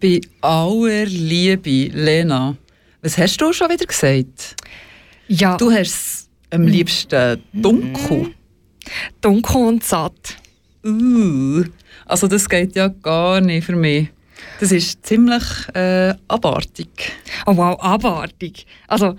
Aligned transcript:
Bei 0.00 0.20
aller 0.42 1.06
Liebe, 1.06 1.88
Lena, 1.92 2.56
was 3.02 3.16
hast 3.18 3.40
du 3.40 3.52
schon 3.52 3.70
wieder 3.70 3.86
gesagt? 3.86 4.56
Ja, 5.28 5.56
Du 5.56 5.70
hast 5.70 5.80
es 5.86 6.28
am 6.50 6.66
liebsten 6.66 7.42
dunkel. 7.52 8.34
dunkel 9.20 9.56
und 9.56 9.84
satt. 9.84 10.36
Uh, 10.84 11.64
also 12.04 12.28
das 12.28 12.48
geht 12.48 12.76
ja 12.76 12.88
gar 12.88 13.40
nicht 13.40 13.64
für 13.64 13.74
mich. 13.76 14.08
Das 14.60 14.70
ist 14.70 15.04
ziemlich 15.04 15.42
äh, 15.74 16.14
abartig. 16.28 17.12
Oh 17.46 17.56
wow, 17.56 17.80
abartig. 17.80 18.66
Also, 18.86 19.16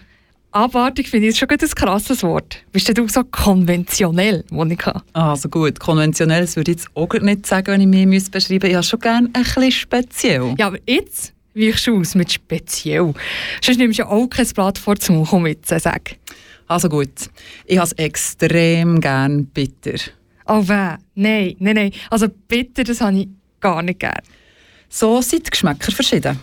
abartig 0.52 1.10
finde 1.10 1.28
ich 1.28 1.38
schon 1.38 1.50
ein 1.50 1.58
krasses 1.58 2.24
Wort. 2.24 2.58
Bist 2.72 2.96
du 2.98 3.08
so 3.08 3.24
konventionell, 3.24 4.44
Monika? 4.50 5.04
Also 5.14 5.50
gut, 5.50 5.80
konventionell 5.80 6.42
das 6.42 6.56
würde 6.56 6.72
ich 6.72 6.78
jetzt 6.78 6.90
auch 6.96 7.12
nicht 7.14 7.46
sagen, 7.46 7.68
wenn 7.68 7.82
ich 7.82 7.88
mich 7.88 8.06
müsste 8.06 8.32
beschreiben 8.32 8.56
müsste. 8.56 8.68
Ich 8.68 8.76
habe 8.76 8.84
schon 8.84 9.00
gerne 9.00 9.30
ein 9.34 9.44
bisschen 9.44 9.72
speziell. 9.72 10.56
Ja, 10.58 10.68
aber 10.68 10.78
jetzt 10.88 11.34
weichst 11.54 11.88
du 11.88 12.00
aus 12.00 12.16
mit 12.16 12.32
speziell. 12.32 13.14
Sonst 13.62 13.78
nimmst 13.78 14.00
du 14.00 14.04
ja 14.04 14.10
auch 14.10 14.28
kein 14.28 14.48
Blatt 14.48 14.78
vor 14.78 14.96
zum 14.98 15.18
Mund, 15.18 15.30
komm 15.30 15.48
jetzt, 15.48 15.70
sag. 15.70 16.16
Also 16.68 16.90
gut, 16.90 17.30
ich 17.66 17.78
habe 17.78 17.88
es 17.88 17.94
extrem 17.94 19.00
gern 19.00 19.46
bitter. 19.46 20.00
Oh 20.46 20.68
weh, 20.68 20.96
nein, 21.16 21.56
nein, 21.60 21.76
nein. 21.76 21.92
Also 22.10 22.28
bitte, 22.48 22.84
das 22.84 23.02
habe 23.02 23.20
ich 23.20 23.28
gar 23.60 23.82
nicht 23.82 24.00
gern. 24.00 24.22
So 24.90 25.22
sind 25.22 25.48
die 25.48 25.52
Geschmäcker 25.52 25.92
verschieden. 25.92 26.40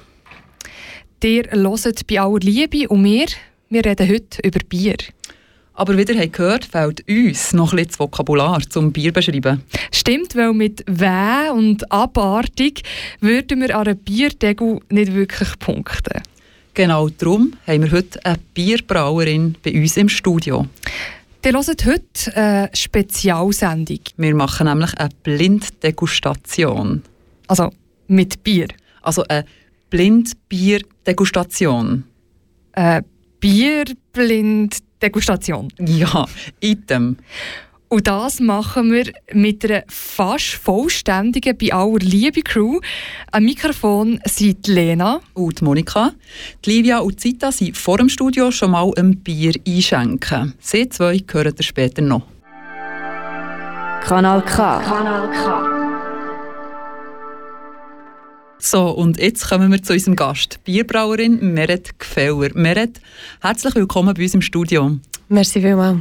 Dir 1.23 1.45
hört 1.50 2.06
bei 2.06 2.21
aller 2.21 2.39
Liebe 2.41 2.89
und 2.89 3.05
wir, 3.05 3.27
wir 3.69 3.84
reden 3.84 4.09
heute 4.09 4.41
über 4.43 4.61
Bier. 4.69 4.97
Aber 5.77 5.98
wieder 5.98 6.15
haben 6.15 6.31
gehört, 6.31 6.65
fehlt 6.65 7.03
uns 7.09 7.53
noch 7.53 7.73
ein 7.73 7.77
bisschen 7.77 7.89
das 7.89 7.98
Vokabular 7.98 8.61
zum 8.69 8.93
Bier 8.93 9.12
beschreiben. 9.12 9.65
Stimmt, 9.93 10.37
weil 10.37 10.53
mit 10.53 10.84
Weh 10.87 11.51
und 11.51 11.91
Abartig 11.91 12.83
würden 13.21 13.61
wir 13.61 13.77
an 13.77 13.89
einer 13.89 13.97
Bierdegel 13.97 14.79
nicht 14.91 15.15
wirklich 15.15 15.59
punkten. 15.59 16.23
Genau 16.75 17.09
darum 17.09 17.55
haben 17.67 17.83
wir 17.84 17.93
heute 17.93 18.25
eine 18.25 18.39
Bierbrauerin 18.55 19.56
bei 19.65 19.73
uns 19.75 19.97
im 19.97 20.09
Studio. 20.09 20.67
Ihr 21.45 21.53
hört 21.53 21.84
heute 21.84 22.37
eine 22.37 22.71
Spezialsendung, 22.73 23.99
Wir 24.17 24.34
machen 24.34 24.67
nämlich 24.67 24.97
eine 24.99 25.11
Blinddegustation. 25.25 27.03
also 27.49 27.71
mit 28.06 28.45
Bier. 28.45 28.69
Also 29.03 29.25
eine 29.28 29.45
Blindbierdegustation. 29.91 32.05
Eine 32.73 33.05
Bierblind-Degustation. 33.45 35.69
Ja, 35.78 36.25
Item. 36.61 37.19
Und 37.89 38.06
das 38.06 38.41
machen 38.41 38.91
wir 38.91 39.12
mit 39.34 39.62
einer 39.67 39.83
fast 39.87 40.55
vollständigen 40.55 41.59
bei 41.59 41.75
aller 41.75 41.98
Liebe 41.98 42.41
Crew. 42.41 42.81
Am 43.32 43.44
Mikrofon 43.44 44.19
sind 44.25 44.66
Lena, 44.66 45.21
Und 45.34 45.60
Monika. 45.60 46.12
Die 46.65 46.71
Livia 46.71 47.00
und 47.00 47.21
Zita 47.21 47.53
sind 47.53 47.77
vor 47.77 47.99
dem 47.99 48.09
Studio 48.09 48.50
schon 48.50 48.71
mal 48.71 48.91
ein 48.97 49.19
Bier 49.19 49.53
einschenken. 49.69 50.55
Sie 50.59 50.88
zwei 50.88 51.22
hören 51.31 51.55
ihr 51.59 51.62
später 51.62 52.00
noch. 52.00 52.22
Kanal 54.00 54.43
K. 54.43 54.81
Kanal 54.81 55.31
K. 55.31 55.74
So, 58.66 58.88
und 58.88 59.20
jetzt 59.20 59.47
kommen 59.47 59.70
wir 59.70 59.82
zu 59.82 59.92
unserem 59.92 60.16
Gast, 60.16 60.58
Bierbrauerin 60.64 61.52
Meret 61.52 61.98
Gfeller. 61.98 62.48
Meret, 62.54 62.98
herzlich 63.42 63.75
willkommen 63.75 64.14
bei 64.14 64.22
uns 64.22 64.32
im 64.32 64.41
Studio. 64.41 64.98
Merci 65.28 65.60
vielmals. 65.60 65.98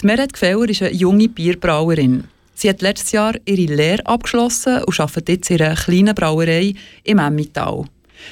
Die 0.00 0.06
Meret 0.06 0.32
Gfeller 0.32 0.66
ist 0.70 0.80
eine 0.80 0.94
junge 0.94 1.28
Bierbrauerin. 1.28 2.24
Sie 2.54 2.70
hat 2.70 2.80
letztes 2.80 3.12
Jahr 3.12 3.34
ihre 3.44 3.70
Lehre 3.70 4.06
abgeschlossen 4.06 4.82
und 4.84 4.98
arbeitet 4.98 5.28
jetzt 5.28 5.50
in 5.50 5.60
einer 5.60 5.74
kleinen 5.74 6.14
Brauerei 6.14 6.72
im 7.02 7.18
Emmental. 7.18 7.84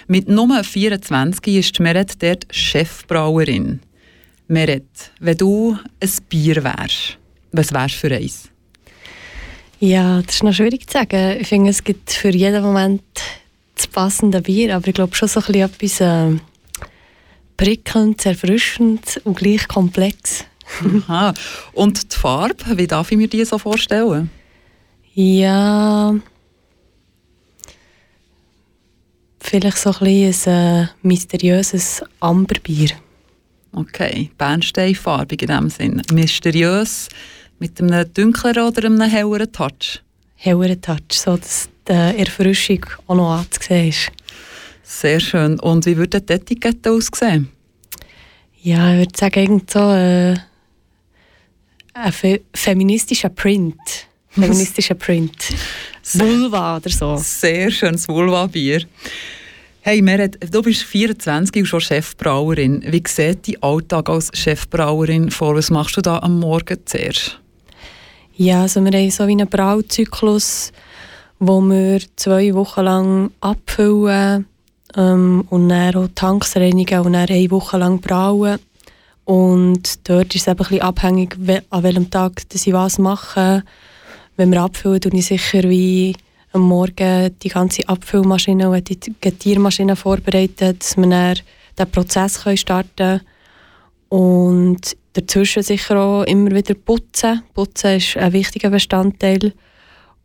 Mit 0.07 0.31
Nummer 0.31 0.65
24 0.65 1.55
ist 1.55 1.79
Meret 1.79 2.23
dort 2.23 2.47
Chefbrauerin. 2.51 3.81
Meret, 4.49 5.13
wenn 5.21 5.37
du 5.37 5.77
ein 6.01 6.11
Bier 6.31 6.65
wärst, 6.65 7.19
was 7.53 7.71
wärst 7.71 7.97
für 7.97 8.15
eins? 8.15 8.49
Ja, 9.79 10.23
das 10.23 10.37
ist 10.37 10.43
noch 10.43 10.55
schwierig 10.55 10.89
zu 10.89 10.97
sagen. 10.97 11.39
Ich 11.39 11.49
finde, 11.49 11.69
es 11.69 11.85
gibt 11.85 12.13
für 12.13 12.31
jeden 12.31 12.63
Moment 12.63 13.03
das 13.83 13.93
passende 13.93 14.43
Bier, 14.43 14.77
aber 14.77 14.89
ich 14.89 14.95
glaube 14.95 15.15
schon 15.15 15.29
so 15.29 15.41
ein 15.41 15.47
bisschen 15.47 15.63
etwas 15.63 16.01
äh, 16.01 16.41
prickelnd, 17.57 18.25
erfrischend 18.25 19.21
und 19.25 19.37
gleich 19.37 19.67
komplex. 19.69 20.45
Aha. 21.07 21.35
Und 21.73 22.13
die 22.13 22.17
Farbe, 22.17 22.77
wie 22.77 22.87
darf 22.87 23.11
ich 23.11 23.19
mir 23.19 23.29
die 23.29 23.45
so 23.45 23.59
vorstellen? 23.59 24.31
Ja, 25.15 26.15
vielleicht 29.41 29.79
so 29.79 29.91
ein 29.91 29.99
bisschen 29.99 30.53
ein 30.53 30.85
äh, 30.85 30.89
mysteriöses 31.03 32.03
Amberbier. 32.21 32.91
Okay, 33.73 34.31
bernsteinfarbig 34.39 35.43
in 35.43 35.49
dem 35.49 35.71
Sinn. 35.71 36.03
Mysteriös, 36.13 37.09
mit 37.59 37.81
einem 37.81 38.13
dunkleren 38.13 38.69
oder 38.69 38.87
einem 38.87 39.01
helleren 39.03 39.53
Touch. 39.53 40.03
Helleren 40.37 40.81
Touch, 40.81 41.13
so 41.13 41.37
dass 41.37 41.69
die 41.89 41.93
Erfrischung 41.93 42.85
auch 43.07 43.15
noch 43.15 43.39
anzusehen 43.39 43.89
ist. 43.89 44.11
Sehr 44.83 45.21
schön. 45.21 45.59
Und 45.61 45.87
wie 45.87 45.97
würde 45.97 46.21
die 46.21 46.33
Etikette 46.33 46.91
aussehen? 46.91 47.51
Ja, 48.61 48.93
ich 48.93 48.99
würde 48.99 49.19
sagen, 49.19 49.41
irgend 49.41 49.71
so 49.71 49.91
äh, 49.91 50.37
ein 51.95 52.13
fe 52.13 52.41
feministischer 52.55 53.29
Print. 53.29 54.07
Feministischer 54.29 54.95
Print. 54.95 55.37
Vulva 56.15 56.77
oder 56.77 56.91
so. 56.91 57.17
Sehr 57.17 57.71
schönes 57.71 58.09
Vulva-Bier. 58.09 58.85
Hey 59.83 60.01
Meret, 60.01 60.39
du 60.55 60.63
bist 60.63 60.85
24 60.85 61.63
und 61.63 61.67
schon 61.67 61.81
Chefbrauerin. 61.81 62.85
Wie 62.87 63.03
sieht 63.07 63.49
dein 63.49 63.63
Alltag 63.63 64.09
als 64.09 64.31
Chefbrauerin 64.33 65.31
vor? 65.31 65.57
Was 65.57 65.71
machst 65.71 65.97
du 65.97 66.01
da 66.01 66.19
am 66.19 66.39
Morgen 66.39 66.79
zuerst? 66.85 67.41
Ja, 68.37 68.63
also 68.63 68.83
wir 68.85 68.93
haben 68.93 69.11
so 69.11 69.27
wie 69.27 69.33
einen 69.33 69.49
Brauzyklus, 69.49 70.73
wo 71.45 71.61
wir 71.61 72.01
zwei 72.15 72.55
Wochen 72.55 72.83
lang 72.83 73.31
abfüllen 73.41 74.47
ähm, 74.97 75.45
und 75.51 75.69
dann 75.71 75.97
auch 75.97 76.09
Tanks 76.15 76.55
reinigen 76.55 77.01
und 77.01 77.15
dann 77.15 77.29
eine 77.29 77.51
Woche 77.51 77.79
lang 77.79 78.01
brauen. 78.01 78.61
Und 79.25 80.09
dort 80.09 80.33
ist 80.37 80.47
es 80.47 80.53
eben 80.53 80.65
ein 80.65 80.81
abhängig, 80.83 81.37
an 81.71 81.83
welchem 81.83 82.11
Tag 82.11 82.43
ich 82.53 82.73
was 82.73 82.99
mache. 82.99 83.65
Wenn 84.37 84.53
wir 84.53 84.63
abfüllen, 84.63 85.01
tue 85.01 85.15
ich 85.15 85.27
sicher 85.27 85.65
wie 85.65 86.15
am 86.53 86.63
Morgen 86.63 87.37
die 87.43 87.49
ganze 87.49 87.89
Abfüllmaschine 87.89 88.71
und 88.71 88.89
die 88.89 89.13
Getiermaschine 89.21 89.97
vorbereiten, 89.97 90.79
dass 90.79 90.97
wir 90.97 91.09
dann 91.09 91.41
den 91.77 91.91
Prozess 91.91 92.41
starten 92.55 92.89
können. 92.97 93.21
Und 94.11 94.97
dazwischen 95.15 95.65
sicher 95.65 95.97
auch 95.99 96.23
immer 96.23 96.53
wieder 96.53 96.75
putzen. 96.75 97.43
Putzen 97.53 97.97
ist 97.97 98.17
ein 98.17 98.33
wichtiger 98.33 98.71
Bestandteil. 98.71 99.53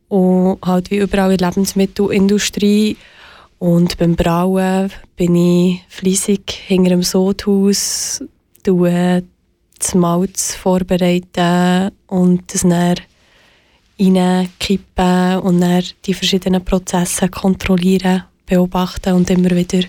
Und 0.09 0.59
halt 0.63 0.92
wie 0.92 0.98
überall 0.98 1.31
in 1.31 1.38
der 1.38 1.50
Lebensmittelindustrie. 1.50 2.98
Und 3.59 3.98
beim 3.98 4.15
Brauen 4.15 4.92
bin 5.15 5.36
ich 5.36 5.83
fleissig 5.89 6.51
hinter 6.68 6.92
dem 6.92 7.04
Sodhaus, 7.04 8.24
tue 8.63 9.24
das 9.80 9.95
Malz 9.95 10.56
vorbereiten 10.56 11.92
und 12.07 12.54
das 12.54 12.62
dann 12.62 12.95
reinkippen 14.00 15.39
und 15.39 15.62
dann 15.62 15.83
die 16.06 16.13
verschiedenen 16.13 16.63
Prozesse 16.63 17.30
kontrollieren, 17.30 18.24
beobachten 18.45 19.13
und 19.13 19.30
immer 19.30 19.51
wieder 19.51 19.88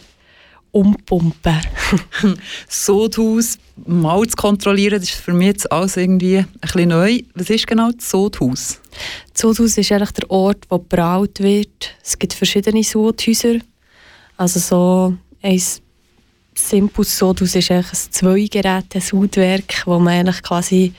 umpumpen. 0.73 1.61
Sodhaus 2.69 3.59
mal 3.87 4.26
zu 4.26 4.37
kontrollieren, 4.37 5.00
das 5.00 5.11
ist 5.11 5.20
für 5.20 5.32
mich 5.32 5.47
jetzt 5.47 5.73
alles 5.73 5.97
irgendwie 5.97 6.38
ein 6.38 6.49
bisschen 6.61 6.88
neu. 6.88 7.20
Was 7.35 7.50
ist 7.50 7.67
genau 7.67 7.91
das 7.91 8.11
Sodhaus? 8.11 8.81
Das 9.32 9.43
Sodhaus 9.43 9.79
ist 9.79 9.93
eigentlich 9.93 10.12
der 10.12 10.31
Ort, 10.31 10.65
wo 10.69 10.79
gebraut 10.79 11.41
wird. 11.41 11.94
Es 12.03 12.19
gibt 12.19 12.35
verschiedene 12.35 12.82
Sodhäuser. 12.82 13.56
Also 14.37 14.61
so 14.61 15.17
ein 15.43 15.62
simples 16.55 17.19
Sodhaus 17.19 17.55
ist 17.55 17.70
eigentlich 17.70 17.93
ein 17.93 18.12
Zweigeräte-Sudwerk, 18.12 19.82
wo 19.87 19.99
man 19.99 20.15
eigentlich 20.15 20.43
quasi 20.43 20.93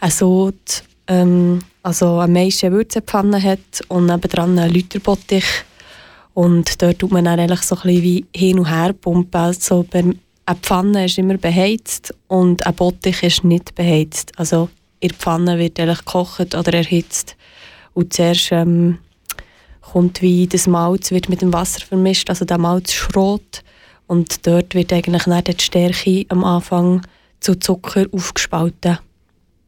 ein 0.00 0.10
Sod 0.10 0.82
ähm, 1.06 1.60
also 1.82 2.18
eine 2.18 2.32
meiste 2.32 2.72
Würzepfanne 2.72 3.42
hat 3.42 3.82
und 3.88 4.06
nebenan 4.06 4.58
einen 4.58 4.72
Lüterbottich. 4.72 5.44
Und 6.34 6.82
dort 6.82 6.98
tut 6.98 7.12
man 7.12 7.24
dann 7.24 7.38
eigentlich 7.38 7.62
so 7.62 7.76
ein 7.76 7.82
bisschen 7.82 8.02
wie 8.02 8.26
hin 8.34 8.58
und 8.58 8.68
her 8.68 8.92
pumpen. 8.92 9.40
Also 9.40 9.86
eine 9.92 10.16
Pfanne 10.60 11.04
ist 11.06 11.18
immer 11.18 11.38
beheizt 11.38 12.12
und 12.28 12.66
ein 12.66 12.74
Bottich 12.74 13.22
ist 13.22 13.44
nicht 13.44 13.74
beheizt. 13.74 14.32
Also 14.36 14.68
in 15.00 15.08
der 15.08 15.18
Pfanne 15.18 15.58
wird 15.58 15.78
eigentlich 15.78 15.98
gekocht 15.98 16.54
oder 16.54 16.74
erhitzt. 16.74 17.36
Und 17.94 18.12
zuerst 18.12 18.50
ähm, 18.50 18.98
kommt 19.80 20.22
wie 20.22 20.46
das 20.46 20.66
Malz 20.66 21.12
wird 21.12 21.28
mit 21.28 21.40
dem 21.40 21.52
Wasser 21.52 21.80
vermischt, 21.80 22.28
also 22.28 22.44
der 22.44 22.58
Malz 22.58 22.92
schrot. 22.92 23.62
Und 24.06 24.46
dort 24.46 24.74
wird 24.74 24.92
eigentlich 24.92 25.24
dann 25.24 25.44
die 25.44 25.62
Stärke 25.62 26.26
am 26.28 26.44
Anfang 26.44 27.02
zu 27.40 27.54
Zucker 27.54 28.06
aufgespalten. 28.12 28.98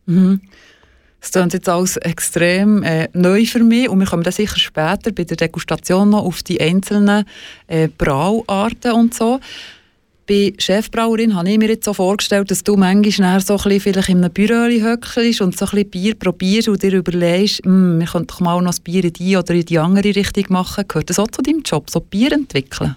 Mhm. 0.07 0.41
Das 1.21 1.33
klingt 1.33 1.55
jetzt 1.55 1.69
alles 1.69 1.97
extrem 1.97 2.83
äh, 2.83 3.09
neu 3.13 3.45
für 3.47 3.65
mich 3.65 3.89
und 3.89 3.99
wir 3.99 4.07
kommen 4.07 4.23
dann 4.23 4.33
sicher 4.33 4.59
später 4.59 5.13
bei 5.13 5.25
der 5.25 5.37
Degustation 5.37 6.11
noch 6.11 6.25
auf 6.25 6.43
die 6.43 6.61
einzelnen 6.61 7.25
äh, 7.67 7.89
Brauarten 7.89 8.93
und 8.93 9.15
so. 9.15 9.41
Bei 10.29 10.53
Chefbrauerin 10.59 11.37
habe 11.37 11.51
ich 11.51 11.59
mir 11.59 11.69
jetzt 11.69 11.85
so 11.85 11.95
vorgestellt, 11.95 12.51
dass 12.51 12.65
du 12.65 12.77
manchmal 12.77 13.41
so 13.41 13.57
ein 13.57 13.81
vielleicht 13.81 14.09
in 14.09 14.25
einem 14.25 14.33
Büro 14.33 14.67
höckelst 14.67 15.41
und 15.41 15.57
so 15.57 15.67
ein 15.67 15.89
Bier 15.89 16.17
probierst 16.17 16.69
und 16.69 16.83
dir 16.83 16.95
überlegst, 16.95 17.65
hm, 17.65 18.01
wir 18.01 18.07
könnten 18.07 18.27
doch 18.27 18.41
mal 18.41 18.61
noch 18.61 18.75
ein 18.75 18.83
Bier 18.83 19.05
in 19.05 19.13
die 19.13 19.37
oder 19.37 19.55
in 19.55 19.65
die 19.65 19.79
andere 19.79 20.17
Richtung 20.17 20.47
machen. 20.49 20.85
Gehört 20.89 21.11
das 21.11 21.21
auch 21.21 21.29
zu 21.29 21.43
deinem 21.43 21.63
Job, 21.63 21.91
so 21.91 22.01
Bier 22.01 22.33
entwickeln? 22.33 22.97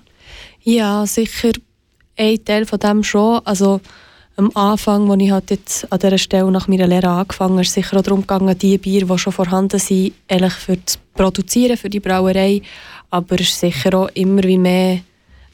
Ja, 0.64 1.06
sicher 1.06 1.52
ein 2.18 2.44
Teil 2.44 2.66
von 2.66 2.80
dem 2.80 3.04
schon. 3.04 3.42
Also 3.46 3.80
am 4.40 4.52
Anfang, 4.56 5.12
als 5.12 5.22
ich 5.22 5.32
halt 5.32 5.52
jetzt 5.52 5.92
an 5.92 6.00
dieser 6.00 6.18
Stelle 6.18 6.50
nach 6.50 6.70
meiner 6.70 6.88
Lehre 6.88 7.10
angefangen 7.10 7.56
habe, 7.56 7.62
ist 7.62 7.74
sicher 7.74 7.98
auch 7.98 8.02
darum 8.02 8.22
gegangen, 8.22 8.58
die 8.58 8.78
Bier, 8.78 9.06
die 9.06 9.18
schon 9.18 9.34
vorhanden 9.34 9.80
sind, 9.80 10.14
eigentlich 10.30 10.54
für 10.54 10.84
zu 10.86 10.98
produzieren, 11.14 11.76
für 11.76 11.90
die 11.90 12.00
Brauerei. 12.00 12.62
Aber 13.10 13.36
es 13.36 13.50
ist 13.50 13.60
sicher 13.60 13.94
auch 13.94 14.10
immer 14.14 14.44
wie 14.44 14.58
mehr 14.58 15.02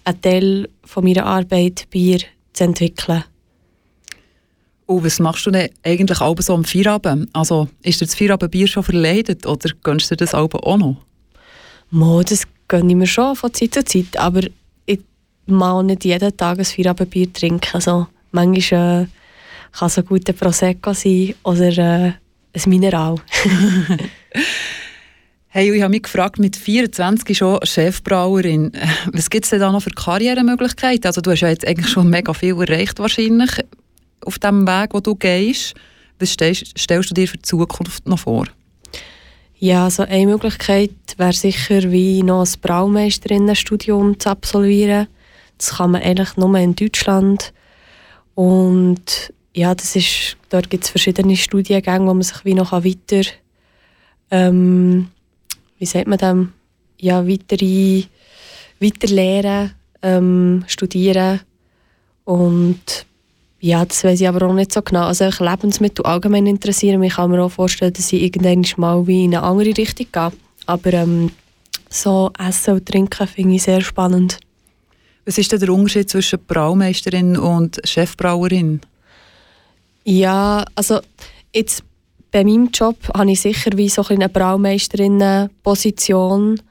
ein 0.04 0.22
Teil 0.22 0.70
von 0.84 1.04
meiner 1.04 1.26
Arbeit, 1.26 1.88
Bier 1.90 2.20
zu 2.54 2.64
entwickeln. 2.64 3.24
Und 4.86 5.04
was 5.04 5.20
machst 5.20 5.48
du 5.48 5.52
denn 5.52 5.72
eigentlich 5.84 6.22
auch 6.22 6.40
so 6.40 6.54
am 6.54 6.64
Feierabend? 6.64 7.30
Also 7.34 7.68
ist 7.82 8.02
dir 8.02 8.06
das 8.06 8.14
Feierabendbier 8.14 8.68
schon 8.68 8.84
verleidet 8.84 9.48
oder 9.48 9.72
gönnst 9.82 10.12
du 10.12 10.16
das 10.16 10.36
auch 10.36 10.78
noch? 10.78 10.98
Mo, 11.90 12.22
das 12.22 12.44
gönne 12.68 12.92
ich 12.92 12.96
mir 12.96 13.08
schon 13.08 13.36
von 13.36 13.52
Zeit 13.52 13.74
zu 13.74 13.84
Zeit, 13.84 14.16
aber 14.18 14.42
ich 14.86 15.00
mag 15.48 15.86
nicht 15.86 16.06
jeden 16.06 16.38
Tag 16.38 16.60
ein 16.60 16.66
Feierabendbier 16.66 17.34
trinken. 17.34 17.74
Also 17.74 18.06
Manchmal 18.36 19.04
äh, 19.04 19.08
kann 19.72 19.88
es 19.88 19.98
ein 19.98 20.06
guter 20.06 20.34
Prosecco 20.34 20.94
sein 20.94 21.36
oder 21.44 21.78
äh, 21.78 22.12
ein 22.54 22.70
Mineral. 22.70 23.16
hey, 25.48 25.74
ich 25.74 25.82
habe 25.82 25.92
mich 25.92 26.04
gefragt, 26.04 26.38
mit 26.38 26.58
24 26.58 27.38
schon 27.38 27.60
Chefbrauerin, 27.64 28.74
was 29.14 29.30
gibt 29.30 29.46
es 29.46 29.52
denn 29.52 29.62
da 29.62 29.72
noch 29.72 29.82
für 29.82 29.92
Karrieremöglichkeiten? 29.92 31.06
Also 31.06 31.22
du 31.22 31.32
hast 31.32 31.42
ja 31.42 31.48
jetzt 31.48 31.66
eigentlich 31.66 31.90
schon 31.90 32.10
mega 32.10 32.34
viel 32.34 32.60
erreicht 32.60 33.00
wahrscheinlich 33.00 33.52
auf 34.26 34.38
dem 34.38 34.68
Weg, 34.68 34.94
wo 34.94 35.00
du 35.00 35.16
gehst. 35.16 35.74
Was 36.20 36.32
stellst, 36.32 36.78
stellst 36.78 37.12
du 37.12 37.14
dir 37.14 37.28
für 37.28 37.38
die 37.38 37.44
Zukunft 37.44 38.06
noch 38.06 38.20
vor? 38.20 38.48
Ja, 39.58 39.86
also 39.86 40.04
eine 40.04 40.26
Möglichkeit 40.26 40.92
wäre 41.16 41.32
sicher, 41.32 41.90
wie 41.90 42.22
noch 42.22 42.46
ein 42.46 42.60
Braumeisterinnenstudium 42.62 44.20
zu 44.20 44.30
absolvieren. 44.30 45.08
Das 45.58 45.78
kann 45.78 45.92
man 45.92 46.02
eigentlich 46.02 46.36
nur 46.36 46.54
in 46.58 46.76
Deutschland 46.76 47.54
und 48.36 49.34
ja, 49.54 49.74
das 49.74 49.96
ist, 49.96 50.38
dort 50.50 50.70
gibt 50.70 50.84
es 50.84 50.90
verschiedene 50.90 51.36
Studiengänge, 51.36 52.08
wo 52.08 52.14
man 52.14 52.22
sich 52.22 52.44
wie 52.44 52.54
noch 52.54 52.74
weiter, 52.74 53.30
ähm, 54.30 55.08
wie 55.80 55.86
sagt 55.86 56.08
man 56.08 56.18
dem, 56.18 56.54
ja, 57.00 57.26
weitere, 57.28 58.04
weiter 58.80 59.08
lernen, 59.08 59.72
ähm, 60.02 60.64
studieren 60.68 61.40
und 62.26 63.06
ja, 63.66 63.84
das 63.84 64.04
weiß 64.04 64.22
ich 64.22 64.28
aber 64.28 64.48
auch 64.48 64.54
nicht 64.54 64.72
so 64.72 64.82
genau. 64.84 65.06
Also 65.06 65.26
ich 65.26 65.40
Lebensmittel 65.40 66.06
allgemein 66.06 66.46
interessieren 66.46 67.00
mich. 67.00 67.16
kann 67.16 67.32
mir 67.32 67.42
auch 67.42 67.50
vorstellen, 67.50 67.94
dass 67.94 68.14
ich 68.14 68.22
irgendwann 68.22 68.64
mal 68.78 69.08
wie 69.08 69.26
in 69.26 69.36
eine 69.36 69.44
andere 69.44 69.76
Richtung 69.76 70.06
gehe. 70.12 70.32
Aber 70.68 70.94
ähm, 70.94 71.32
so 71.90 72.32
Essen 72.38 72.76
und 72.76 72.86
Trinken 72.86 73.26
finde 73.26 73.56
ich 73.56 73.64
sehr 73.64 73.82
spannend. 73.82 74.40
Was 75.26 75.40
ist 75.40 75.52
denn 75.52 75.60
der 75.60 75.74
Unterschied 75.74 76.10
zwischen 76.10 76.40
Braumeisterin 76.46 77.38
und 77.38 77.82
Chefbrauerin? 77.84 78.80
Ja, 80.04 80.64
also 80.76 81.02
jetzt 81.54 81.84
bei 82.32 82.44
meinem 82.44 82.70
Job 82.72 82.98
habe 83.14 83.32
ich 83.32 83.42
sicher 83.42 83.72
wie 83.76 83.90
so 83.90 84.04
eine 84.08 84.30
Braumeisterinnen-Position. 84.30 86.62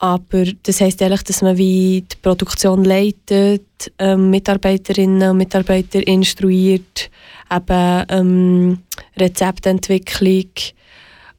Aber 0.00 0.44
das 0.62 0.80
heisst 0.80 1.02
eigentlich, 1.02 1.24
dass 1.24 1.42
man 1.42 1.58
wie 1.58 2.02
die 2.02 2.16
Produktion 2.22 2.84
leitet, 2.84 3.90
ähm, 3.98 4.30
Mitarbeiterinnen 4.30 5.30
und 5.30 5.36
Mitarbeiter 5.36 6.06
instruiert, 6.06 7.10
eben 7.50 8.04
ähm, 8.08 8.78
Rezeptentwicklung. 9.16 10.50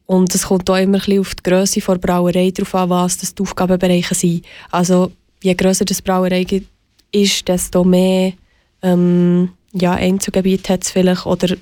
Und 0.06 0.36
es 0.36 0.48
kommt 0.48 0.70
auch 0.70 0.78
immer 0.78 0.98
ein 0.98 1.04
bisschen 1.04 1.20
auf 1.20 1.36
die 1.36 1.44
Größe 1.44 1.82
der 1.82 1.96
Brauerei 1.96 2.52
drauf 2.52 2.76
an, 2.76 2.90
was 2.90 3.18
das 3.18 3.34
die 3.34 3.44
Aufgabenbereiche 3.44 4.16
sind. 4.16 4.46
Also 4.72 5.12
je 5.42 5.56
grösser 5.56 5.86
das 5.86 6.02
Brauerei 6.02 6.46
ist, 7.12 7.48
desto 7.48 7.84
mehr 7.84 8.34
ähm, 8.82 9.50
ja, 9.74 9.94
Einzelgebiet 9.94 10.70
hat 10.70 10.84
es 10.84 10.92
vielleicht 10.92 11.26
oder 11.26 11.56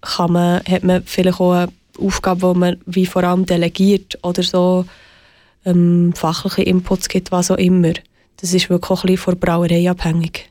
kann 0.00 0.32
man, 0.32 0.62
hat 0.68 0.84
man 0.84 1.02
vielleicht 1.04 1.40
auch 1.40 1.52
eine 1.52 1.72
Aufgabe, 1.98 2.52
die 2.52 2.58
man 2.58 2.76
wie 2.86 3.06
vor 3.06 3.24
allem 3.24 3.46
delegiert 3.46 4.18
oder 4.22 4.42
so 4.42 4.84
ähm, 5.64 6.12
fachliche 6.14 6.62
Inputs 6.62 7.08
gibt, 7.08 7.32
was 7.32 7.50
auch 7.50 7.56
immer. 7.56 7.92
Das 8.36 8.54
ist 8.54 8.70
wirklich 8.70 8.90
auch 8.90 9.04
ein 9.04 9.08
bisschen 9.08 9.24
von 9.24 9.34
der 9.34 9.46
Brauerei 9.46 9.90
abhängig. 9.90 10.48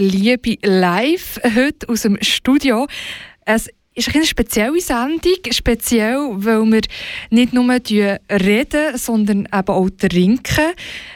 Liebe 0.00 0.58
live 0.62 1.40
heute 1.56 1.88
aus 1.88 2.02
dem 2.02 2.18
Studio. 2.20 2.86
Es 3.44 3.68
ist 3.96 4.14
eine 4.14 4.24
spezielle 4.24 4.80
Sendung, 4.80 5.34
speziell, 5.50 6.20
weil 6.34 6.64
wir 6.66 6.82
nicht 7.30 7.52
nur 7.52 7.68
reden, 7.68 8.96
sondern 8.96 9.48
eben 9.52 9.68
auch 9.68 9.90
trinken. 9.90 10.72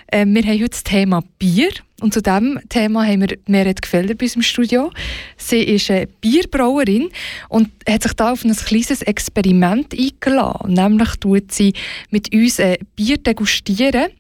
Äh, 0.09 0.27
wir 0.27 0.43
haben 0.43 0.59
heute 0.59 0.71
das 0.71 0.83
Thema 0.83 1.23
Bier 1.39 1.71
und 2.01 2.12
zu 2.12 2.21
diesem 2.21 2.59
Thema 2.71 3.07
haben 3.07 3.21
wir 3.21 3.39
Meret 3.47 3.83
Gefelder 3.83 4.15
bei 4.15 4.25
uns 4.25 4.35
im 4.35 4.43
Studio. 4.43 4.91
Sie 5.37 5.62
ist 5.62 5.89
eine 5.89 6.09
Bierbrauerin 6.21 7.11
und 7.51 7.71
hat 7.89 8.03
sich 8.03 8.15
da 8.15 8.33
auf 8.33 8.45
ein 8.45 8.53
kleines 8.53 9.03
Experiment 9.03 9.95
eingeladen. 9.95 10.75
Nämlich 10.75 11.11
tut 11.21 11.53
sie 11.53 11.73
mit 12.11 12.35
uns 12.35 12.59
ein 12.59 12.79
Bier 12.97 13.19
degustieren. 13.19 14.11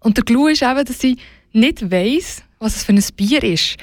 Und 0.00 0.16
der 0.16 0.24
Clou 0.24 0.48
ist 0.48 0.62
eben, 0.62 0.84
dass 0.84 0.98
sie 0.98 1.18
nicht 1.52 1.88
weiss, 1.88 2.42
was 2.58 2.76
es 2.76 2.84
für 2.84 2.92
ein 2.92 3.04
Bier 3.16 3.42
ist. 3.42 3.76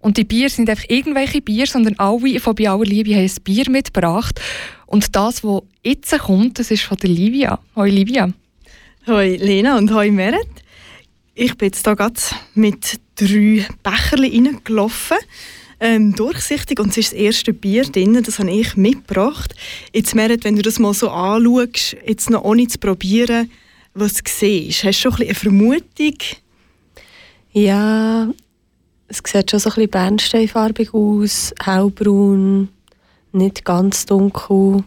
Und 0.00 0.18
die 0.18 0.24
Bier 0.24 0.48
sind 0.50 0.70
einfach 0.70 0.84
irgendwelche 0.88 1.40
Bier, 1.40 1.66
sondern 1.66 1.98
alle 1.98 2.38
von 2.38 2.54
«Bei 2.54 2.68
aller 2.68 2.84
Liebe» 2.84 3.14
haben 3.14 3.24
ein 3.24 3.42
Bier 3.42 3.68
mitgebracht. 3.70 4.40
Und 4.86 5.16
das, 5.16 5.42
was 5.42 5.62
jetzt 5.82 6.16
kommt, 6.18 6.58
das 6.58 6.70
ist 6.70 6.84
von 6.84 6.96
der 6.98 7.10
Livia. 7.10 7.58
Hoi 7.74 7.90
Livia. 7.90 8.32
Hoi 9.06 9.36
Lena 9.36 9.78
und 9.78 9.92
hoi 9.92 10.10
Meret. 10.10 10.48
Ich 11.34 11.56
bin 11.56 11.66
jetzt 11.66 11.84
hier 11.84 11.96
gerade 11.96 12.20
mit 12.54 13.00
drei 13.16 13.66
Becherchen 13.82 14.46
reingelaufen. 14.46 15.18
Ähm, 15.78 16.14
durchsichtig 16.14 16.80
und 16.80 16.90
es 16.90 16.96
ist 16.96 17.12
das 17.12 17.18
erste 17.18 17.52
Bier 17.52 17.84
drin, 17.84 18.22
das 18.24 18.38
habe 18.38 18.50
ich 18.50 18.76
mitgebracht. 18.76 19.54
Jetzt 19.92 20.14
Meret, 20.14 20.44
wenn 20.44 20.56
du 20.56 20.62
das 20.62 20.78
mal 20.78 20.94
so 20.94 21.10
anschaust, 21.10 21.96
jetzt 22.06 22.30
noch 22.30 22.44
ohne 22.44 22.66
zu 22.66 22.78
probieren, 22.78 23.50
was 23.92 24.14
du 24.14 24.22
siehst, 24.24 24.84
hast 24.84 25.04
du 25.04 25.10
schon 25.10 25.12
ein 25.20 25.28
bisschen 25.28 25.50
eine 25.50 25.58
Vermutung? 25.58 26.16
Ja, 27.56 28.28
es 29.08 29.22
sieht 29.24 29.50
schon 29.50 29.60
so 29.60 29.70
ein 29.70 29.76
bisschen 29.76 29.90
bernsteinfarbig 29.90 30.92
aus, 30.92 31.54
hellbraun, 31.58 32.68
nicht 33.32 33.64
ganz 33.64 34.04
dunkel. 34.04 34.84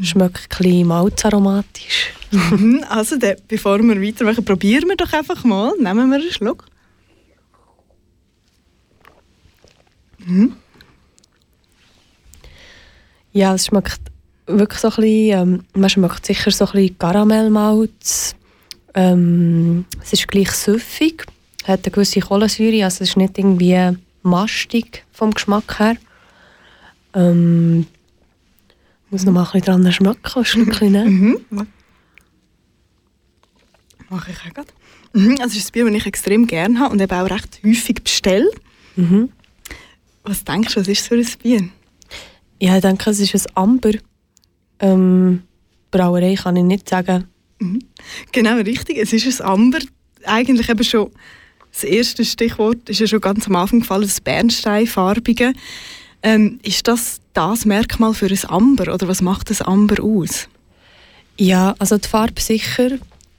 Schmeckt 0.00 0.44
ein 0.44 0.56
bisschen 0.56 0.86
malzaromatisch. 0.86 2.10
Mhm, 2.30 2.82
also, 2.88 3.18
dann, 3.18 3.36
bevor 3.46 3.80
wir 3.80 4.00
weitermachen, 4.00 4.46
probieren 4.46 4.88
wir 4.88 4.96
doch 4.96 5.12
einfach 5.12 5.44
mal. 5.44 5.74
Nehmen 5.78 6.08
wir 6.08 6.16
einen 6.16 6.32
Schluck. 6.32 6.64
Ja, 13.32 13.54
es 13.54 13.66
schmeckt 13.66 14.00
wirklich 14.46 14.80
so 14.80 14.88
ein 14.88 14.94
bisschen, 14.94 15.38
ähm, 15.38 15.64
man 15.74 15.90
schmeckt 15.90 16.24
sicher 16.24 16.50
so 16.50 16.64
ein 16.64 16.72
bisschen 16.72 16.98
Karamellmalz. 16.98 18.36
Ähm, 18.96 19.84
es 20.02 20.14
ist 20.14 20.26
gleich 20.26 20.50
süffig, 20.52 21.26
hat 21.64 21.84
eine 21.84 21.92
gewisse 21.92 22.20
Kohlensäure, 22.20 22.84
also 22.84 23.04
es 23.04 23.10
ist 23.10 23.16
nicht 23.18 23.36
irgendwie 23.36 23.96
mastig 24.22 25.04
vom 25.12 25.32
Geschmack 25.32 25.78
her. 25.78 25.96
Ähm, 27.12 27.86
ich 29.06 29.12
muss 29.12 29.24
noch 29.24 29.34
mal 29.34 29.44
ein 29.44 29.60
bisschen 29.60 29.82
dran 29.82 29.92
schmecken, 29.92 30.38
ein 30.38 30.44
Stückchen 30.44 30.92
nehmen. 30.92 31.36
Mhm. 31.50 31.66
Mache 34.08 34.30
ich 34.30 34.38
auch 34.38 34.54
gerade. 34.54 34.72
Mhm, 35.12 35.32
also, 35.40 35.46
es 35.46 35.56
ist 35.56 35.68
ein 35.68 35.72
Bier, 35.72 35.84
das 35.84 35.94
ich 35.94 36.06
extrem 36.06 36.46
gerne 36.46 36.78
habe 36.78 36.92
und 36.92 37.00
eben 37.00 37.12
auch 37.12 37.28
recht 37.28 37.60
häufig 37.64 38.02
bestelle. 38.02 38.50
Mhm. 38.94 39.30
Was 40.22 40.44
denkst 40.44 40.74
du, 40.74 40.80
was 40.80 40.88
ist 40.88 41.06
für 41.06 41.16
ein 41.16 41.26
Bier? 41.42 41.68
Ja, 42.60 42.76
ich 42.76 42.82
denke, 42.82 43.10
es 43.10 43.20
ist 43.20 43.34
ein 43.34 43.56
Amber. 43.56 43.92
Ähm, 44.78 45.42
Brauerei 45.90 46.34
kann 46.34 46.56
ich 46.56 46.62
nicht 46.62 46.88
sagen. 46.88 47.28
Genau, 48.32 48.56
richtig. 48.56 48.98
Es 48.98 49.12
ist 49.12 49.40
ein 49.40 49.48
Amber. 49.48 49.78
Eigentlich 50.24 50.68
eben 50.68 50.84
schon 50.84 51.10
das 51.72 51.84
erste 51.84 52.24
Stichwort 52.24 52.88
ist 52.88 53.00
ja 53.00 53.06
schon 53.06 53.20
ganz 53.20 53.46
am 53.46 53.56
Anfang 53.56 53.80
gefallen, 53.80 54.02
das 54.02 54.20
Bernsteinfarbige. 54.20 55.52
Ähm, 56.22 56.58
ist 56.62 56.88
das 56.88 57.20
das 57.34 57.66
Merkmal 57.66 58.14
für 58.14 58.26
ein 58.26 58.38
Amber 58.48 58.94
oder 58.94 59.08
was 59.08 59.20
macht 59.20 59.50
das 59.50 59.60
Amber 59.60 60.02
aus? 60.02 60.48
Ja, 61.36 61.74
also 61.78 61.98
die 61.98 62.08
Farbe 62.08 62.40
sicher. 62.40 62.92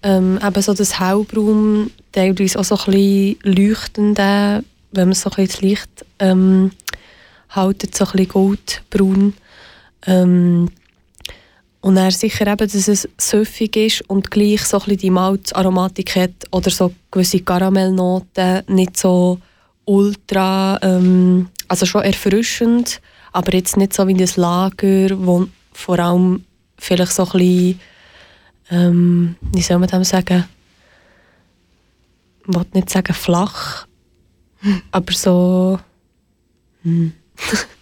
Ähm, 0.03 0.39
eben 0.41 0.61
so 0.61 0.75
das 0.75 0.99
Hellbraun, 0.99 1.89
teilweise 2.11 2.59
auch 2.59 2.63
so 2.63 2.77
ein 2.77 2.85
bisschen 2.93 3.37
leuchtende, 3.41 4.63
wenn 4.91 5.07
man 5.07 5.15
so 5.15 5.31
ein 5.31 5.35
bisschen 5.35 5.47
das 5.47 5.61
Licht 5.61 6.05
ähm, 6.19 6.71
haltet, 7.49 7.95
so 7.95 8.05
ein 8.05 8.11
bisschen 8.11 8.27
goldbraun. 8.27 9.33
Ähm, 10.05 10.69
und 11.87 11.95
dann 11.95 12.11
sicher 12.11 12.47
eben, 12.47 12.57
dass 12.57 12.89
es 12.89 13.07
süffig 13.17 13.77
ist 13.77 14.01
und 14.09 14.29
gleich 14.29 14.61
so 14.65 14.77
ein 14.81 14.97
die 14.97 15.09
Malzaromatik 15.09 16.17
hat 16.17 16.33
oder 16.51 16.69
so 16.69 16.93
gewisse 17.09 17.39
Karamellnoten, 17.39 18.63
nicht 18.67 18.97
so 18.97 19.39
ultra, 19.85 20.77
ähm, 20.81 21.47
also 21.69 21.85
schon 21.85 22.01
erfrischend, 22.01 22.99
aber 23.31 23.53
jetzt 23.53 23.77
nicht 23.77 23.93
so 23.93 24.05
wie 24.05 24.15
das 24.15 24.35
Lager, 24.35 25.11
wo 25.17 25.47
vor 25.71 25.97
allem 25.99 26.43
vielleicht 26.77 27.13
so 27.13 27.23
ein 27.23 27.31
bisschen, 27.31 27.79
ähm, 28.69 29.35
wie 29.53 29.61
soll 29.61 29.79
man 29.79 29.87
das 29.87 30.09
sagen, 30.09 30.43
ich 32.49 32.53
will 32.53 32.65
nicht 32.73 32.89
sagen 32.89 33.13
flach, 33.13 33.87
aber 34.91 35.13
so, 35.13 35.79
hm. 36.83 37.13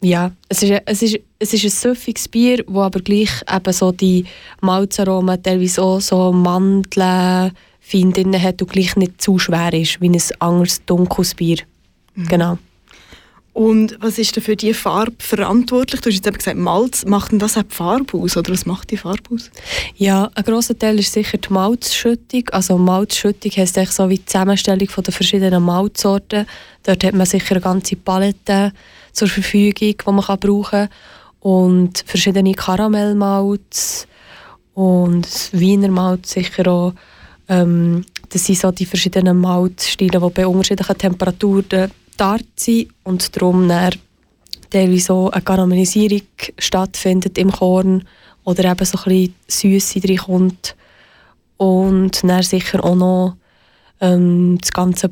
ja, 0.00 0.30
es 0.48 0.62
ist, 0.62 0.82
es 0.84 1.02
ist, 1.02 1.18
es 1.38 1.52
ist 1.54 1.64
ein 1.64 1.70
süffiges 1.70 2.28
Bier, 2.28 2.64
wo 2.66 2.82
aber 2.82 3.00
gleich 3.00 3.30
eben 3.50 3.72
so 3.72 3.92
die 3.92 4.24
Malzaromen, 4.60 5.42
teilweise 5.42 5.82
auch 5.82 6.00
so 6.00 6.32
Mandeln, 6.32 7.52
fein 7.80 8.12
drin 8.12 8.40
hat 8.40 8.60
und 8.60 8.70
gleich 8.70 8.96
nicht 8.96 9.22
zu 9.22 9.38
schwer 9.38 9.72
ist, 9.72 10.00
wie 10.00 10.08
ein 10.08 10.20
anderes 10.40 10.84
dunkles 10.84 11.34
Bier. 11.34 11.58
Genau. 12.16 12.58
Und 13.52 13.96
was 14.00 14.18
ist 14.18 14.36
denn 14.36 14.42
für 14.42 14.54
die 14.54 14.74
Farbe 14.74 15.14
verantwortlich? 15.18 16.02
Du 16.02 16.10
hast 16.10 16.16
jetzt 16.16 16.26
eben 16.26 16.36
gesagt, 16.36 16.58
Malz. 16.58 17.06
Macht 17.06 17.32
denn 17.32 17.38
das 17.38 17.56
auch 17.56 17.62
die 17.62 17.74
Farbe 17.74 18.18
aus? 18.18 18.36
Oder 18.36 18.52
was 18.52 18.66
macht 18.66 18.90
die 18.90 18.98
Farbe 18.98 19.34
aus? 19.34 19.50
Ja, 19.96 20.30
ein 20.34 20.44
grosser 20.44 20.78
Teil 20.78 20.98
ist 20.98 21.14
sicher 21.14 21.38
die 21.38 21.50
Malzschüttung. 21.50 22.50
Also 22.50 22.76
Malzschüttung 22.76 23.52
heisst 23.52 23.78
eigentlich 23.78 23.92
so 23.92 24.10
wie 24.10 24.18
die 24.18 24.26
Zusammenstellung 24.26 24.88
von 24.90 25.04
der 25.04 25.14
verschiedenen 25.14 25.62
Malzsorten. 25.62 26.46
Dort 26.82 27.02
hat 27.02 27.14
man 27.14 27.24
sicher 27.24 27.52
eine 27.52 27.62
ganze 27.62 27.96
Palette 27.96 28.74
zur 29.16 29.28
Verfügung, 29.28 29.74
die 29.80 29.96
man 30.04 30.16
brauchen 30.16 30.62
kann. 30.62 30.88
Und 31.40 32.04
verschiedene 32.06 32.52
Karamellmalz 32.52 34.06
und 34.74 35.26
Wiener 35.52 35.88
Malz 35.88 36.32
sicher 36.32 36.66
auch. 36.68 36.92
Ähm, 37.48 38.04
das 38.28 38.44
sind 38.44 38.58
so 38.58 38.70
die 38.72 38.86
verschiedenen 38.86 39.40
Malzstile, 39.40 40.20
die 40.20 40.30
bei 40.30 40.46
unterschiedlichen 40.46 40.98
Temperaturen 40.98 41.90
da 42.16 42.36
sind 42.56 42.88
und 43.04 43.34
darum 43.36 43.68
teilweise 44.70 45.04
so 45.04 45.30
eine 45.30 45.42
Karamellisierung 45.42 46.22
stattfindet 46.58 47.38
im 47.38 47.52
Korn 47.52 48.04
oder 48.44 48.64
eben 48.70 48.84
so 48.84 48.98
ein 48.98 49.04
bisschen 49.04 49.34
Süße 49.80 50.00
reinkommt. 50.02 50.76
Und 51.56 52.22
dann 52.22 52.42
sicher 52.42 52.84
auch 52.84 52.96
noch 52.96 53.36
ähm, 54.00 54.58
das 54.60 54.72
ganze 54.72 55.10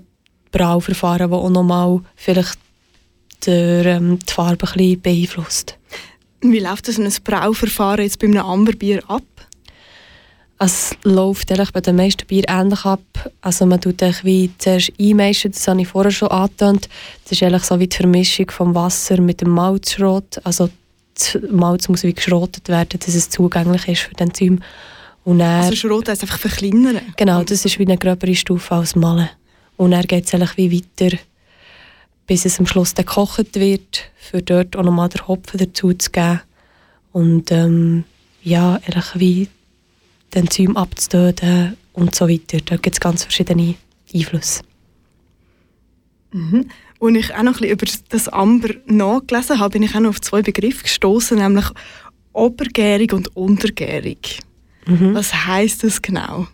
Brauverfahren, 0.50 1.30
das 1.30 1.38
auch 1.38 1.49
nochmal 1.49 2.00
vielleicht 2.16 2.58
der, 3.46 3.86
ähm, 3.86 4.18
die 4.18 4.32
Farbe 4.32 4.66
ein 4.66 4.72
bisschen 4.72 5.00
beeinflusst. 5.00 5.76
Wie 6.40 6.58
läuft 6.60 6.88
das 6.88 6.98
in 6.98 7.04
ein 7.06 7.12
Brauverfahren 7.24 8.04
jetzt 8.04 8.18
bei 8.18 8.26
einem 8.26 8.44
Amberbier 8.44 9.02
ab? 9.08 9.22
Es 10.58 10.94
läuft 11.02 11.50
eigentlich 11.50 11.72
bei 11.72 11.80
den 11.80 11.96
meisten 11.96 12.26
Bier 12.26 12.44
ähnlich 12.48 12.84
ab. 12.84 13.00
Also 13.40 13.66
man 13.66 13.80
tut 13.80 14.02
eigentlich 14.02 14.24
wie 14.24 14.50
zuerst 14.58 14.92
einmeischen, 15.00 15.52
das 15.52 15.66
habe 15.66 15.80
ich 15.82 15.88
vorher 15.88 16.12
schon 16.12 16.28
angetönt. 16.28 16.88
Das 17.24 17.32
ist 17.32 17.42
eigentlich 17.42 17.64
so 17.64 17.78
wie 17.80 17.88
die 17.88 17.96
Vermischung 17.96 18.50
vom 18.50 18.74
Wasser 18.74 19.20
mit 19.20 19.40
dem 19.40 19.50
Malzschrot. 19.50 20.40
Also 20.44 20.70
das 21.14 21.38
Malz 21.50 21.88
muss 21.88 22.02
wie 22.04 22.14
geschrotet 22.14 22.68
werden, 22.68 22.98
dass 22.98 23.14
es 23.14 23.30
zugänglich 23.30 23.88
ist 23.88 24.02
für 24.02 24.14
den 24.14 24.28
Enzym. 24.28 24.60
Und 25.24 25.38
dann, 25.38 25.62
Also 25.64 25.74
Schrot 25.74 26.08
heisst 26.08 26.22
einfach 26.22 26.38
verkleinern. 26.38 27.00
genau, 27.16 27.42
das 27.42 27.64
ist 27.64 27.78
wie 27.78 27.86
eine 27.86 27.98
gröbere 27.98 28.34
Stufe 28.34 28.74
als 28.74 28.94
Malen. 28.94 29.30
Und 29.76 29.90
dann 29.90 30.02
geht 30.02 30.26
es 30.26 30.34
eigentlich 30.34 30.56
wie 30.56 30.82
weiter, 31.00 31.16
bis 32.26 32.45
es 32.45 32.58
am 32.58 32.67
Schluss 32.67 32.95
dann 32.95 33.06
gekocht 33.06 33.54
wird, 33.54 34.10
für 34.17 34.43
dort 34.43 34.76
auch 34.76 34.82
nochmal 34.82 35.08
den 35.08 35.26
Hopfen 35.26 35.58
dazu 35.58 35.93
zu 35.93 36.10
geben. 36.10 36.41
Und 37.13 37.50
ähm, 37.52 38.04
ja, 38.43 38.75
eigentlich 38.75 39.15
wie 39.15 39.49
die 40.32 40.39
Enzyme 40.39 40.76
abzutöten 40.76 41.76
und 41.93 42.15
so 42.15 42.28
weiter. 42.28 42.58
Da 42.65 42.76
gibt 42.76 42.97
es 42.97 43.00
ganz 43.00 43.23
verschiedene 43.23 43.75
Einflüsse. 44.13 44.63
Und 46.99 47.15
ich 47.15 47.32
auch 47.34 47.43
noch 47.43 47.60
ein 47.60 47.60
bisschen 47.60 47.71
über 47.71 47.87
das 48.08 48.28
Amber 48.28 48.71
nachgelesen 48.87 49.60
habe, 49.60 49.71
bin 49.71 49.82
ich 49.84 49.95
auch 49.95 50.00
noch 50.00 50.10
auf 50.10 50.21
zwei 50.21 50.43
Begriffe 50.43 50.82
gestoßen, 50.82 51.39
nämlich 51.39 51.67
obergärig 52.32 53.13
und 53.13 53.37
untergärig. 53.37 54.41
Was 55.15 55.47
heißt 55.47 55.84
das 55.84 56.02
genau? 56.02 56.47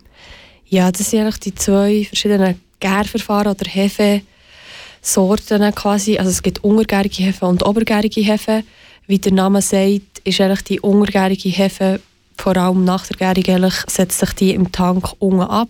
Ja, 0.67 0.93
das 0.93 1.11
sind 1.11 1.21
eigentlich 1.21 1.41
die 1.41 1.55
zwei 1.55 2.05
verschiedenen 2.05 2.61
Gärverfahren 2.79 3.53
oder 3.53 3.67
Hefesorten 5.03 5.75
quasi. 5.75 6.19
Also 6.19 6.31
es 6.31 6.43
gibt 6.43 6.63
untergärige 6.63 7.23
Hefe 7.23 7.47
und 7.47 7.65
obergärige 7.65 8.21
Hefe. 8.21 8.63
Wie 9.07 9.19
der 9.19 9.33
Name 9.33 9.63
sagt, 9.63 10.21
ist 10.25 10.41
eigentlich 10.41 10.63
die 10.63 10.81
untergärige 10.81 11.49
Hefe, 11.49 12.01
vor 12.37 12.57
allem 12.57 12.85
nach 12.85 13.07
der 13.07 13.17
Gärung, 13.17 13.63
eigentlich, 13.63 13.75
setzt 13.89 14.21
sich 14.21 14.33
die 14.35 14.55
im 14.55 14.71
Tank 14.73 15.11
unten 15.19 15.41
ab. 15.41 15.69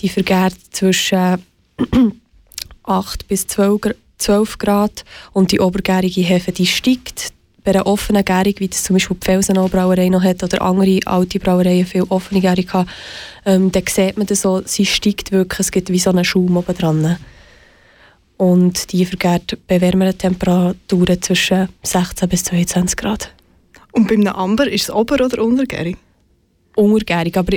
Die 0.00 0.08
vergärt 0.08 0.54
zwischen 0.70 1.44
8 2.82 3.28
bis 3.28 3.46
12, 3.46 3.80
Gra- 3.80 3.94
12 4.18 4.58
Grad 4.58 5.04
und 5.32 5.52
die 5.52 5.60
obergärige 5.60 6.22
Hefe, 6.22 6.52
die 6.52 6.66
steigt. 6.66 7.32
Bei 7.62 7.72
einer 7.72 7.86
offenen 7.86 8.24
Gärung, 8.24 8.54
wie 8.56 8.68
das 8.68 8.84
zum 8.84 8.96
Beispiel 8.96 9.18
die 9.20 9.26
Felsenau 9.26 9.68
Brauerei 9.68 10.08
noch 10.08 10.24
hat 10.24 10.42
oder 10.42 10.62
andere 10.62 10.98
alte 11.04 11.38
Brauereien 11.38 11.84
viel 11.84 12.04
offene 12.04 12.40
Gärung 12.40 12.72
haben, 12.72 12.88
ähm, 13.44 13.70
dann 13.70 13.82
sieht 13.86 14.16
man 14.16 14.26
das 14.26 14.40
so, 14.40 14.62
sie 14.64 14.86
steigt 14.86 15.30
wirklich, 15.30 15.60
es 15.60 15.70
gibt 15.70 15.90
wie 15.90 15.98
so 15.98 16.08
einen 16.08 16.24
Schaum 16.24 16.56
oben 16.56 16.74
dran. 16.74 17.18
Und 18.40 18.90
die 18.92 19.04
vergärt 19.04 19.58
bei 19.66 19.82
wärmeren 19.82 20.16
Temperaturen 20.16 21.20
zwischen 21.20 21.68
16 21.82 22.26
bis 22.26 22.44
22 22.44 22.96
Grad. 22.96 23.34
Und 23.92 24.08
bei 24.08 24.14
einem 24.14 24.28
Amber 24.28 24.66
ist 24.66 24.84
es 24.84 24.90
ober- 24.90 25.22
oder 25.22 25.44
untergärig? 25.44 25.98
Untergärig, 26.74 27.36
aber 27.36 27.54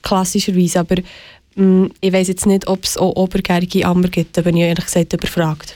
klassischerweise. 0.00 0.80
Aber 0.80 0.96
mh, 1.56 1.90
ich 2.00 2.12
weiß 2.14 2.28
jetzt 2.28 2.46
nicht, 2.46 2.66
ob 2.66 2.82
es 2.82 2.96
auch 2.96 3.14
obergärige 3.14 3.84
Amber 3.84 4.08
gibt. 4.08 4.38
Da 4.38 4.40
bin 4.40 4.56
ich 4.56 4.62
ehrlich 4.62 4.86
gesagt 4.86 5.12
überfragt. 5.12 5.74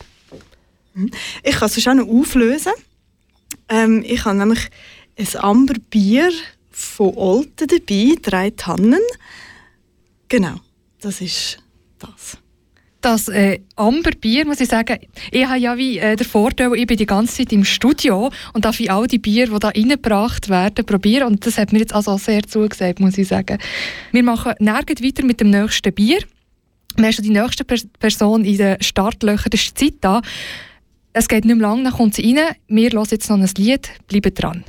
Ich 1.42 1.56
kann 1.56 1.68
es 1.68 1.86
auch 1.86 1.92
noch 1.92 2.08
auflösen. 2.08 2.72
Ähm, 3.68 4.02
ich 4.06 4.24
habe 4.24 4.38
nämlich 4.38 4.70
ein 5.18 5.36
Amberbier 5.36 6.30
von 6.70 7.14
Olten 7.14 7.68
dabei, 7.68 8.14
drei 8.22 8.50
Tannen. 8.52 9.02
Genau, 10.28 10.54
das 11.02 11.20
ist 11.20 11.58
das. 11.98 12.38
Das 13.06 13.28
äh, 13.28 13.60
Amberbier, 13.76 14.44
muss 14.46 14.60
ich 14.60 14.68
sagen, 14.68 14.98
ich 15.30 15.46
habe 15.46 15.60
ja 15.60 15.76
wie 15.76 15.96
äh, 15.96 16.16
den 16.16 16.26
Vorteil, 16.26 16.74
ich 16.74 16.88
bin 16.88 16.96
die 16.96 17.06
ganze 17.06 17.36
Zeit 17.36 17.52
im 17.52 17.64
Studio 17.64 18.32
und 18.52 18.64
darf 18.64 18.80
ich 18.80 18.90
all 18.90 19.06
die 19.06 19.20
Bier, 19.20 19.46
die 19.46 19.58
da 19.60 19.68
reingebracht 19.68 20.48
werden, 20.48 20.84
probieren. 20.84 21.28
Und 21.28 21.46
das 21.46 21.56
hat 21.56 21.72
mir 21.72 21.78
jetzt 21.78 21.94
also 21.94 22.18
sehr 22.18 22.42
zugesagt, 22.42 22.98
muss 22.98 23.16
ich 23.16 23.28
sagen. 23.28 23.58
Wir 24.10 24.24
machen 24.24 24.54
nirgends 24.58 25.04
weiter 25.04 25.24
mit 25.24 25.40
dem 25.40 25.50
nächsten 25.50 25.94
Bier. 25.94 26.18
Wir 26.96 27.04
haben 27.04 27.12
schon 27.12 27.22
die 27.22 27.30
nächste 27.30 27.64
per 27.64 27.78
Person 28.00 28.44
in 28.44 28.56
den 28.56 28.82
Startlöchern, 28.82 29.50
das 29.50 29.60
ist 29.60 29.80
die 29.80 29.92
Zeit 29.92 29.98
da. 30.00 30.20
Es 31.12 31.28
geht 31.28 31.44
nicht 31.44 31.58
mehr 31.58 31.68
lang, 31.68 31.84
dann 31.84 31.92
kommt 31.92 32.16
sie 32.16 32.34
rein. 32.34 32.56
Wir 32.66 32.90
hören 32.90 33.06
jetzt 33.08 33.30
noch 33.30 33.38
ein 33.38 33.48
Lied, 33.56 33.88
bleiben 34.08 34.34
dran. 34.34 34.64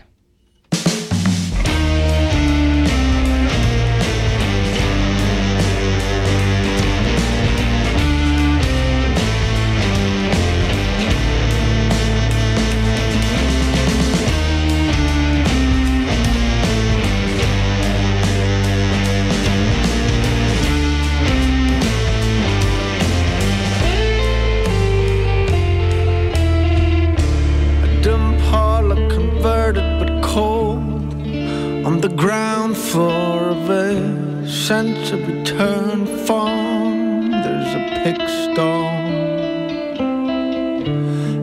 A 34.70 35.14
of 35.14 35.26
return 35.28 36.06
farm, 36.26 37.32
there's 37.32 37.74
a 37.74 38.02
pig. 38.04 38.20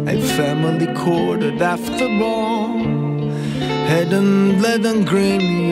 A 0.06 0.20
family 0.36 0.92
quartered 0.94 1.62
after 1.62 2.06
all, 2.22 2.76
hidden 3.86 4.60
lead 4.60 4.84
and 4.84 5.06
green 5.06 5.70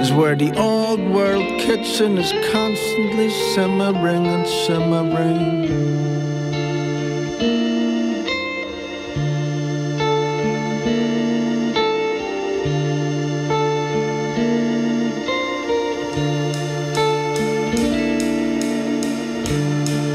is 0.00 0.12
where 0.12 0.36
the 0.36 0.56
old 0.56 1.00
world 1.10 1.46
kitchen 1.58 2.18
is 2.18 2.32
constantly 2.52 3.30
simmering 3.54 4.26
and 4.26 4.46
simmering. 4.46 6.09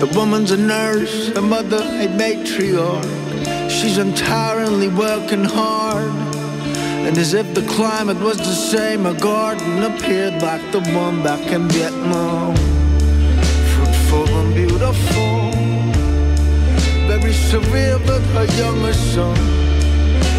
The 0.05 0.19
woman's 0.19 0.51
a 0.51 0.57
nurse, 0.57 1.29
her 1.29 1.41
mother 1.41 1.77
a 1.77 2.07
matriarch. 2.07 3.71
She's 3.71 3.97
untiringly 3.97 4.89
working 4.89 5.43
hard. 5.43 6.11
And 7.07 7.17
as 7.17 7.33
if 7.33 7.51
the 7.55 7.63
climate 7.63 8.19
was 8.19 8.37
the 8.37 8.53
same, 8.53 9.07
a 9.07 9.15
garden 9.15 9.81
appeared 9.81 10.43
like 10.43 10.61
the 10.71 10.81
one 10.93 11.23
back 11.23 11.41
in 11.51 11.67
Vietnam. 11.69 12.55
Fruitful 13.73 14.27
and 14.41 14.53
beautiful. 14.53 15.51
Very 17.07 17.33
severe 17.33 17.97
with 17.97 18.25
her 18.35 18.45
younger 18.61 18.93
son. 18.93 19.35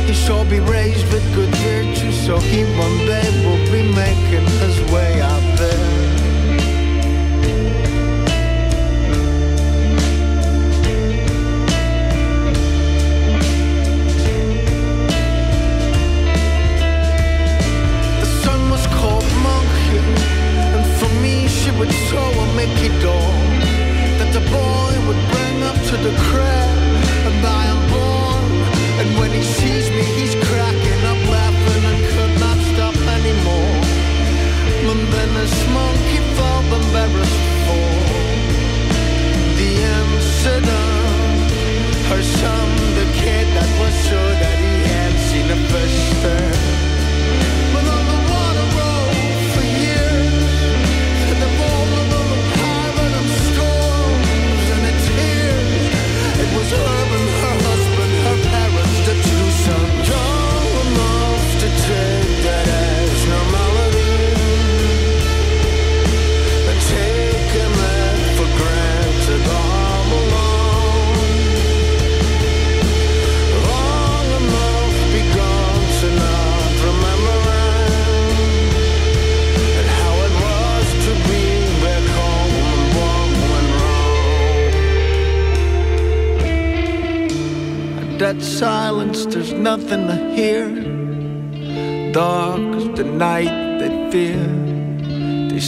He 0.07 0.15
shall 0.15 0.45
be 0.45 0.61
raised 0.61 1.13
with 1.13 1.25
good 1.35 1.53
virtue, 1.67 2.13
so 2.13 2.39
he 2.39 2.63
one 2.79 2.99
day 3.11 3.29
will 3.45 3.65
be 3.73 3.83
making 3.93 4.47
his 4.63 4.93
way 4.93 5.06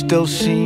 still 0.09 0.27
seem 0.27 0.58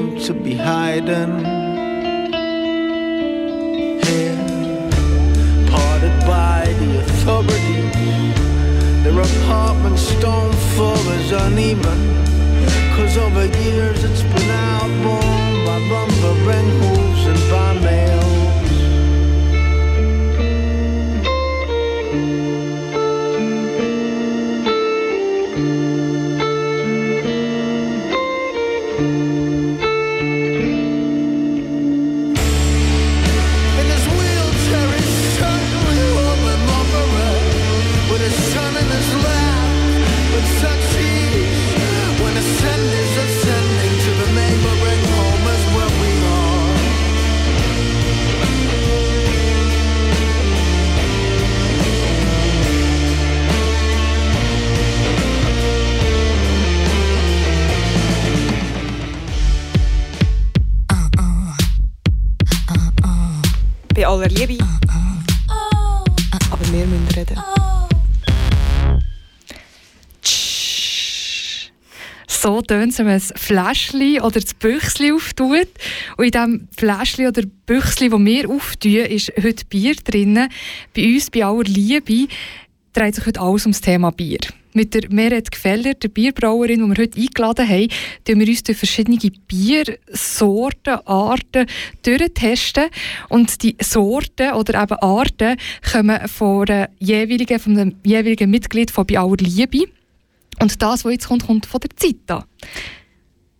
tönt 72.72 72.92
es, 72.92 72.98
wenn 72.98 73.06
man 73.06 73.14
ein 73.16 73.20
Fläschchen 73.20 74.20
oder 74.22 74.40
das 74.40 74.54
Büchsli 74.54 75.12
auftut. 75.12 75.68
Und 76.16 76.24
in 76.24 76.30
diesem 76.30 76.68
Fläschchen 76.74 77.26
oder 77.26 77.42
Büchsli, 77.66 78.08
das 78.08 78.20
wir 78.20 78.48
auftun, 78.48 78.92
ist 78.92 79.30
heute 79.42 79.64
Bier 79.66 79.94
drin. 79.96 80.48
Bei 80.96 81.04
uns, 81.04 81.28
bei 81.28 81.44
aller 81.44 81.64
Liebe, 81.64 82.28
dreht 82.94 83.14
sich 83.14 83.26
heute 83.26 83.40
alles 83.40 83.66
ums 83.66 83.82
Thema 83.82 84.10
Bier. 84.10 84.38
Mit 84.72 84.94
der 84.94 85.02
Meret 85.10 85.50
Gefeller, 85.50 85.92
der 85.92 86.08
Bierbrauerin, 86.08 86.80
die 86.80 86.96
wir 86.96 87.02
heute 87.02 87.20
eingeladen 87.20 87.68
haben, 87.68 87.88
testen 88.24 88.40
wir 88.40 88.48
uns 88.48 88.62
durch 88.62 88.78
verschiedene 88.78 89.18
Biersorten, 89.46 91.06
Arten 91.06 91.66
durchtesten. 92.02 92.88
Und 93.28 93.62
die 93.62 93.76
Sorten 93.82 94.52
oder 94.52 94.82
eben 94.82 94.96
Arten 94.98 95.58
kommen 95.92 96.26
von, 96.26 96.86
jeweiligen, 96.98 97.58
von 97.58 97.74
dem 97.74 97.96
jeweiligen 98.02 98.50
Mitglied 98.50 98.90
von 98.90 99.06
«Bei 99.06 99.18
aller 99.18 99.36
Liebe». 99.36 99.88
Und 100.62 100.80
das, 100.80 101.04
was 101.04 101.12
jetzt 101.12 101.26
kommt, 101.28 101.44
kommt 101.46 101.66
von 101.66 101.80
der 101.80 101.90
Zita. 101.96 102.44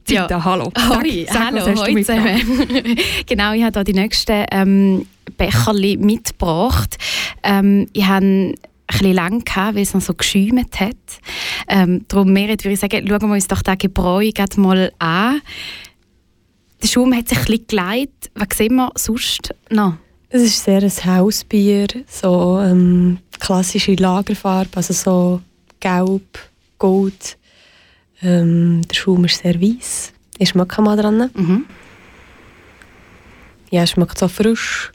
Zita, 0.05 0.27
Ja. 0.29 0.45
hallo. 0.45 0.73
Hoi, 0.88 1.27
Sag- 1.29 1.53
hallo, 1.53 1.67
hoi 1.81 1.97
zusammen. 1.97 2.41
genau, 3.27 3.53
ich 3.55 3.62
habe 3.65 3.79
hier 3.81 3.85
die 3.85 3.93
nächsten 3.93 4.45
ähm, 4.53 5.07
Becherli 5.37 5.97
mitgebracht. 5.97 6.97
Ähm, 7.43 7.88
ich 7.93 8.05
habe 8.07 8.25
ein 8.25 8.55
bisschen 8.87 9.12
lang 9.15 9.45
gehabt, 9.45 9.75
weil 9.75 9.83
es 9.83 9.95
noch 9.95 10.01
so 10.01 10.15
geschäumt 10.15 10.79
hat. 10.79 10.97
Ähm, 11.69 12.05
darum, 12.09 12.33
Merit, 12.33 12.65
würde 12.65 12.75
ich 12.75 12.81
sagen, 12.81 13.07
schauen 13.09 13.29
wir 13.29 13.35
uns 13.35 13.49
doch 13.49 13.62
den 13.62 13.79
Gebräu 13.79 14.31
mal 14.57 14.93
an. 14.99 15.41
Der 16.83 16.88
Schaum 16.88 17.15
hat 17.17 17.29
sich 17.29 17.38
ein 17.38 17.45
bisschen 17.45 17.67
geleitet. 17.67 18.31
Was 18.35 18.57
sehen 18.57 18.75
wir 18.77 18.91
sonst 18.97 19.55
noch? 19.71 19.95
Es 20.29 20.43
ist 20.43 20.65
sehr 20.65 20.83
ein 20.83 21.05
Hausbier, 21.17 21.87
so 22.09 22.59
ähm, 22.61 23.19
klassische 23.38 23.95
Lagerfarbe, 23.95 24.71
also 24.77 24.93
so 24.95 25.41
gelb, 25.79 26.38
gold. 26.83 27.38
Ähm, 28.23 28.83
der 28.88 28.95
Schaum 28.95 29.25
ist 29.25 29.40
sehr 29.40 29.61
weiss. 29.61 30.12
Ich 30.37 30.49
schmecke 30.49 30.83
mal 30.83 30.97
dran. 30.97 31.31
Mhm. 31.33 31.64
Ja, 33.71 33.85
es 33.85 33.90
schmeckt 33.90 34.18
so 34.18 34.27
frisch. 34.27 34.90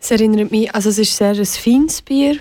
Es 0.00 0.10
erinnert 0.12 0.52
mich, 0.52 0.72
also 0.72 0.90
es 0.90 0.98
ist 0.98 1.16
sehr 1.16 1.30
ein 1.30 1.44
feines 1.46 2.02
Bier, 2.02 2.38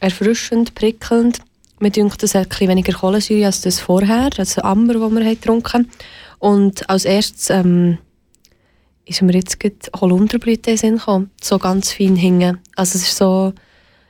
erfrischend, 0.00 0.74
prickelnd. 0.74 1.38
Mir 1.78 1.90
denkt, 1.90 2.22
es 2.22 2.34
hat 2.34 2.46
ein 2.46 2.48
bisschen 2.48 2.68
weniger 2.68 2.94
Kohlensäure 2.94 3.46
als 3.46 3.60
das 3.60 3.78
vorher, 3.78 4.30
also 4.36 4.62
Amber, 4.62 4.94
das 4.94 5.02
wir 5.02 5.20
haben 5.20 5.34
getrunken 5.34 5.72
haben. 5.72 5.90
Und 6.38 6.88
als 6.90 7.04
erstes 7.04 7.50
ähm, 7.50 7.98
ist 9.08 9.22
mir 9.22 9.32
jetzt 9.32 9.58
gerade 9.58 9.76
Holunderblüte 10.00 10.70
in 10.70 10.76
den 10.76 10.78
Sinn 10.78 10.96
gekommen, 10.98 11.30
so 11.40 11.58
ganz 11.58 11.92
fein 11.92 12.16
hingen. 12.16 12.58
Also 12.76 12.98
es 12.98 13.08
ist 13.08 13.16
so, 13.16 13.52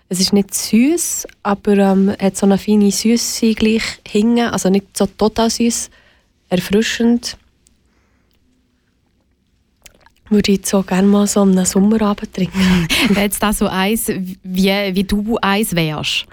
es 0.08 0.20
ist 0.20 0.32
nicht 0.32 0.54
süß, 0.54 1.26
aber 1.42 1.76
ähm, 1.78 2.14
hat 2.18 2.36
so 2.36 2.46
eine 2.46 2.58
feine 2.58 2.90
Süße 2.90 3.54
gleich 3.54 3.82
hingen, 4.06 4.48
also 4.48 4.68
nicht 4.70 4.96
so 4.96 5.06
total 5.06 5.50
süß, 5.50 5.90
erfrischend. 6.48 7.36
Würde 10.30 10.52
ich 10.52 10.66
so 10.66 10.82
gerne 10.82 11.08
mal 11.08 11.26
so 11.26 11.42
einen 11.42 11.64
Sommerabend 11.64 12.34
trinken. 12.34 12.86
Wäre 13.08 13.22
jetzt 13.22 13.42
das 13.42 13.58
so 13.58 13.66
eins, 13.66 14.08
wie, 14.08 14.94
wie 14.94 15.04
du 15.04 15.38
eins 15.40 15.74
wärst? 15.74 16.26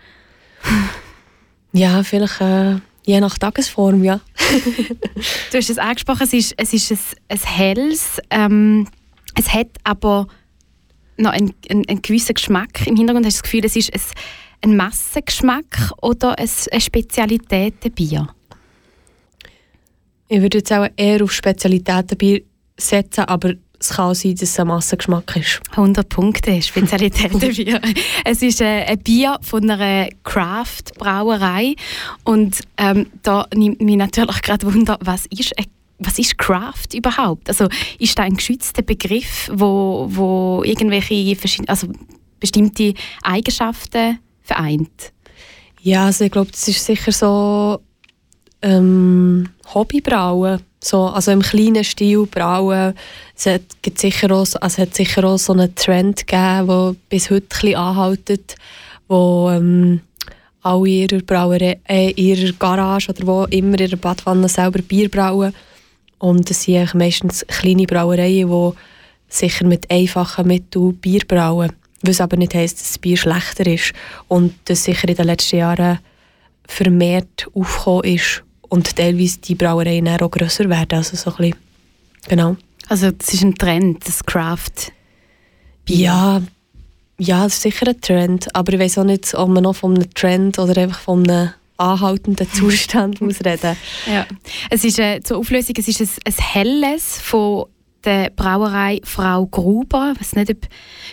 Ja, 1.72 2.04
vielleicht 2.04 2.42
äh, 2.42 2.78
je 3.06 3.20
nach 3.20 3.38
Tagesform, 3.38 4.04
ja. 4.04 4.20
Du 5.52 5.58
hast 5.58 5.70
es 5.70 5.78
angesprochen, 5.78 6.24
es 6.24 6.34
ist, 6.34 6.54
es 6.58 6.74
ist 6.74 6.92
ein, 6.92 6.98
ein 7.30 7.40
helles, 7.40 8.20
ähm, 8.30 8.88
es 9.36 9.54
hat 9.54 9.68
aber 9.84 10.28
noch 11.18 11.32
einen, 11.32 11.54
einen, 11.70 11.88
einen 11.88 12.02
gewissen 12.02 12.34
Geschmack. 12.34 12.86
Im 12.88 12.96
Hintergrund 12.96 13.26
hast 13.26 13.38
du 13.38 13.42
das 13.42 13.44
Gefühl, 13.44 13.66
es 13.66 13.76
ist 13.76 13.94
ein, 13.94 14.02
ein 14.72 14.78
Massengeschmack 14.78 15.92
oder 16.02 16.38
ein, 16.38 16.50
ein 16.72 16.82
Spezialitätenbier? 16.82 18.28
Ich 20.28 20.42
würde 20.42 20.58
jetzt 20.58 20.74
auch 20.74 20.88
eher 20.98 21.24
auf 21.24 21.32
Spezialitätenbier 21.32 22.42
setzen, 22.78 23.26
aber 23.26 23.54
es 23.80 23.90
kann 23.90 24.14
sein, 24.16 24.36
dass 24.36 24.50
es 24.50 24.60
ein 24.60 24.68
Massengeschmack 24.68 25.36
ist. 25.36 25.62
100 25.72 26.08
Punkte, 26.10 26.62
Spezialitätenbier. 26.62 27.82
es 28.26 28.42
ist 28.42 28.62
äh, 28.62 28.86
ein 28.86 29.00
Bier 29.00 29.38
von 29.42 29.70
einer 29.70 30.10
Craft-Brauerei 30.24 31.76
und 32.24 32.60
ähm, 32.78 33.08
da 33.24 33.48
nimmt 33.54 33.82
mich 33.82 33.98
natürlich 33.98 34.42
gerade 34.42 34.72
Wunder, 34.74 34.98
was 35.02 35.26
ist 35.28 35.58
ein 35.58 35.66
was 35.98 36.20
ist 36.20 36.38
Craft 36.38 36.94
überhaupt? 36.94 37.48
Also 37.48 37.70
ist 38.00 38.20
da 38.20 38.24
ein 38.24 38.36
geschützter 38.36 38.82
Begriff, 38.82 39.50
wo, 39.54 40.08
wo 40.10 40.62
irgendwelche 40.66 41.38
also 41.68 41.88
bestimmte 42.40 42.94
Eigenschaften 43.24 44.20
vereint? 44.42 45.14
Ja, 45.82 46.08
also 46.08 46.26
ich 46.26 46.32
glaube, 46.32 46.52
das 46.52 46.68
ist 46.68 46.84
sicher 46.84 47.12
so 47.12 47.80
ähm, 48.66 49.50
Hobbybrauen. 49.74 50.62
So, 50.84 51.06
also 51.06 51.32
im 51.32 51.42
kleinen 51.42 51.84
Stil 51.84 52.26
brauen. 52.26 52.94
Es 53.36 53.46
hat, 53.46 53.62
sicher 53.96 54.32
auch, 54.32 54.46
so- 54.46 54.60
also 54.60 54.82
hat 54.82 54.94
sicher 54.96 55.24
auch 55.24 55.38
so 55.38 55.54
einen 55.54 55.74
Trend 55.76 56.28
gegeben, 56.28 56.68
der 56.68 56.96
bis 57.10 57.30
heute 57.30 57.46
ein 57.46 57.50
bisschen 57.50 57.76
anhaltet, 57.76 58.56
wo 59.08 59.50
ähm, 59.52 60.02
alle 60.62 60.88
in 60.90 61.10
ihrer, 61.10 61.22
Brauerei, 61.22 61.80
äh, 61.88 62.12
ihrer 62.12 62.54
Garage 62.54 63.10
oder 63.12 63.26
wo 63.26 63.44
immer 63.46 63.80
in 63.80 63.88
ihrer 63.88 63.98
Badwanne 63.98 64.50
selber 64.50 64.82
Bier 64.82 65.10
brauen. 65.10 65.54
Und 66.20 66.50
das 66.50 66.64
sind 66.64 66.94
meistens 66.96 67.46
kleine 67.48 67.86
Brauereien, 67.86 68.50
die 68.50 68.72
sicher 69.28 69.66
mit 69.66 69.90
einfachen 69.92 70.48
Mitteln 70.48 70.96
Bier 70.98 71.22
brauen. 71.28 71.72
Was 72.02 72.22
aber 72.22 72.38
nicht 72.38 72.54
heisst, 72.54 72.80
dass 72.80 72.88
das 72.90 72.98
Bier 73.00 73.18
schlechter 73.18 73.66
ist. 73.66 73.94
Und 74.28 74.54
das 74.66 74.84
sicher 74.84 75.08
in 75.10 75.16
den 75.16 75.26
letzten 75.26 75.58
Jahren 75.58 76.00
vermehrt 76.68 77.48
aufgekommen 77.54 78.04
ist 78.06 78.44
und 78.76 78.96
teilweise 78.96 79.40
die 79.40 79.56
Brauereien 79.56 80.08
auch 80.08 80.30
grösser 80.30 80.70
werden. 80.70 80.98
Also 80.98 81.16
so 81.16 81.32
ein 81.32 81.38
bisschen, 81.38 81.56
genau. 82.28 82.58
Also 82.88 83.12
das 83.12 83.34
ist 83.34 83.44
ein 83.44 83.56
Trend, 83.56 84.08
das 84.08 84.24
Craft. 84.24 84.92
Ja, 85.88 86.42
ja, 87.18 87.44
das 87.44 87.54
ist 87.54 87.62
sicher 87.62 87.88
ein 87.88 88.02
Trend. 88.02 88.54
Aber 88.54 88.74
ich 88.74 88.80
weiß 88.80 88.98
auch 89.00 89.04
nicht, 89.06 89.34
ob 89.34 89.50
man 89.50 89.64
noch 89.64 89.76
von 89.76 89.96
einem 89.96 90.14
Trend 90.14 90.60
oder 90.60 90.80
einfach 90.82 91.00
von 91.00 91.28
einem 91.28 91.52
anhaltenden 91.78 92.48
Zustand 92.54 93.22
muss 93.22 93.44
reden 93.44 93.76
Ja. 94.08 94.26
Es 94.70 94.84
ist 94.84 95.00
äh, 95.00 95.22
zur 95.22 95.38
Auflösung, 95.38 95.76
es 95.78 95.88
ist 95.88 96.02
ein, 96.02 96.10
ein 96.26 96.34
helles 96.34 97.20
von 97.22 97.66
der 98.04 98.30
Brauerei 98.30 99.02
Frau 99.04 99.46
Gruber. 99.48 100.14
Ich 100.14 100.22
weiß 100.22 100.36
nicht, 100.36 100.52
ob 100.52 100.68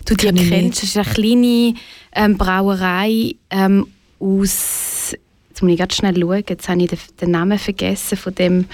du 0.04 0.14
die 0.14 0.48
kennst. 0.48 0.82
Es 0.82 0.90
ist 0.90 0.96
eine 0.96 1.06
kleine 1.06 1.74
ähm, 2.14 2.36
Brauerei 2.36 3.34
ähm, 3.50 3.86
aus. 4.20 5.14
Jetzt 5.62 5.66
muss 5.66 5.72
ich 5.74 5.78
ganz 5.78 5.94
schnell 5.94 6.20
schauen. 6.20 6.42
Jetzt 6.48 6.68
habe 6.68 6.82
ich 6.82 6.88
den, 6.88 6.98
den 7.20 7.30
Namen 7.30 7.56
vergessen 7.56 8.18
von 8.18 8.34
dem 8.34 8.66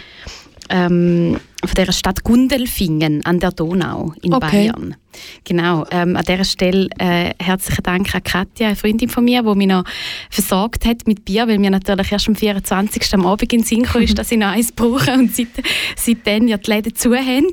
ähm, 0.71 1.39
von 1.63 1.75
der 1.75 1.93
Stadt 1.93 2.25
Gundelfingen 2.25 3.25
an 3.27 3.41
der 3.41 3.51
Donau 3.53 4.15
in 4.23 4.33
Okay. 4.33 4.71
Bayern. 4.71 4.97
Genau. 5.45 5.85
Ähm, 5.91 6.17
an 6.17 6.25
dieser 6.25 6.45
Stelle 6.45 6.89
äh, 6.99 7.35
herzlichen 7.39 7.83
Dank 7.83 8.15
an 8.15 8.23
Katja, 8.23 8.69
eine 8.69 8.77
Freundin 8.77 9.09
von 9.11 9.25
mir, 9.25 9.43
die 9.43 9.55
mich 9.55 9.67
noch 9.67 9.85
versorgt 10.31 10.87
hat 10.87 11.07
mit 11.07 11.25
Bier, 11.27 11.47
weil 11.47 11.59
mir 11.59 11.71
natürlich 11.71 12.11
erst 12.11 12.29
am 12.29 12.37
24. 12.37 13.15
am 13.15 13.27
Abend 13.27 13.53
in 13.53 13.61
den 13.61 13.65
Sinn 13.65 13.83
kam, 13.83 14.07
dass 14.07 14.33
ich 14.33 14.39
noch 14.39 14.49
eins 14.49 14.73
brauche 14.73 15.13
und 15.13 15.35
seit, 15.35 15.49
seitdem 15.97 16.49
ja 16.49 16.57
die 16.57 16.71
Läden 16.71 16.95
zu 16.95 17.15
haben. 17.15 17.49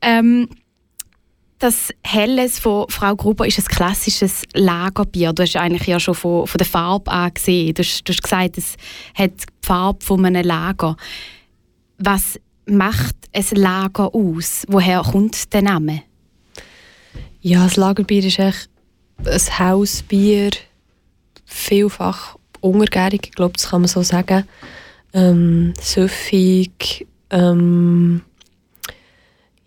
Ähm, 0.00 0.48
das 1.62 1.90
Helles 2.04 2.58
von 2.58 2.88
Frau 2.88 3.14
Gruber 3.14 3.46
ist 3.46 3.58
ein 3.58 3.64
klassisches 3.64 4.42
Lagerbier. 4.52 5.32
Du 5.32 5.42
hast 5.42 5.56
eigentlich 5.56 5.86
ja 5.86 6.00
schon 6.00 6.14
von, 6.14 6.46
von 6.46 6.58
der 6.58 6.66
Farbe 6.66 7.10
an 7.10 7.32
gesehen. 7.32 7.74
Du 7.74 7.82
hast, 7.82 8.02
du 8.02 8.12
hast 8.12 8.22
gesagt, 8.22 8.58
es 8.58 8.76
hat 9.14 9.30
die 9.30 9.66
Farbe 9.66 10.04
von 10.04 10.24
einem 10.24 10.44
Lager. 10.44 10.96
Was 11.98 12.40
macht 12.66 13.14
ein 13.32 13.44
Lager 13.52 14.12
aus? 14.12 14.64
Woher 14.66 15.02
kommt 15.02 15.52
der 15.52 15.62
Name? 15.62 16.02
Ja, 17.40 17.64
das 17.64 17.76
Lagerbier 17.76 18.24
ist 18.24 18.40
echt 18.40 18.68
ein 19.24 19.58
Hausbier, 19.58 20.50
vielfach 21.44 22.36
untergärig, 22.60 23.26
ich 23.26 23.32
glaube, 23.32 23.54
das 23.54 23.70
kann 23.70 23.82
man 23.82 23.88
so 23.88 24.02
sagen. 24.02 24.44
Ähm, 25.12 25.74
süffig, 25.80 27.06
ähm, 27.30 28.22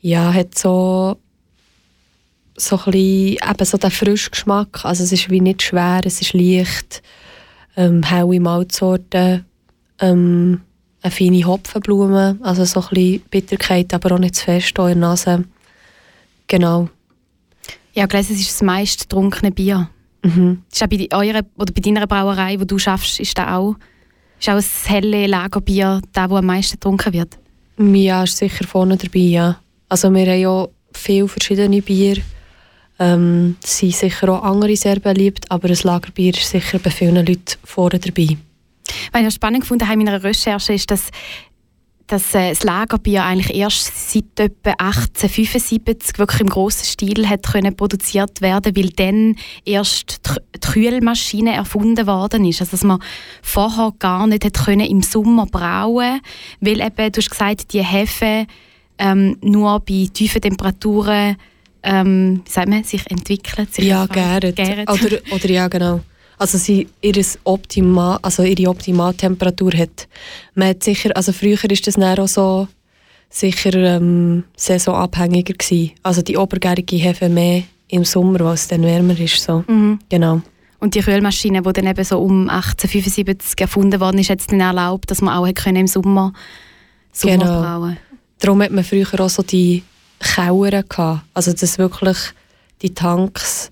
ja, 0.02 0.34
hat 0.34 0.58
so, 0.58 1.18
so 2.58 2.78
ein 2.78 2.92
bisschen, 2.92 3.38
eben 3.50 3.66
so 3.66 3.78
frischen 3.78 4.32
Geschmack, 4.32 4.86
also 4.86 5.04
es 5.04 5.12
ist 5.12 5.30
wie 5.30 5.42
nicht 5.42 5.62
schwer, 5.62 6.02
es 6.06 6.22
ist 6.22 6.34
leicht, 6.34 7.02
ähm, 7.76 8.04
helle 8.04 8.40
Malzsorten, 8.40 9.46
ähm, 10.00 10.62
eine 11.02 11.12
feine 11.12 11.46
Hopfenblume, 11.46 12.38
also 12.42 12.66
so 12.66 12.82
ein 12.82 12.88
bisschen 12.90 13.22
Bitterkeit, 13.30 13.94
aber 13.94 14.16
auch 14.16 14.20
nicht 14.20 14.36
zu 14.36 14.46
fest 14.46 14.78
in 14.78 14.86
der 14.86 14.96
Nase. 14.96 15.44
Genau. 16.48 16.90
Ich 17.94 18.02
habe 18.02 18.10
gelesen, 18.10 18.34
es 18.34 18.42
ist 18.42 18.52
das 18.52 18.62
meist 18.62 19.02
getrunkene 19.02 19.52
Bier. 19.52 19.90
Mhm. 20.24 20.64
Ist 20.72 20.84
auch 20.84 20.88
bei, 20.88 21.08
eurer, 21.12 21.42
oder 21.58 21.74
bei 21.74 21.82
deiner 21.82 22.08
Brauerei, 22.08 22.60
wo 22.60 22.66
du 22.66 22.78
schaffst, 22.78 23.20
ist 23.20 23.38
das 23.38 23.48
auch, 23.48 23.76
ist 24.40 24.50
auch 24.50 24.56
das 24.56 24.90
helle 24.90 25.28
Lagerbier 25.28 26.02
das, 26.12 26.30
wo 26.30 26.38
am 26.38 26.46
meisten 26.46 26.74
getrunken 26.74 27.14
wird? 27.14 27.38
Ja, 27.78 28.24
ist 28.24 28.38
sicher 28.38 28.66
vorne 28.66 28.98
dabei, 28.98 29.20
ja. 29.20 29.60
Also 29.90 30.12
wir 30.14 30.26
haben 30.26 30.40
ja 30.40 30.68
viele 30.94 31.28
verschiedene 31.28 31.82
Bier. 31.82 32.18
Ähm, 32.98 33.58
sind 33.60 33.94
sicher 33.94 34.30
auch 34.30 34.44
andere 34.44 34.76
sehr 34.78 35.00
beliebt, 35.00 35.52
aber 35.52 35.68
ein 35.68 35.78
Lagerbier 35.84 36.34
ist 36.34 36.50
sicher 36.50 36.80
bei 36.80 36.90
vielen 36.90 37.26
Leuten 37.26 37.58
vorne 37.64 38.00
dabei. 38.00 38.38
Was 39.12 39.22
ich 39.22 39.34
spannend 39.34 39.62
gefunden 39.62 39.88
habe 39.88 40.00
in 40.00 40.06
meiner 40.06 40.24
Recherche, 40.24 40.74
ist, 40.74 40.90
dass, 40.90 41.10
dass 42.08 42.34
äh, 42.34 42.50
das 42.50 42.64
Lagerbier 42.64 43.26
eigentlich 43.26 43.54
erst 43.54 44.12
seit 44.12 44.40
etwa 44.40 44.72
1875 44.78 46.20
wirklich 46.20 46.42
im 46.42 46.50
grossen 46.50 46.86
Stil 46.86 47.28
hat 47.28 47.44
können 47.44 47.76
produziert 47.76 48.42
werden, 48.42 48.76
weil 48.78 48.90
dann 48.90 49.36
erst 49.66 50.22
die 50.28 50.56
die 50.56 50.72
Kühlmaschine 50.72 51.54
erfunden 51.54 52.08
worden 52.08 52.46
ist. 52.46 52.62
Also 52.62 52.72
dass 52.72 52.84
man 52.84 53.02
vorher 53.42 53.92
gar 54.00 54.28
nicht 54.28 54.46
hat 54.46 54.66
können 54.66 54.88
im 54.88 55.02
Sommer 55.02 55.46
brauen, 55.46 56.22
weil 56.62 56.82
eben, 56.82 57.12
du 57.12 57.20
hast 57.20 57.30
gesagt, 57.30 57.74
die 57.74 57.84
Hefe 57.84 58.48
ähm, 58.98 59.38
nur 59.42 59.80
bei 59.82 60.08
tiefen 60.14 60.42
Temperaturen 60.42 61.38
ähm, 61.86 62.42
wie 62.46 62.52
sagt 62.52 62.68
man, 62.70 62.84
sich 62.84 63.10
entwickeln. 63.10 63.68
Sich 63.72 63.86
Ja, 63.86 64.06
gäret. 64.08 64.60
Oder, 64.90 65.20
oder 65.32 65.50
ja, 65.50 65.68
genau. 65.68 66.02
Also 66.38 66.58
sie 66.58 66.88
ihres 67.02 67.40
Optima, 67.46 68.20
also 68.22 68.44
ihre 68.44 68.70
Optimaltemperatur 68.70 69.72
hat. 69.74 70.08
Man 70.54 70.70
hat 70.70 70.84
sicher, 70.84 71.12
also 71.16 71.32
früher 71.32 71.64
ist 71.72 71.88
das 71.88 71.96
dann 71.96 72.20
auch 72.20 72.28
so 72.28 72.68
sicher 73.30 73.74
ähm, 73.74 74.44
saisonabhängiger 74.58 75.54
gewesen. 75.54 75.92
Also 76.04 76.22
die 76.22 76.38
obergärige 76.38 76.98
Hefe 76.98 77.30
mehr 77.30 77.64
im 77.88 78.04
Sommer, 78.04 78.40
weil 78.40 78.56
es 78.56 78.68
dann 78.68 78.84
wärmer 78.84 79.18
ist. 79.18 79.42
So. 79.42 79.64
Mhm. 79.68 80.00
Genau. 80.10 80.42
Und 80.80 80.94
die 80.96 81.02
Kühlmaschine, 81.02 81.62
die 81.62 81.74
dann 81.74 81.88
eben 81.88 82.04
so 82.04 82.20
um 82.20 82.50
1875 82.50 83.60
erfunden 83.60 84.00
worden 84.00 84.20
ist, 84.20 84.30
hat 84.30 84.42
es 84.42 84.48
dann 84.48 84.60
erlaubt, 84.60 85.10
dass 85.10 85.22
man 85.22 85.38
auch 85.38 85.52
können 85.54 85.78
im 85.78 85.88
Sommer, 85.88 86.34
Sommer 87.12 87.38
Genau. 87.38 87.62
brauen 87.62 87.98
Darum 88.40 88.62
hat 88.62 88.72
man 88.72 88.84
früher 88.84 89.08
auch 89.20 89.30
so 89.30 89.42
die 89.42 89.84
Keller 90.20 90.84
gehabt. 90.84 91.22
Also 91.34 91.54
dass 91.54 91.78
wirklich 91.78 92.18
die 92.82 92.94
Tanks 92.94 93.72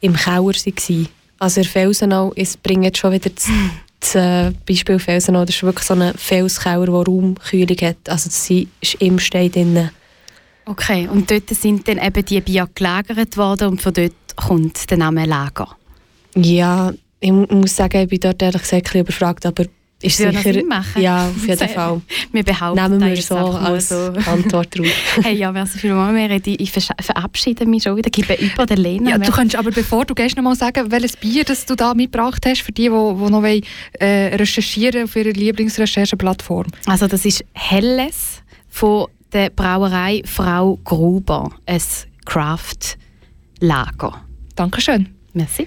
im 0.00 0.14
Keller 0.14 0.44
waren. 0.44 1.08
Also 1.38 1.60
in 1.60 1.66
Felsenau, 1.66 2.32
es 2.36 2.56
bringt 2.56 2.84
jetzt 2.84 2.98
schon 2.98 3.12
wieder 3.12 3.30
das, 3.30 3.48
das 4.12 4.54
Beispiel 4.66 4.98
Felsenau, 4.98 5.44
das 5.44 5.56
ist 5.56 5.62
wirklich 5.62 5.84
so 5.86 5.94
ein 5.94 6.12
Felskeller, 6.16 6.86
der 6.86 6.94
Raumkühlung 6.94 7.76
hat. 7.78 8.08
Also 8.08 8.28
das 8.28 8.50
ist 8.50 8.94
im 9.00 9.18
Stein 9.18 9.50
drin. 9.50 9.90
Okay, 10.64 11.06
und 11.08 11.30
dort 11.30 11.48
sind 11.50 11.86
dann 11.86 11.98
eben 11.98 12.24
die 12.24 12.40
Bier 12.40 12.68
gelagert 12.74 13.36
worden 13.36 13.68
und 13.68 13.82
von 13.82 13.92
dort 13.94 14.12
kommt 14.34 14.90
der 14.90 14.98
Name 14.98 15.24
Lager. 15.24 15.68
Ja, 16.34 16.92
ich 17.20 17.30
mu- 17.32 17.46
muss 17.50 17.76
sagen, 17.76 18.02
ich 18.02 18.08
bin 18.08 18.20
dort 18.20 18.42
ehrlich 18.42 18.62
gesagt 18.62 18.74
ein 18.74 18.82
bisschen 18.82 19.00
überfragt, 19.02 19.46
aber 19.46 19.64
ist 20.02 20.18
sicher... 20.18 20.32
Sinn 20.40 20.66
machen? 20.68 21.00
Ja, 21.00 21.28
auf 21.28 21.46
jeden 21.46 21.68
Fall. 21.68 22.02
Wir 22.32 22.42
behaupten 22.42 22.98
Nehmen 22.98 23.00
wir 23.00 23.22
so 23.22 23.36
als 23.36 23.88
so. 23.88 23.94
Antwort 24.26 24.78
drauf. 24.78 24.86
Hey, 25.22 25.36
ja, 25.36 25.50
merci 25.52 25.78
vielmals. 25.78 26.42
Ich 26.44 26.70
verabschiede 26.70 27.66
mich 27.66 27.84
schon 27.84 27.96
wieder, 27.96 28.10
gebe 28.10 28.34
über 28.34 28.66
den 28.66 28.78
Lena. 28.78 29.10
Ja, 29.10 29.18
du 29.18 29.32
könntest 29.32 29.56
aber 29.56 29.70
bevor 29.70 30.04
du 30.04 30.14
gehst 30.14 30.36
noch 30.36 30.44
mal 30.44 30.54
sagen, 30.54 30.90
welches 30.90 31.16
Bier 31.16 31.44
das 31.44 31.64
du 31.66 31.74
da 31.74 31.94
mitgebracht 31.94 32.44
hast 32.46 32.62
für 32.62 32.72
die, 32.72 32.84
die, 32.84 32.88
die 32.88 32.90
noch 32.90 33.42
wollen, 33.42 33.62
äh, 33.94 34.36
recherchieren 34.36 35.04
auf 35.04 35.16
ihrer 35.16 35.32
Lieblingsrechercheplattform. 35.32 36.66
Also 36.86 37.06
das 37.06 37.24
ist 37.24 37.44
Helles 37.54 38.42
von 38.68 39.06
der 39.32 39.50
Brauerei 39.50 40.22
Frau 40.24 40.78
Gruber, 40.84 41.50
ein 41.66 41.82
Craft-Lager. 42.24 44.22
Dankeschön. 44.54 45.08
Merci. 45.32 45.66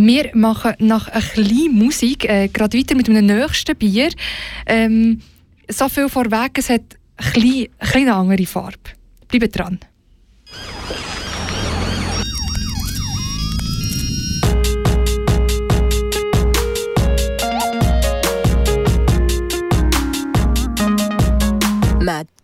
Wir 0.00 0.30
machen 0.32 0.74
nach 0.78 1.08
ein 1.08 1.20
bisschen 1.20 1.74
Musik 1.74 2.24
äh, 2.24 2.46
gerade 2.46 2.78
weiter 2.78 2.94
mit 2.94 3.08
einem 3.08 3.26
nächsten 3.26 3.74
Bier. 3.74 4.10
Ähm, 4.64 5.20
so 5.68 5.88
viel 5.88 6.08
vorweg, 6.08 6.56
es 6.56 6.70
hat 6.70 6.82
ein 7.16 7.32
bisschen, 7.32 7.62
ein 7.62 7.68
bisschen 7.80 8.02
eine 8.02 8.14
andere 8.14 8.46
Farbe. 8.46 8.78
Bleibt 9.26 9.58
dran. 9.58 9.80
Mad. 22.00 22.37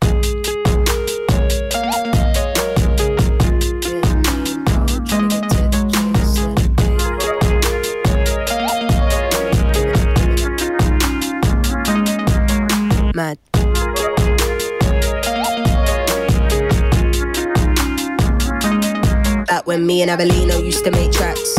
Back 19.64 19.68
when 19.68 19.86
me 19.86 20.02
and 20.02 20.10
Abelino 20.10 20.62
used 20.62 20.84
to 20.84 20.90
make 20.90 21.10
tracks. 21.10 21.56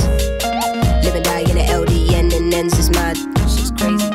Live 1.03 1.15
and 1.15 1.25
die 1.25 1.39
in 1.39 1.55
the 1.57 1.65
LDN 1.65 2.31
and 2.37 2.53
ends 2.53 2.77
is 2.77 2.91
mad. 2.91 3.17
Shit's 3.49 3.71
crazy. 3.71 4.07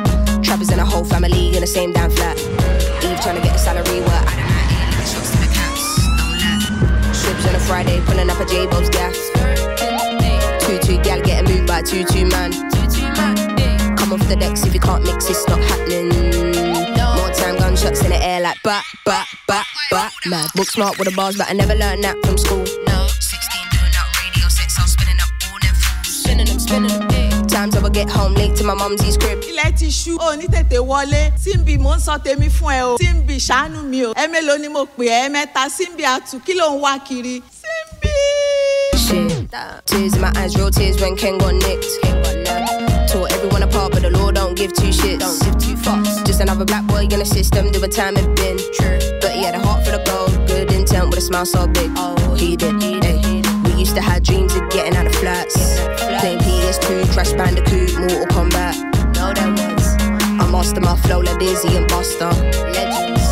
Trap 0.44 0.58
brothers 0.58 0.70
and 0.70 0.80
a 0.80 0.84
whole 0.84 1.04
family 1.04 1.48
in 1.56 1.60
the 1.60 1.66
same 1.66 1.92
damn 1.92 2.08
flat. 2.08 2.38
Eve 2.38 3.20
trying 3.20 3.34
to 3.34 3.42
get 3.42 3.56
a 3.56 3.58
salary, 3.58 4.00
what 4.02 4.14
I 4.14 4.36
don't 4.38 4.46
know. 4.46 5.02
Shots 5.10 5.30
to 5.32 5.38
the 5.42 5.50
caps. 5.58 7.18
Strips 7.18 7.46
on 7.48 7.54
a 7.56 7.58
Friday, 7.58 8.00
pulling 8.06 8.30
up 8.30 8.38
a 8.38 8.44
J 8.44 8.66
Bob's 8.66 8.90
gas. 8.90 9.18
Two 10.64 10.78
two 10.86 11.02
gal 11.02 11.20
getting 11.22 11.52
moved 11.52 11.66
by 11.66 11.82
two 11.82 12.04
two 12.04 12.26
man. 12.26 12.52
Come 13.96 14.12
off 14.12 14.22
the 14.28 14.36
decks 14.38 14.64
if 14.64 14.72
you 14.72 14.78
can't 14.78 15.02
mix, 15.02 15.28
it's 15.28 15.48
not 15.48 15.58
happening. 15.58 16.10
More 17.16 17.30
time, 17.30 17.58
gunshots 17.58 18.04
in 18.04 18.10
the 18.10 18.20
air 18.22 18.40
like 18.40 18.62
bat, 18.62 18.84
bat, 19.04 19.26
bat, 19.48 19.66
bat. 19.90 20.12
Mad, 20.26 20.48
book 20.54 20.68
smart 20.68 20.96
with 20.96 21.08
the 21.08 21.14
bars, 21.16 21.36
but 21.36 21.50
I 21.50 21.54
never 21.54 21.74
learned 21.74 22.04
that 22.04 22.16
from 22.24 22.38
school. 22.38 22.79
Spinning 26.70 27.08
them. 27.08 27.46
Times 27.48 27.74
I 27.76 27.88
get 27.88 28.08
home 28.08 28.32
late 28.34 28.54
to 28.58 28.64
my 28.64 28.74
mumsy's 28.74 29.16
crib. 29.16 29.40
ilẹ̀ 29.42 29.72
ti 29.78 29.86
ṣú 30.00 30.12
ò 30.18 30.36
ní 30.38 30.46
tètè 30.46 30.78
wọlé 30.90 31.22
síbi 31.42 31.74
mò 31.84 31.96
ń 31.96 32.00
sọ 32.06 32.14
tèmi 32.24 32.48
fún 32.48 32.70
ẹ 32.78 32.82
o 32.86 32.96
síbi 33.02 33.36
ṣàánú 33.48 33.82
mi 33.90 34.04
o 34.06 34.12
ẹ 34.14 34.24
mélòó 34.30 34.54
ni 34.62 34.68
mo 34.68 34.84
pè 34.96 35.04
ẹ 35.22 35.28
mẹ́ta 35.34 35.66
síbi 35.76 36.02
àtù 36.14 36.38
kí 36.46 36.54
ló 36.54 36.66
ń 36.70 36.78
wá 36.84 36.92
kiri 37.06 37.42
síbi. 37.60 38.12
Shit. 39.02 39.50
Tears 39.86 40.14
in 40.14 40.20
my 40.20 40.30
eyes, 40.36 40.54
real 40.56 40.70
tears 40.70 41.00
when 41.02 41.16
Ken 41.16 41.38
got 41.38 41.54
nicked. 41.54 41.90
Ken 42.02 42.22
got 42.22 42.36
nabbed. 42.46 43.10
Tore 43.10 43.26
everyone 43.34 43.64
apart, 43.64 43.90
but 43.92 44.02
the 44.02 44.10
law 44.10 44.30
don't 44.30 44.54
give 44.54 44.72
two 44.72 44.92
shits. 45.00 45.18
Don't 45.18 45.40
give 45.42 45.58
two 45.58 45.74
fucks. 45.84 46.24
Just 46.24 46.40
another 46.40 46.64
black 46.64 46.84
boy 46.86 47.02
in 47.02 47.18
the 47.18 47.24
system, 47.24 47.72
doing 47.72 47.90
time 47.90 48.16
it 48.16 48.28
been. 48.36 48.58
True. 48.78 48.98
But 49.20 49.32
he 49.32 49.42
had 49.42 49.56
a 49.56 49.58
heart 49.66 49.84
for 49.84 49.90
the 49.90 50.02
gold, 50.06 50.30
good 50.46 50.70
intent 50.70 51.10
with 51.10 51.18
a 51.18 51.20
smile 51.20 51.46
so 51.46 51.66
big. 51.66 51.90
Oh, 51.96 52.34
he 52.38 52.54
did. 52.56 52.74
Ay. 52.80 52.99
Used 53.90 54.02
to 54.04 54.08
have 54.08 54.22
dreams 54.22 54.54
of 54.54 54.70
getting 54.70 54.94
out 54.94 55.04
of 55.04 55.14
flats. 55.16 55.56
Playing 56.20 56.38
PS2, 56.38 57.12
Crash 57.12 57.32
Bandicoot, 57.32 57.98
Mortal 57.98 58.26
Kombat. 58.26 58.76
No, 59.16 59.34
that 59.34 59.50
was. 59.50 59.96
I 60.38 60.48
master 60.48 60.80
my 60.80 60.94
flow 60.94 61.18
like 61.18 61.40
Dizzy 61.40 61.76
and 61.76 61.88
Buster. 61.88 62.30
Legends. 62.70 63.26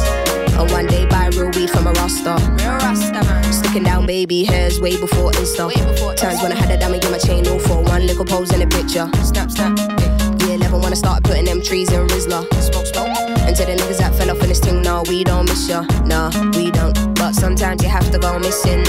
And 0.59 0.69
one 0.73 0.89
day 0.89 1.07
buy 1.07 1.29
real 1.29 1.53
weed 1.53 1.71
from 1.71 1.87
a 1.87 1.93
Rasta. 1.93 2.35
Real 2.59 2.75
Rasta, 2.83 3.23
man. 3.23 3.53
Sticking 3.53 3.85
down 3.85 4.07
baby 4.07 4.43
hairs 4.43 4.81
way 4.81 4.99
before 4.99 5.31
Insta. 5.31 5.69
Way 5.69 5.93
before 5.93 6.15
Times 6.15 6.43
when 6.43 6.51
I 6.51 6.57
had 6.57 6.73
a 6.73 6.77
dummy 6.77 6.99
in 6.99 7.13
my 7.13 7.19
chain, 7.19 7.47
all 7.47 7.61
for 7.61 7.81
one 7.81 8.05
little 8.09 8.25
pose 8.25 8.53
in 8.53 8.61
a 8.61 8.67
picture. 8.67 9.09
Snap, 9.23 9.53
snap. 9.53 9.79
Yeah, 10.41 10.59
11 10.59 10.81
when 10.81 10.91
I 10.91 10.97
started 10.97 11.23
putting 11.23 11.45
them 11.45 11.63
trees 11.63 11.93
in 11.93 12.05
Rizla. 12.09 12.43
Smoke, 12.59 12.87
smoke. 12.87 13.17
And 13.47 13.55
to 13.55 13.65
the 13.65 13.77
niggas 13.77 13.99
that 13.99 14.13
fell 14.17 14.29
off 14.33 14.43
in 14.43 14.49
this 14.49 14.59
thing, 14.59 14.83
no, 14.83 15.05
we 15.07 15.23
don't 15.23 15.49
miss 15.49 15.69
ya. 15.69 15.83
Nah, 16.05 16.33
we 16.57 16.73
don't. 16.73 17.15
But 17.15 17.35
sometimes 17.37 17.85
you 17.85 17.91
have 17.91 18.11
to 18.11 18.19
go 18.19 18.41
missing. 18.41 18.83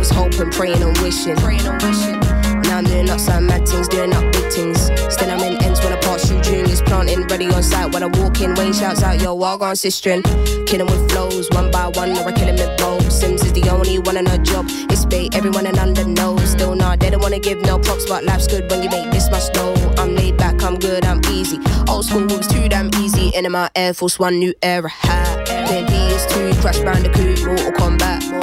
Was 0.00 0.10
hoping, 0.10 0.50
praying 0.50 0.82
and 0.82 0.96
wishing. 0.98 1.36
Praying 1.36 1.66
and 1.66 1.80
wishing. 1.82 2.18
Now 2.62 2.78
I'm 2.78 2.84
doing 2.84 3.08
up 3.10 3.20
some 3.20 3.46
mad 3.46 3.68
things, 3.68 3.86
doing 3.86 4.12
up 4.12 4.24
big 4.32 4.50
things. 4.50 4.80
Still 5.12 5.30
I'm 5.30 5.40
in 5.40 5.62
ends 5.62 5.80
when 5.84 5.92
I 5.92 6.00
pass 6.00 6.26
through 6.26 6.40
juniors, 6.40 6.80
planting, 6.82 7.26
ready 7.26 7.46
on 7.52 7.62
site. 7.62 7.92
When 7.92 8.02
I 8.02 8.06
walk 8.06 8.40
in, 8.40 8.54
Wayne 8.54 8.72
shouts 8.72 9.02
out, 9.02 9.20
yo, 9.20 9.34
walk 9.34 9.60
gone 9.60 9.74
sistering. 9.74 10.24
Killing 10.66 10.86
with 10.86 11.10
flows, 11.10 11.50
one 11.50 11.70
by 11.70 11.88
one, 11.88 12.16
or 12.16 12.26
I 12.26 12.32
kill 12.32 12.48
him 12.48 12.56
with 12.56 12.78
bows. 12.78 13.20
Sims 13.20 13.44
is 13.44 13.52
the 13.52 13.68
only 13.68 13.98
one 13.98 14.16
in 14.16 14.26
her 14.26 14.38
job. 14.38 14.66
It's 14.90 15.04
bait, 15.04 15.34
everyone 15.36 15.66
in 15.66 15.78
under 15.78 16.04
knows. 16.04 16.50
Still 16.50 16.74
not, 16.74 17.00
they 17.00 17.10
don't 17.10 17.22
wanna 17.22 17.38
give 17.38 17.60
no 17.60 17.78
props, 17.78 18.06
but 18.08 18.24
life's 18.24 18.46
good 18.46 18.70
when 18.70 18.82
you 18.82 18.88
make 18.88 19.10
this 19.10 19.30
much 19.30 19.52
dough. 19.52 19.74
I'm 19.98 20.14
laid 20.14 20.38
back, 20.38 20.62
I'm 20.62 20.78
good, 20.78 21.04
I'm 21.04 21.20
easy. 21.30 21.58
Old 21.88 22.06
school 22.06 22.24
was 22.24 22.46
too 22.46 22.68
damn 22.68 22.90
easy. 22.96 23.28
In 23.34 23.50
my 23.52 23.68
Air 23.76 23.92
Force 23.92 24.18
One, 24.18 24.38
new 24.38 24.54
era 24.62 24.88
hat. 24.88 25.46
Then 25.46 25.86
PS2, 25.86 26.58
Crash 26.62 26.78
Bandicoot, 26.78 27.44
Mortal 27.44 27.72
Kombat. 27.72 28.39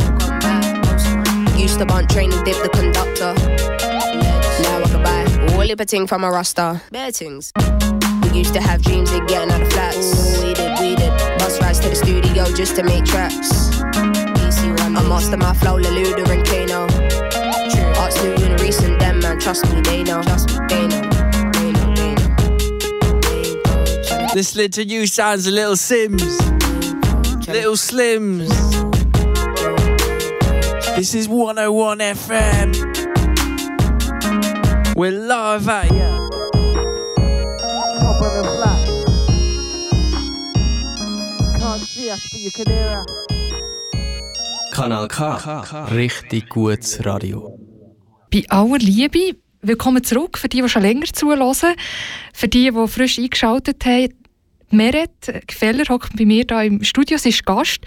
Used 1.58 1.80
to 1.80 1.86
bunt 1.86 2.10
training, 2.10 2.43
dip 2.43 2.62
the 2.62 2.70
conductor. 2.70 3.34
Now 4.63 4.82
I 4.82 4.88
can 4.88 5.04
buy 5.04 5.26
all 5.56 5.86
ting 5.86 6.08
from 6.08 6.24
a 6.24 6.30
Rasta. 6.32 6.82
Bare 6.91 7.12
things. 7.12 7.52
We 8.24 8.30
used 8.38 8.54
to 8.54 8.62
have 8.62 8.82
dreams 8.84 9.12
of 9.12 9.28
getting 9.28 9.52
out 9.52 9.62
of 9.62 9.72
flats. 9.74 10.41
we 10.43 10.54
did, 10.54 10.80
we 10.80 10.96
did. 10.96 11.12
Bus 11.39 11.60
rides 11.62 11.80
to 11.80 11.89
the 11.89 11.96
studio 11.96 12.46
just 12.56 12.76
to 12.76 12.84
make 12.84 13.06
tracks. 13.06 13.82
I 13.82 15.04
master 15.08 15.38
my 15.38 15.54
flow, 15.54 15.80
Leluda 15.80 16.28
and 16.30 16.46
Kano. 16.46 16.88
Arts 18.00 18.22
new 18.24 18.34
and 18.46 18.60
recent, 18.62 19.00
them 19.00 19.20
man, 19.20 19.39
trust 19.39 19.65
me, 19.74 19.82
they 19.82 20.04
know. 20.04 20.22
Trust 20.24 20.50
me, 20.50 20.65
they 20.67 20.88
know. 20.88 21.10
They 21.54 21.72
know. 21.72 21.88
Listening 24.34 24.70
to 24.72 24.84
you 24.84 25.08
sounds 25.08 25.48
a 25.48 25.52
little 25.52 25.76
Sims. 25.76 26.39
Little 27.48 27.76
Slims. 27.76 28.67
This 30.98 31.14
is 31.14 31.30
101 31.30 32.00
FM. 32.00 32.74
We're 34.96 35.12
live 35.12 35.70
at 35.70 35.92
ya. 35.92 36.28
Top 38.00 38.22
of 38.26 38.34
the 38.34 38.42
flat. 38.58 38.82
Can't 41.60 41.86
see 41.86 42.10
us, 42.10 42.20
but 42.32 42.40
you 42.42 42.50
can 42.50 42.66
hear 42.74 42.98
us. 42.98 43.06
Kanal 44.74 45.08
K. 45.08 45.22
Richtig 45.94 46.50
gutes 46.50 47.06
Radio. 47.06 47.60
Bei 48.32 48.44
aller 48.50 48.80
Liebe, 48.80 49.36
willkommen 49.62 50.04
zurück 50.04 50.40
für 50.40 50.50
die, 50.50 50.64
die 50.64 50.70
schon 50.70 50.82
länger 50.82 51.06
zuhören. 51.14 51.76
Für 52.34 52.48
die, 52.48 52.72
die 52.72 52.88
frisch 52.88 53.20
eingeschaltet 53.20 53.86
haben, 53.86 54.16
Meret 54.70 55.34
Gefeller 55.48 55.86
hockt 55.90 56.18
bei 56.18 56.26
mir 56.26 56.44
hier 56.48 56.62
im 56.64 56.84
Studio, 56.84 57.18
sie 57.18 57.30
ist 57.30 57.46
Gast 57.46 57.80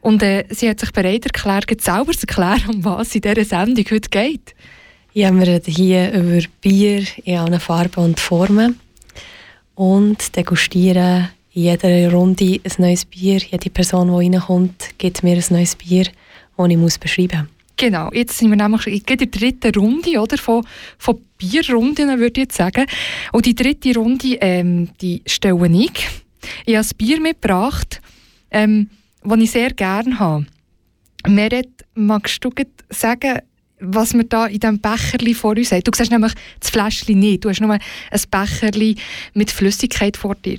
und 0.00 0.22
äh, 0.22 0.44
sie 0.50 0.68
hat 0.68 0.78
sich 0.78 0.92
bereit 0.92 1.26
erklärt, 1.26 1.80
selber 1.80 2.12
zu 2.12 2.26
erklären, 2.26 2.74
um 2.74 2.84
was 2.84 3.08
es 3.08 3.14
in 3.16 3.22
dieser 3.22 3.44
Sendung 3.44 3.84
heute 3.90 4.08
geht. 4.08 4.54
Ja, 5.12 5.32
wir 5.32 5.46
reden 5.46 5.74
hier 5.74 6.12
über 6.12 6.46
Bier 6.60 7.04
in 7.24 7.36
allen 7.36 7.58
Farben 7.58 8.04
und 8.04 8.20
Formen 8.20 8.78
und 9.74 10.36
degustieren 10.36 11.30
in 11.52 11.62
jeder 11.62 12.12
Runde 12.12 12.60
ein 12.62 12.72
neues 12.78 13.04
Bier. 13.04 13.38
Jede 13.38 13.70
Person, 13.70 14.08
die 14.08 14.14
reinkommt, 14.36 14.90
gibt 14.98 15.24
mir 15.24 15.36
ein 15.36 15.44
neues 15.50 15.74
Bier, 15.74 16.06
das 16.56 16.68
ich 16.68 16.76
muss 16.76 16.98
beschreiben 16.98 17.40
muss. 17.40 17.48
Genau, 17.76 18.10
jetzt 18.12 18.38
sind 18.38 18.50
wir 18.50 18.56
nämlich 18.56 18.86
in 18.86 19.18
der 19.18 19.26
dritten 19.26 19.74
Runde 19.74 20.20
oder, 20.20 20.36
von, 20.36 20.64
von 20.98 21.18
Bierrunden, 21.40 22.08
würde 22.18 22.40
ich 22.40 22.46
jetzt 22.46 22.56
sagen. 22.56 22.86
Und 23.32 23.46
die 23.46 23.54
dritte 23.54 23.94
Runde, 23.94 24.36
ähm, 24.40 24.90
die 25.00 25.22
stelle 25.26 25.68
ich. 25.68 26.08
Ich 26.66 26.76
habe 26.76 26.86
ein 26.86 26.96
Bier 26.96 27.20
mitgebracht, 27.20 28.00
ähm, 28.50 28.90
das 29.24 29.38
ich 29.38 29.50
sehr 29.50 29.72
gerne 29.72 30.18
habe. 30.18 30.46
Meret, 31.26 31.68
magst 31.94 32.44
du 32.44 32.50
sagen, 32.90 33.38
was 33.80 34.12
wir 34.14 34.24
da 34.24 34.46
in 34.46 34.60
diesem 34.60 34.80
Becherli 34.80 35.34
vor 35.34 35.56
uns 35.56 35.72
haben? 35.72 35.82
Du 35.82 35.90
siehst 35.94 36.10
nämlich 36.10 36.32
das 36.60 36.70
Fläschchen 36.70 37.18
nicht, 37.18 37.44
du 37.44 37.48
hast 37.48 37.60
nur 37.60 37.72
ein 37.72 37.80
Becherli 38.30 38.96
mit 39.34 39.50
Flüssigkeit 39.50 40.16
vor 40.16 40.34
dir. 40.34 40.58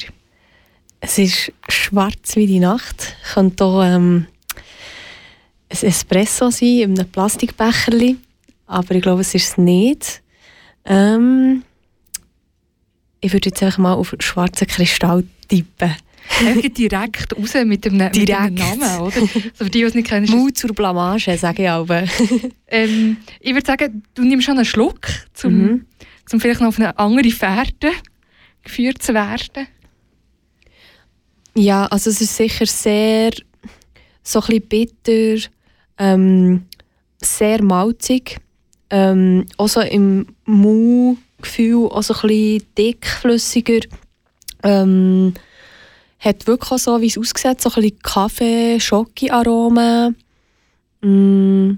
Es 1.00 1.18
ist 1.18 1.52
schwarz 1.68 2.36
wie 2.36 2.46
die 2.46 2.60
Nacht. 2.60 3.16
Könnte 3.34 3.64
auch 3.66 3.84
ähm, 3.84 4.28
ein 5.70 5.88
Espresso 5.88 6.52
sein 6.52 6.80
in 6.80 7.00
einem 7.00 7.10
Plastikbecherli, 7.10 8.18
aber 8.68 8.96
ich 8.96 9.02
glaube, 9.02 9.22
es 9.22 9.34
ist 9.34 9.50
es 9.50 9.58
nicht. 9.58 10.22
Ähm, 10.86 11.64
ich 13.20 13.34
würde 13.34 13.50
jetzt 13.50 13.62
einfach 13.62 13.78
mal 13.80 13.94
auf 13.94 14.16
schwarzen 14.20 14.68
Kristall 14.68 15.24
tippen. 15.48 15.96
Einfach 16.46 16.70
direkt 16.70 17.36
raus 17.38 17.54
mit 17.66 17.84
dem, 17.86 17.98
mit 17.98 18.16
dem 18.16 18.26
Direkt. 18.26 18.58
Namen, 18.58 19.00
oder? 19.02 19.12
So 19.12 19.28
für 19.28 19.66
die, 19.66 19.80
die 19.80 19.84
es 19.84 19.94
nicht 19.96 20.08
kennen. 20.08 20.30
Mut 20.30 20.58
zur 20.58 20.74
Blamage, 20.74 21.38
sage 21.38 21.64
ich 21.64 21.70
aber. 21.70 22.04
Ähm, 22.74 23.18
ich 23.42 23.54
würde 23.54 23.68
sagen, 23.68 24.02
du 24.14 24.24
nimmst 24.24 24.46
schon 24.46 24.56
einen 24.56 24.64
Schluck, 24.66 25.02
um 25.44 25.52
Mhm. 25.54 25.86
zum 26.26 26.40
vielleicht 26.40 26.62
noch 26.62 26.70
auf 26.70 26.80
eine 26.80 26.98
andere 26.98 27.30
Fährte 27.32 27.92
geführt 28.64 29.02
zu 29.04 29.14
werden. 29.14 29.68
Ja, 31.54 31.86
also 31.88 32.10
es 32.10 32.22
ist 32.22 32.38
sicher 32.38 32.66
sehr 32.66 33.32
so 34.24 34.40
ein 34.40 34.62
bisschen 34.62 34.96
bitter, 35.04 35.50
ähm, 35.98 36.66
sehr 37.22 37.62
malzig, 37.62 38.38
ähm, 38.92 39.46
so 39.66 39.82
im 39.82 40.28
Mundgefühl 40.46 41.88
auch 41.88 42.04
so 42.04 42.14
ein 42.14 42.28
bisschen 42.28 42.68
dickflüssiger. 42.78 43.80
Ähm, 44.64 45.34
hat 46.20 46.46
wirklich 46.46 46.72
auch 46.72 46.78
so, 46.78 47.02
wie 47.02 47.08
es 47.08 47.18
aussieht, 47.18 47.62
so 47.62 47.70
ein 47.70 47.82
bisschen 47.82 48.00
Kaffee, 48.04 48.80
Schoki-Aromen. 48.80 50.16
Mm, 51.02 51.72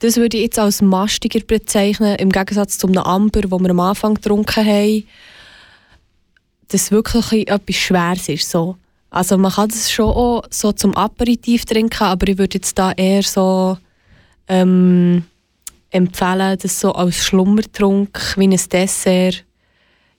das 0.00 0.16
würde 0.16 0.38
ich 0.38 0.44
jetzt 0.44 0.58
als 0.58 0.82
mastiger 0.82 1.40
bezeichnen, 1.40 2.16
im 2.16 2.30
Gegensatz 2.30 2.78
zu 2.78 2.88
einem 2.88 2.98
Amber, 2.98 3.42
wo 3.48 3.58
wir 3.60 3.70
am 3.70 3.80
Anfang 3.80 4.14
getrunken 4.14 4.66
haben. 4.66 5.06
Das 6.68 6.90
wirklich 6.90 7.48
etwas 7.48 7.76
Schweres 7.76 8.28
ist. 8.28 8.50
So. 8.50 8.76
Also 9.10 9.38
man 9.38 9.52
kann 9.52 9.68
das 9.68 9.90
schon 9.90 10.06
auch 10.06 10.42
so 10.50 10.72
zum 10.72 10.94
Aperitif 10.96 11.64
trinken, 11.64 12.02
aber 12.02 12.28
ich 12.28 12.38
würde 12.38 12.56
jetzt 12.56 12.76
da 12.76 12.92
eher 12.92 13.22
so 13.22 13.78
ähm, 14.48 15.24
empfehlen, 15.90 16.58
das 16.60 16.80
so 16.80 16.92
als 16.92 17.24
Schlummertrunk, 17.24 18.34
wie 18.36 18.48
ein 18.48 18.60
Dessert, 18.72 19.44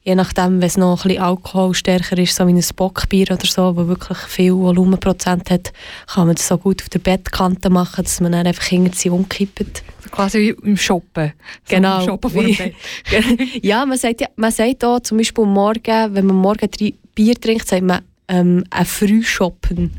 je 0.07 0.15
nachdem, 0.15 0.61
wenn 0.61 0.67
es 0.67 0.77
noch 0.77 1.03
ein 1.03 1.09
bisschen 1.09 1.21
Alkohol 1.21 1.73
stärker 1.73 2.17
ist, 2.17 2.33
so 2.33 2.47
wie 2.47 2.53
ein 2.53 2.63
Bockbier 2.77 3.29
oder 3.31 3.45
so, 3.45 3.75
wo 3.75 3.87
wirklich 3.87 4.17
viel 4.19 4.53
Volumenprozent 4.53 5.51
hat, 5.51 5.73
kann 6.07 6.27
man 6.27 6.35
das 6.37 6.47
so 6.47 6.57
gut 6.57 6.81
auf 6.81 6.87
der 6.87 6.99
Bettkante 6.99 7.69
machen, 7.69 8.05
dass 8.05 8.21
man 8.21 8.31
dann 8.31 8.47
einfach 8.47 8.71
sie 8.93 9.09
umkippt. 9.09 9.83
Quasi 10.09 10.39
wie 10.39 10.69
im 10.69 10.77
Shoppen. 10.77 11.33
So 11.65 11.75
Genau. 11.75 11.99
im 11.99 12.05
Shoppen 12.05 12.31
vor 12.31 12.43
dem 12.43 12.73
ja, 13.61 13.85
man 13.85 13.97
sagt, 13.97 14.21
ja, 14.21 14.27
man 14.37 14.51
sagt 14.51 14.85
auch 14.85 15.01
zum 15.01 15.17
Beispiel 15.17 15.45
Morgen, 15.45 16.15
wenn 16.15 16.25
man 16.25 16.37
morgen 16.37 16.71
drei 16.71 16.93
Bier 17.13 17.35
trinkt, 17.35 17.67
sagt 17.67 17.83
man 17.83 18.01
ähm, 18.29 18.63
ein 18.69 18.85
Frühshoppen. 18.85 19.91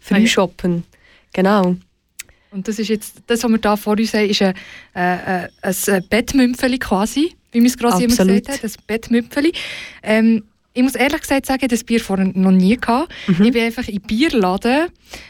Frühshoppen. 0.00 0.84
Genau. 1.32 1.76
Und 2.54 2.68
das 2.68 2.78
ist 2.78 2.88
jetzt, 2.88 3.16
das, 3.26 3.42
was 3.42 3.50
wir 3.50 3.58
da 3.58 3.76
vor 3.76 3.98
uns 3.98 4.14
haben, 4.14 4.30
ist 4.30 4.40
ein, 4.40 4.54
äh, 4.94 5.44
äh, 5.44 5.48
ein 5.62 6.04
Bettmümpfeli 6.08 6.78
quasi, 6.78 7.32
wie 7.50 7.58
gerade 7.60 8.00
jemand 8.00 8.20
Absolut. 8.20 8.46
gesagt 8.46 8.62
hat, 8.62 8.64
ein 8.64 8.82
Bettmümpfeli. 8.86 9.52
Ähm, 10.04 10.44
ich 10.72 10.82
muss 10.82 10.94
ehrlich 10.94 11.20
gesagt 11.20 11.46
sagen, 11.46 11.60
ich 11.64 11.68
das 11.68 11.84
Bier 11.84 12.00
vorher 12.00 12.26
noch 12.34 12.50
nie 12.50 12.76
gehabt. 12.76 13.12
Ich 13.28 13.36
bin 13.52 13.56
einfach 13.62 13.86
in 13.88 13.98
den 13.98 14.02
Bierladen 14.02 14.86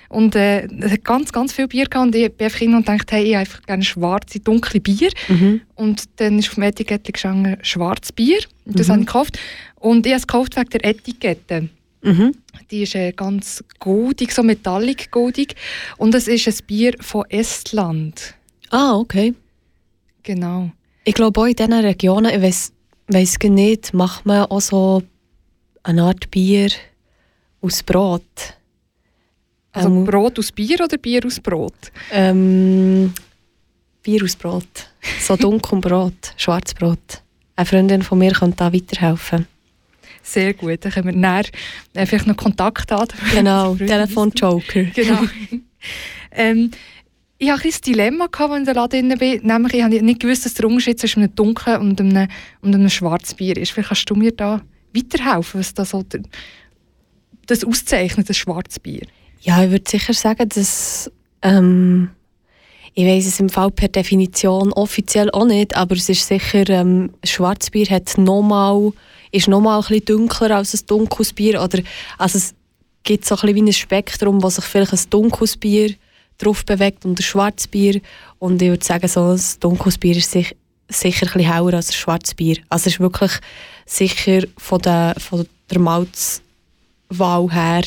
und 0.09 0.35
äh, 0.37 0.67
ganz, 1.03 1.33
ganz 1.33 1.53
viel 1.53 1.67
Bier 1.69 1.87
gehabt 1.87 2.07
und 2.09 2.15
ich 2.15 2.31
bin 2.33 2.45
einfach 2.47 2.59
hin 2.59 2.75
und 2.75 2.89
dachte, 2.89 3.17
hey, 3.17 3.25
ich 3.25 3.35
habe 3.35 3.41
einfach 3.41 3.63
gerne 3.63 3.85
schwarze, 3.85 4.41
dunkle 4.41 4.81
Bier. 4.81 5.11
Mhm. 5.29 5.61
Und 5.75 6.05
dann 6.17 6.39
ist 6.39 6.49
auf 6.49 6.55
dem 6.55 6.63
Etikett 6.65 7.11
gestanden, 7.13 7.57
schwarzes 7.63 8.13
Bier. 8.13 8.39
Das 8.65 8.89
Mhm. 8.89 8.93
habe 8.93 9.01
ich 9.03 9.07
gekauft. 9.07 9.39
Und 9.77 10.07
ich 10.07 10.13
habe 10.13 10.21
es 10.21 10.27
gekauft 10.27 10.57
wegen 10.57 10.71
der 10.71 10.85
Etikette. 10.87 11.69
Mhm. 12.05 12.35
Die 12.71 12.83
ist 12.83 12.95
äh, 12.95 13.13
ganz 13.13 13.65
goldig, 13.79 14.33
so 14.33 14.43
metallic 14.43 15.11
goldig. 15.11 15.57
Und 15.97 16.15
es 16.15 16.29
ist 16.29 16.47
ein 16.47 16.67
Bier 16.67 16.95
von 17.01 17.25
Estland. 17.31 18.35
Ah, 18.71 18.95
okay. 18.95 19.35
Genau. 20.23 20.71
Ich 21.05 21.15
glaube 21.15 21.41
auch 21.41 21.47
in 21.47 21.57
diesen 21.57 21.73
Regionen, 21.73 22.35
ich 22.35 22.43
weiss, 22.43 22.73
weiss 23.09 23.39
nicht, 23.43 23.95
macht 23.95 24.27
man 24.27 24.45
auch 24.47 24.61
so 24.61 25.03
eine 25.83 26.03
Art 26.03 26.31
Bier 26.31 26.69
aus 27.61 27.83
Brot. 27.83 28.23
Also 29.73 29.89
Ähm, 29.89 30.05
Brot 30.05 30.39
aus 30.39 30.53
Bier 30.53 30.81
oder 30.83 30.99
Bier 30.99 31.25
aus 31.27 31.41
Brot? 31.41 31.91
Ähm, 32.13 33.13
Bier 34.03 34.25
aus 34.25 34.37
Brot. 34.37 34.91
So 35.21 35.37
Dunkelbrot, 35.37 36.35
Schwarzbrot. 36.37 37.23
Eine 37.57 37.67
Freundin 37.67 38.03
von 38.03 38.19
mir 38.19 38.33
könnte 38.33 38.57
da 38.59 38.73
weiterhelfen. 38.73 39.47
Sehr 40.25 40.55
gut. 40.55 40.85
Dann 40.85 40.93
können 40.93 41.07
wir 41.07 41.13
näher 41.13 41.45
äh, 41.93 42.07
vielleicht 42.07 42.27
noch 42.27 42.37
Kontakt 42.37 42.91
haben. 42.91 43.09
Genau, 43.35 43.77
Telefon-Joker. 43.77 44.85
Genau. 44.85 45.21
ähm, 46.33 46.71
ich 47.37 47.51
hatte 47.51 47.69
ein 47.69 47.75
Dilemma, 47.87 48.27
gehabt, 48.27 48.51
als 48.51 48.55
ich 48.55 48.61
in 48.61 48.65
der 48.65 48.75
Laden 48.75 49.09
drin 49.09 49.19
bin. 49.19 49.47
Nämlich, 49.47 49.75
ich 49.75 49.83
habe 49.83 50.03
nicht 50.03 50.21
gewusst, 50.21 50.47
dass 50.47 50.55
der 50.55 50.67
Unterschied 50.67 50.99
zwischen 50.99 51.23
einem 51.23 51.35
dunklen 51.35 51.81
und 51.81 52.01
einem, 52.01 52.29
und 52.63 52.75
einem 52.75 52.89
schwarzen 52.89 53.37
Bier 53.37 53.57
ist. 53.59 53.73
Vielleicht 53.73 53.89
kannst 53.89 54.09
du 54.09 54.15
mir 54.15 54.33
da 54.33 54.63
weiterhelfen, 54.95 55.61
was 55.61 55.75
das, 55.75 55.91
so 55.91 56.03
das 57.47 57.65
auszeichnet, 57.65 58.29
das 58.31 58.39
schwarzes 58.39 58.81
Bier. 58.81 59.07
Ja, 59.41 59.63
ich 59.63 59.71
würde 59.71 59.85
sicher 59.87 60.15
sagen, 60.15 60.49
dass 60.49 61.11
ähm, 61.43 62.09
ich 62.95 63.05
weiß 63.05 63.27
es 63.27 63.41
im 63.41 63.51
Fall 63.51 63.71
per 63.71 63.89
Definition 63.89 64.73
offiziell 64.73 65.31
auch 65.33 65.45
nicht, 65.45 65.77
aber 65.77 65.97
es 65.97 66.09
ist 66.09 66.27
sicher, 66.27 66.69
ähm, 66.71 67.11
Schwarzbier 67.25 67.87
hat 67.87 68.17
noch 68.17 68.43
mal, 68.43 68.93
ist 69.35 69.49
noch 69.49 69.61
mal 69.61 69.77
ein 69.77 69.81
bisschen 69.81 70.05
dunkler 70.05 70.57
als 70.57 70.75
ein 70.75 70.87
dunkles 70.87 71.33
Bier 71.33 71.61
oder 71.61 71.81
also 72.19 72.39
es 72.39 72.55
gibt 73.03 73.25
so 73.25 73.35
ein 73.35 73.41
bisschen 73.41 73.57
wie 73.57 73.71
ein 73.71 73.73
Spektrum, 73.73 74.43
wo 74.43 74.49
sich 74.49 74.65
vielleicht 74.65 74.93
ein 74.93 75.11
dunkles 75.11 75.57
Bier 75.57 75.95
drauf 76.39 76.65
bewegt 76.65 77.05
und 77.05 77.19
ein 77.19 77.23
schwarzes 77.23 77.67
Bier 77.67 78.01
und 78.39 78.63
ich 78.63 78.69
würde 78.69 78.85
sagen, 78.85 79.09
so 79.09 79.33
ein 79.33 79.41
dunkles 79.61 79.99
Bier 79.99 80.17
ist 80.17 80.31
sich, 80.31 80.57
sicher 80.89 81.27
ein 81.27 81.33
bisschen 81.33 81.53
heller 81.53 81.75
als 81.75 81.91
ein 81.91 81.95
schwarzes 81.95 82.35
Bier. 82.35 82.59
Also 82.69 82.89
es 82.89 82.95
ist 82.95 83.01
wirklich 83.01 83.33
sicher 83.87 84.43
von 84.57 84.81
der, 84.81 85.15
von 85.19 85.47
der 85.71 85.79
Malzwahl 85.81 87.51
her 87.51 87.83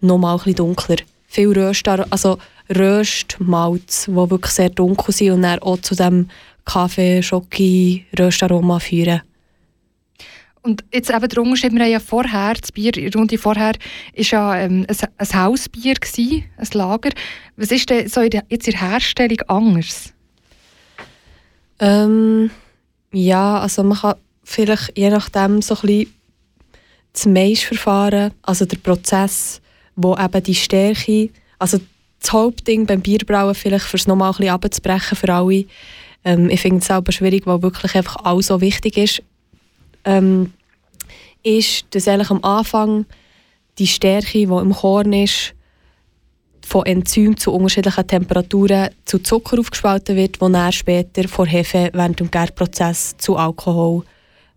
noch 0.00 0.18
mal 0.18 0.32
ein 0.32 0.38
bisschen 0.38 0.54
dunkler. 0.54 0.96
Viel 1.26 1.52
Röstar, 1.52 2.06
also 2.08 2.38
Röstmalz, 2.74 4.06
die 4.06 4.14
wirklich 4.14 4.52
sehr 4.52 4.70
dunkel 4.70 5.14
sind 5.14 5.32
und 5.32 5.42
dann 5.42 5.58
auch 5.58 5.80
zu 5.80 5.94
dem 5.94 6.30
Kaffee, 6.64 7.22
Schoki, 7.22 8.06
Röstaroma 8.18 8.78
führen. 8.78 9.22
Und 10.68 10.84
jetzt 10.92 11.08
eben 11.08 11.26
der 11.26 11.42
Unterschied, 11.42 11.72
wir 11.72 11.82
haben 11.82 11.90
ja 11.90 11.98
vorher, 11.98 12.52
das 12.52 12.72
Bier, 12.72 12.92
die 12.92 13.06
Runde 13.08 13.38
vorher, 13.38 13.72
ist 14.12 14.32
ja 14.32 14.54
ähm, 14.54 14.84
ein, 14.86 14.96
ein 15.16 15.34
Hausbier 15.34 15.94
gewesen, 15.94 16.44
ein 16.58 16.68
Lager. 16.74 17.08
Was 17.56 17.70
ist 17.70 17.88
denn 17.88 18.06
so 18.06 18.20
in 18.20 18.28
der, 18.28 18.44
jetzt 18.50 18.68
in 18.68 18.72
der 18.72 18.82
Herstellung 18.82 19.40
anders? 19.46 20.12
Ähm, 21.80 22.50
ja, 23.12 23.60
also 23.60 23.82
man 23.82 23.96
kann 23.96 24.16
vielleicht 24.44 24.98
je 24.98 25.08
nachdem 25.08 25.62
so 25.62 25.74
ein 25.76 25.80
bisschen 25.80 26.14
das 27.14 27.24
Maisverfahren, 27.24 28.32
also 28.42 28.66
der 28.66 28.76
Prozess, 28.76 29.62
wo 29.96 30.18
eben 30.18 30.42
die 30.42 30.54
Stärke, 30.54 31.30
also 31.58 31.80
das 32.20 32.30
Hauptding 32.30 32.84
beim 32.84 33.00
Bierbrauen 33.00 33.54
vielleicht 33.54 33.86
fürs 33.86 34.06
nochmal 34.06 34.32
ein 34.32 34.36
bisschen 34.36 34.52
abzubrechen 34.52 35.16
für 35.16 35.32
alle. 35.32 35.64
Ähm, 36.26 36.50
ich 36.50 36.60
finde 36.60 36.80
es 36.80 36.88
selber 36.88 37.10
schwierig, 37.10 37.46
weil 37.46 37.62
wirklich 37.62 37.94
einfach 37.94 38.16
alles 38.22 38.48
so 38.48 38.60
wichtig 38.60 38.98
ist. 38.98 39.22
Ähm, 40.04 40.52
ist, 41.42 41.86
dass 41.90 42.08
eigentlich 42.08 42.30
am 42.30 42.42
Anfang 42.44 43.06
die 43.78 43.86
Stärke, 43.86 44.38
die 44.38 44.42
im 44.44 44.72
Korn 44.72 45.12
ist, 45.12 45.54
von 46.66 46.84
Enzymen 46.84 47.36
zu 47.36 47.52
unterschiedlichen 47.52 48.06
Temperaturen 48.06 48.90
zu 49.06 49.18
Zucker 49.20 49.58
aufgespalten 49.58 50.16
wird, 50.16 50.40
wo 50.40 50.48
dann 50.48 50.72
später 50.72 51.26
von 51.26 51.46
Hefe 51.46 51.90
während 51.94 52.20
dem 52.20 52.30
Gärprozess 52.30 53.16
zu 53.16 53.36
Alkohol 53.36 54.04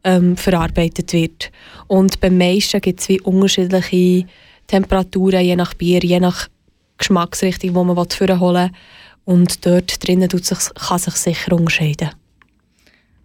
ähm, 0.04 0.36
verarbeitet 0.36 1.14
wird. 1.14 1.52
Und 1.88 2.20
beim 2.20 2.38
meisten 2.38 2.82
gibt 2.82 3.00
es 3.00 3.10
wie 3.10 3.22
unterschiedliche 3.22 4.28
Temperaturen, 4.68 5.46
je 5.46 5.56
nach 5.56 5.74
Bier, 5.74 6.02
je 6.04 6.20
nach 6.20 6.50
Geschmacksrichtung, 6.98 7.74
die 7.74 7.80
man 7.80 8.10
vorholen 8.10 8.72
will. 8.72 8.78
Und 9.24 9.66
dort 9.66 10.06
drinnen 10.06 10.28
tut 10.28 10.46
sich, 10.46 10.60
kann 10.74 11.00
sich 11.00 11.16
sicher 11.16 11.54
unterscheiden. 11.54 12.10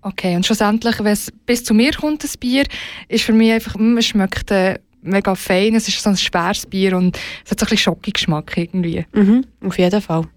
Okay, 0.06 0.36
und 0.36 0.46
schlussendlich, 0.46 1.00
wenn 1.00 1.12
es 1.12 1.32
bis 1.46 1.64
zu 1.64 1.74
mir 1.74 1.90
kommt, 1.92 2.22
das 2.22 2.36
Bier, 2.36 2.64
ist 3.08 3.24
für 3.24 3.32
mich 3.32 3.50
einfach, 3.50 3.74
mm, 3.76 3.98
es 3.98 4.06
schmeckt 4.06 4.52
äh, 4.52 4.78
mega 5.02 5.34
fein, 5.34 5.74
es 5.74 5.88
ist 5.88 6.00
so 6.00 6.10
ein 6.10 6.16
schweres 6.16 6.64
Bier 6.64 6.96
und 6.96 7.18
es 7.44 7.50
hat 7.50 7.58
so 7.58 7.66
ein 7.66 7.70
bisschen 7.70 7.78
Schoki-Geschmack 7.78 8.56
irgendwie. 8.56 9.04
Mhm, 9.12 9.44
auf 9.64 9.76
jeden 9.76 10.00
Fall. 10.00 10.28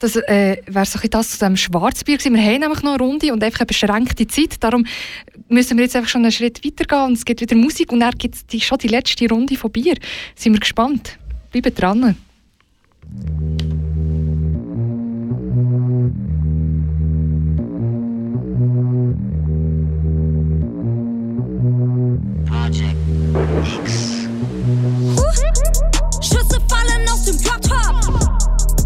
Das 0.00 0.16
äh, 0.16 0.56
wäre 0.66 0.84
so 0.84 0.98
ein 0.98 1.10
das 1.10 1.30
zu 1.30 1.38
diesem 1.38 1.56
Schwarzbier 1.56 2.18
gewesen. 2.18 2.34
Wir 2.34 2.42
haben 2.42 2.58
nämlich 2.60 2.82
noch 2.82 2.94
eine 2.94 3.04
Runde 3.04 3.32
und 3.32 3.44
einfach 3.44 3.60
eine 3.60 3.66
beschränkte 3.66 4.26
Zeit. 4.26 4.56
Darum 4.58 4.84
müssen 5.48 5.76
wir 5.76 5.84
jetzt 5.84 5.94
einfach 5.94 6.10
schon 6.10 6.22
einen 6.22 6.32
Schritt 6.32 6.64
weitergehen 6.64 7.04
und 7.04 7.12
es 7.12 7.24
gibt 7.24 7.40
wieder 7.40 7.54
Musik 7.54 7.92
und 7.92 8.00
dann 8.00 8.14
gibt 8.18 8.34
es 8.34 8.46
die, 8.46 8.60
schon 8.60 8.78
die 8.78 8.88
letzte 8.88 9.28
Runde 9.28 9.54
von 9.54 9.70
Bier. 9.70 9.94
Sind 10.34 10.54
wir 10.54 10.60
gespannt. 10.60 11.18
Bleibt 11.52 11.80
dran. 11.80 12.16
Schüsse 26.22 26.58
fallen 26.68 27.08
aus 27.08 27.24
dem 27.24 27.36
Drop-Top. 27.42 28.30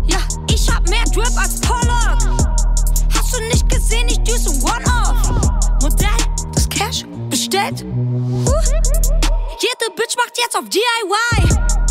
Ja, 0.07 0.19
ich 0.49 0.69
hab 0.69 0.89
mehr 0.89 1.05
Drip 1.05 1.37
als 1.39 1.61
Pollock. 1.61 2.19
Hast 3.15 3.35
du 3.35 3.41
nicht 3.45 3.69
gesehen, 3.69 4.09
ich 4.09 4.19
düse 4.21 4.51
ein 4.51 4.63
One-Off. 4.63 5.31
Modell, 5.83 6.09
das 6.53 6.69
Cash 6.69 7.05
bestellt. 7.29 7.81
Jede 9.61 9.91
Bitch 9.95 10.17
macht 10.17 10.37
jetzt 10.37 10.57
auf 10.57 10.65
DIY. 10.69 11.90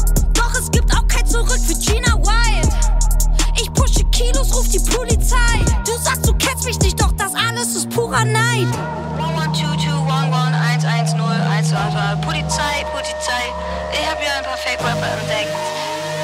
Polizei. 13.10 13.54
Ich 13.92 14.08
habe 14.08 14.22
hier 14.22 14.34
ein 14.38 14.44
paar 14.44 14.58
Fake-Rapper 14.58 15.12
entdeckt. 15.20 15.50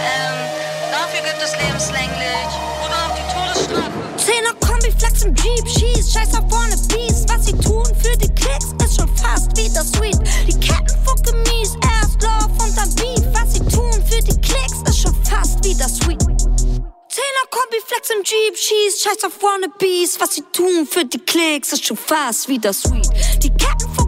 Ähm, 0.06 0.38
dafür 0.92 1.22
gibt 1.22 1.42
es 1.42 1.52
lebenslänglich 1.58 2.50
oder 2.84 2.96
auch 3.06 3.16
die 3.16 3.26
Todesstrafe. 3.34 3.92
Zehner 4.18 4.54
Kombi, 4.62 4.92
Flex 4.98 5.24
im 5.24 5.34
Jeep, 5.36 5.68
schieß, 5.68 6.14
scheiß 6.14 6.36
auf 6.36 6.50
vorne 6.50 6.78
Beast. 6.90 7.30
Was 7.30 7.46
sie 7.46 7.58
tun 7.58 7.86
für 8.02 8.16
die 8.18 8.30
Klicks 8.36 8.74
ist 8.84 8.98
schon 8.98 9.10
fast 9.18 9.56
wieder 9.58 9.84
sweet. 9.84 10.20
Die 10.48 10.60
Ketten 10.60 10.96
fucken 11.04 11.42
mies, 11.44 11.74
erst 11.82 12.22
Love 12.22 12.54
und 12.64 12.78
dann 12.78 12.94
Beef. 12.96 13.26
Was 13.34 13.54
sie 13.54 13.66
tun 13.66 13.94
für 14.08 14.22
die 14.22 14.40
Klicks 14.42 14.82
ist 14.88 15.02
schon 15.02 15.16
fast 15.26 15.64
wieder 15.64 15.90
sweet. 15.90 16.22
Zehner 16.22 17.46
Kombi, 17.50 17.78
Flex 17.88 18.10
im 18.12 18.24
Jeep, 18.24 18.58
schieß, 18.58 19.02
scheiß 19.02 19.24
auf 19.24 19.42
Wannabes. 19.42 20.20
Was 20.20 20.36
sie 20.36 20.44
tun 20.54 20.88
für 20.88 21.06
die 21.06 21.20
Klicks 21.20 21.74
ist 21.74 21.86
schon 21.86 21.98
fast 21.98 22.48
wieder 22.48 22.74
sweet. 22.74 23.10
Die 23.42 23.50
Ketten 23.50 23.90
fucken 23.96 24.05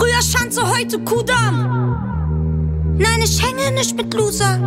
Früher 0.00 0.22
Schanze, 0.22 0.62
heute 0.66 0.98
Kudamm. 1.00 2.96
Nein, 2.96 3.20
ich 3.22 3.42
hänge 3.42 3.70
nicht 3.72 3.94
mit 3.94 4.14
Loser. 4.14 4.58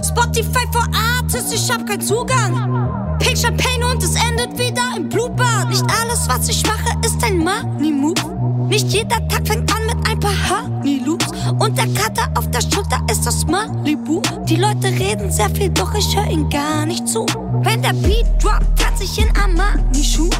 Spotify 0.00 0.64
for 0.70 0.86
Artists, 0.94 1.52
ich 1.52 1.68
hab 1.68 1.84
keinen 1.88 2.02
Zugang. 2.02 3.18
Picture 3.18 3.52
Pain 3.54 3.82
und 3.82 4.00
es 4.00 4.14
endet 4.14 4.56
wieder 4.56 4.96
im 4.96 5.08
Blutbad. 5.08 5.70
Nicht 5.70 5.82
alles, 6.00 6.28
was 6.28 6.48
ich 6.48 6.64
mache, 6.64 6.96
ist 7.04 7.20
ein 7.24 7.38
Money-Move. 7.38 8.68
Nicht 8.68 8.86
jeder 8.92 9.26
Tag 9.26 9.44
fängt 9.44 9.74
an 9.74 9.86
mit 9.86 10.08
ein 10.08 10.20
paar 10.20 10.36
Honey-Loops. 10.50 11.32
Und 11.58 11.76
der 11.76 11.88
Kater 11.88 12.30
auf 12.38 12.48
der 12.52 12.60
Schulter 12.60 13.00
ist 13.10 13.26
das 13.26 13.44
Malibu. 13.44 14.22
Die 14.48 14.54
Leute 14.56 14.86
reden 14.86 15.32
sehr 15.32 15.50
viel, 15.50 15.70
doch 15.70 15.92
ich 15.96 16.16
höre 16.16 16.30
ihnen 16.30 16.48
gar 16.48 16.86
nicht 16.86 17.08
zu. 17.08 17.26
Wenn 17.64 17.82
der 17.82 17.92
Beat 17.92 18.26
droppt, 18.40 18.78
tanz 18.78 19.00
ich 19.00 19.18
in 19.18 19.36
Armani-Schuh. 19.36 20.30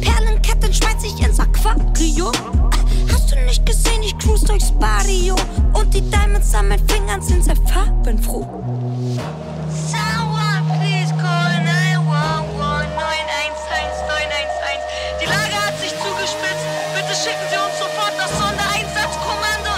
Perlenketten 0.00 0.72
schmeiß 0.72 1.04
ich 1.04 1.20
ins 1.22 1.38
Aquarium. 1.38 2.32
Hast 3.12 3.32
du 3.32 3.36
nicht 3.44 3.64
gesehen, 3.66 4.02
ich 4.02 4.16
cruise 4.18 4.44
durchs 4.46 4.72
Barrio. 4.72 5.34
Und 5.72 5.92
die 5.94 6.00
Diamonds 6.02 6.54
an 6.54 6.68
meinen 6.68 6.88
Fingern 6.88 7.20
sind 7.22 7.44
sehr 7.44 7.56
farbenfroh. 7.56 8.46
Someone 9.90 10.64
please 10.78 11.12
call 11.20 11.50
911 11.64 12.54
911 12.96 14.80
Die 15.20 15.26
Lage 15.26 15.54
hat 15.54 15.78
sich 15.80 15.90
zugespitzt. 15.90 16.66
Bitte 16.94 17.14
schicken 17.14 17.46
Sie 17.50 17.58
uns 17.58 17.78
sofort 17.78 18.14
das 18.18 18.30
Sondereinsatzkommando. 18.38 19.74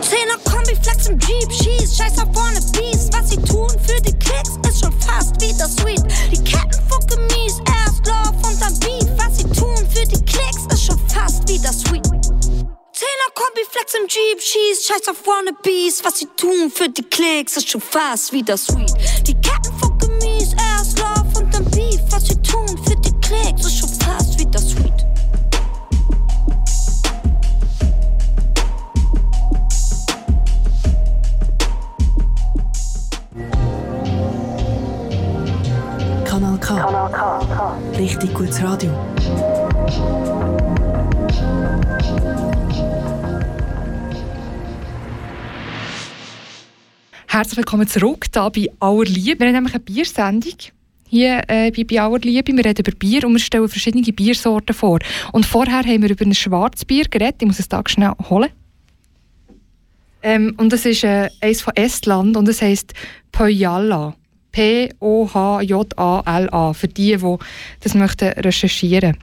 Zehner 0.00 0.38
Kombi, 0.44 0.74
Flex 0.82 1.08
im 1.08 1.18
Jeep, 1.18 1.52
schieß, 1.52 1.96
scheiß 1.96 2.18
auf 2.18 2.34
Wannabes. 2.34 3.10
Was 3.12 3.30
sie 3.30 3.40
tun 3.42 3.70
für 3.84 4.00
die 4.02 4.16
Klicks 4.18 4.56
ist 4.68 4.80
schon 4.80 4.92
fast 5.00 5.40
wieder 5.40 5.68
sweet. 5.68 6.04
Die 6.30 6.42
Ketten 6.44 6.80
fucken 6.88 7.22
mies, 7.26 7.60
erst 7.84 8.06
Love 8.06 8.34
und 8.48 8.60
dann 8.60 8.78
Beef. 8.80 9.07
Jeep, 14.08 14.40
schieß, 14.40 14.86
scheiß 14.86 15.06
auf 15.08 15.26
Wannabes. 15.26 16.02
Was 16.02 16.20
sie 16.20 16.28
tun 16.34 16.70
für 16.74 16.88
die 16.88 17.02
Klicks 17.02 17.58
ist 17.58 17.68
schon 17.68 17.82
fast 17.82 18.32
wieder 18.32 18.56
sweet. 18.56 18.94
Die 19.26 19.34
Ketten 19.34 19.70
fucken 19.78 20.16
mies, 20.22 20.54
erst 20.54 20.98
Love 20.98 21.38
und 21.38 21.52
dann 21.52 21.66
Beef. 21.72 22.00
Was 22.08 22.26
sie 22.26 22.40
tun 22.40 22.68
für 22.86 22.96
die 22.96 23.12
Klicks 23.20 23.66
ist 23.66 23.80
schon 23.80 23.88
fast 24.00 24.38
wieder 24.38 24.58
sweet. 24.58 24.94
Kanal 36.24 36.58
K. 36.60 37.76
Richtig 37.98 38.32
gutes 38.32 38.62
Radio. 38.62 38.90
Herzlich 47.30 47.58
willkommen 47.58 47.86
zurück 47.86 48.24
hier 48.32 48.50
bei 48.50 48.70
Auer 48.80 49.04
Liebe. 49.04 49.40
Wir 49.40 49.48
haben 49.48 49.56
nämlich 49.56 49.74
eine 49.74 49.84
Biersendung 49.84 50.54
hier 51.06 51.42
äh, 51.46 51.70
bei, 51.70 51.84
bei 51.84 52.00
Auer 52.00 52.20
Liebe. 52.20 52.56
Wir 52.56 52.64
reden 52.64 52.80
über 52.80 52.92
Bier 52.92 53.22
und 53.26 53.34
wir 53.34 53.38
stellen 53.38 53.68
verschiedene 53.68 54.02
Biersorten 54.14 54.74
vor. 54.74 54.98
Und 55.32 55.44
vorher 55.44 55.80
haben 55.80 56.00
wir 56.02 56.08
über 56.08 56.24
ein 56.24 56.32
Schwarzbier 56.34 57.04
geredet. 57.04 57.42
Ich 57.42 57.46
muss 57.46 57.58
es 57.58 57.68
da 57.68 57.82
schnell 57.86 58.12
holen. 58.30 58.48
Ähm, 60.22 60.54
und 60.56 60.72
das 60.72 60.86
ist 60.86 61.04
äh, 61.04 61.28
eines 61.42 61.60
von 61.60 61.76
Estland 61.76 62.34
und 62.34 62.48
es 62.48 62.62
heisst 62.62 62.94
Pojala. 63.30 64.14
P-O-H-J-A-L-A. 64.52 65.02
Für 66.72 66.88
die, 66.88 67.14
die 67.14 67.36
das 67.80 67.94
möchten 67.94 68.28
recherchieren 68.40 69.18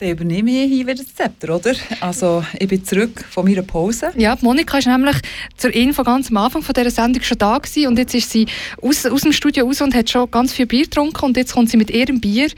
Dann 0.00 0.10
übernehme 0.10 0.50
ich 0.50 0.70
hier 0.70 0.86
wieder 0.86 1.02
das 1.02 1.12
Zepter, 1.12 1.56
oder? 1.56 1.74
Also, 2.00 2.44
ich 2.56 2.68
bin 2.68 2.84
zurück 2.84 3.24
von 3.30 3.44
meiner 3.44 3.62
Pause. 3.62 4.12
Ja, 4.16 4.38
Monika 4.42 4.78
ist 4.78 4.86
nämlich 4.86 5.16
zur 5.56 5.74
Info 5.74 6.04
ganz 6.04 6.30
am 6.30 6.36
Anfang 6.36 6.62
von 6.62 6.72
dieser 6.72 6.92
Sendung 6.92 7.24
schon 7.24 7.38
da 7.38 7.58
gewesen 7.58 7.88
und 7.88 7.98
jetzt 7.98 8.14
ist 8.14 8.30
sie 8.30 8.46
aus, 8.80 9.04
aus 9.06 9.22
dem 9.22 9.32
Studio 9.32 9.66
raus 9.66 9.80
und 9.80 9.96
hat 9.96 10.08
schon 10.08 10.30
ganz 10.30 10.52
viel 10.52 10.66
Bier 10.66 10.84
getrunken 10.84 11.24
und 11.24 11.36
jetzt 11.36 11.52
kommt 11.52 11.70
sie 11.70 11.76
mit 11.76 11.90
ihrem 11.90 12.20
Bier 12.20 12.48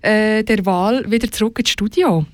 äh, 0.00 0.42
der 0.42 0.64
Wahl 0.64 1.10
wieder 1.10 1.30
zurück 1.30 1.58
ins 1.58 1.68
Studio. 1.68 2.24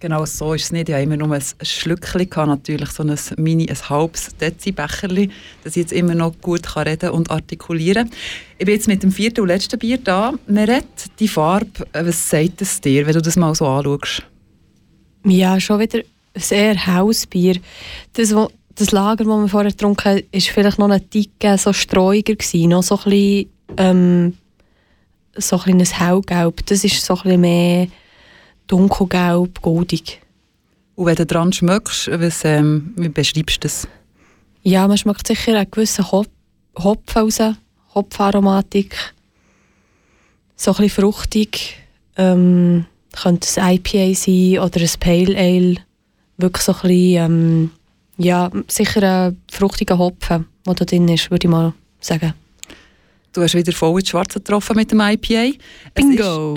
Genau 0.00 0.24
so 0.24 0.54
ist 0.54 0.64
es 0.64 0.72
nicht. 0.72 0.88
Ich 0.88 0.94
habe 0.94 1.04
immer 1.04 1.18
nur 1.18 1.30
ein 1.30 1.42
Schlückchen, 1.62 2.26
natürlich 2.46 2.88
so 2.88 3.02
ein 3.02 3.18
mini, 3.36 3.68
ein 3.68 3.88
halbes 3.90 4.30
Dezi-Becherli, 4.40 5.28
dass 5.62 5.76
ich 5.76 5.82
jetzt 5.82 5.92
immer 5.92 6.14
noch 6.14 6.32
gut 6.40 6.62
kann 6.62 6.84
reden 6.88 7.10
und 7.10 7.30
artikulieren 7.30 8.10
Ich 8.56 8.64
bin 8.64 8.74
jetzt 8.74 8.88
mit 8.88 9.02
dem 9.02 9.12
vierten 9.12 9.42
und 9.42 9.48
letzten 9.48 9.78
Bier 9.78 9.98
da. 9.98 10.32
Meret, 10.46 10.86
die 11.18 11.28
Farbe, 11.28 11.86
äh, 11.92 12.06
was 12.06 12.30
sagt 12.30 12.62
es 12.62 12.80
dir, 12.80 13.06
wenn 13.06 13.12
du 13.12 13.20
das 13.20 13.36
mal 13.36 13.54
so 13.54 13.66
anschaust? 13.66 14.22
Ja, 15.26 15.60
schon 15.60 15.80
wieder 15.80 15.98
ein 15.98 16.40
sehr 16.40 16.74
helles 16.74 17.26
Bier. 17.26 17.56
Das, 18.14 18.34
wo, 18.34 18.48
das 18.76 18.92
Lager, 18.92 19.24
das 19.24 19.36
wir 19.36 19.48
vorher 19.48 19.70
getrunken 19.70 20.04
haben, 20.12 20.22
war 20.32 20.40
vielleicht 20.40 20.78
noch 20.78 20.88
ein 20.88 21.10
Ticken 21.10 21.58
so 21.58 21.74
streuiger, 21.74 22.36
gewesen, 22.36 22.70
noch 22.70 22.82
so 22.82 22.96
ein 22.96 23.04
bisschen, 23.04 23.50
ähm, 23.76 24.38
so 25.36 25.58
ein 25.58 25.76
bisschen 25.76 26.00
ein 26.00 26.06
hellgelb. 26.08 26.64
Das 26.64 26.84
ist 26.84 27.04
so 27.04 27.16
ein 27.16 27.22
bisschen 27.22 27.40
mehr 27.42 27.88
dunkelgelb, 28.70 29.60
goldig. 29.62 30.20
Und 30.94 31.06
wenn 31.06 31.16
du 31.16 31.26
dran 31.26 31.52
schmeckst, 31.52 32.10
was, 32.10 32.44
ähm, 32.44 32.92
wie 32.96 33.08
beschreibst 33.08 33.56
du 33.56 33.60
das? 33.60 33.88
Ja, 34.62 34.86
man 34.86 34.98
schmeckt 34.98 35.26
sicher 35.26 35.56
einen 35.56 35.70
gewissen 35.70 36.10
Hop 36.10 36.28
Hopfen 36.78 37.22
raus, 37.22 37.38
Hopfaromatik. 37.94 38.96
So 40.56 40.70
ein 40.70 40.76
bisschen 40.76 41.02
fruchtig. 41.02 41.78
Ähm, 42.16 42.86
könnte 43.12 43.60
ein 43.60 43.76
IPA 43.76 44.14
sein 44.14 44.58
oder 44.58 44.80
ein 44.80 45.00
Pale 45.00 45.36
Ale. 45.36 45.76
Wirklich 46.36 46.62
so 46.62 46.72
ein 46.72 46.80
bisschen, 46.82 47.24
ähm, 47.24 47.70
ja, 48.18 48.50
sicher 48.68 49.02
ein 49.02 49.40
fruchtiger 49.50 49.98
Hopfen, 49.98 50.46
der 50.66 50.74
da 50.74 50.84
drin 50.84 51.08
ist, 51.08 51.30
würde 51.30 51.46
ich 51.46 51.50
mal 51.50 51.72
sagen. 52.00 52.34
Du 53.32 53.42
hast 53.42 53.54
wieder 53.54 53.72
voll 53.72 54.00
ins 54.00 54.08
Schwarze 54.08 54.40
getroffen 54.40 54.74
mit 54.74 54.90
dem 54.90 55.00
IPA. 55.00 55.56
Bingo! 55.94 56.56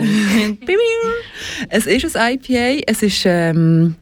Es 1.70 1.86
ist, 1.86 1.88
es 1.98 2.04
ist 2.04 2.18
ein 2.18 2.40
IPA. 2.40 2.84
Es 2.88 3.04
ist, 3.04 3.24
ähm, 3.26 3.96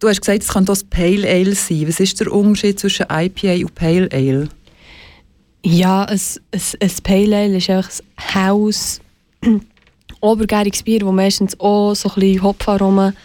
du 0.00 0.08
hast 0.08 0.20
gesagt, 0.20 0.42
es 0.42 0.48
kann 0.48 0.66
das 0.66 0.84
Pale 0.84 1.26
Ale 1.26 1.54
sein. 1.54 1.88
Was 1.88 1.98
ist 1.98 2.20
der 2.20 2.30
Unterschied 2.30 2.78
zwischen 2.78 3.06
IPA 3.10 3.64
und 3.64 3.74
Pale 3.74 4.08
Ale? 4.12 4.48
Ja, 5.64 6.04
ein, 6.04 6.20
ein, 6.52 6.60
ein 6.80 6.92
Pale 7.02 7.36
Ale 7.36 7.56
ist 7.56 7.70
einfach 7.70 7.90
ein 7.90 8.34
helles, 8.34 9.00
obergäriges 10.20 10.82
Bier, 10.82 11.00
das 11.00 11.12
meistens 11.12 11.58
auch 11.58 11.94
so 11.94 12.10
ein 12.10 12.14
bisschen 12.16 12.42
Hopfaromen 12.42 13.16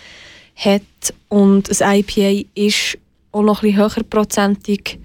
hat. 0.55 0.81
Und 1.27 1.81
ein 1.81 1.99
IPA 1.99 2.47
ist 2.55 2.97
auch 3.33 3.41
noch 3.41 3.61
ein 3.61 3.71
bisschen 3.71 3.81
höherprozentig 3.81 4.99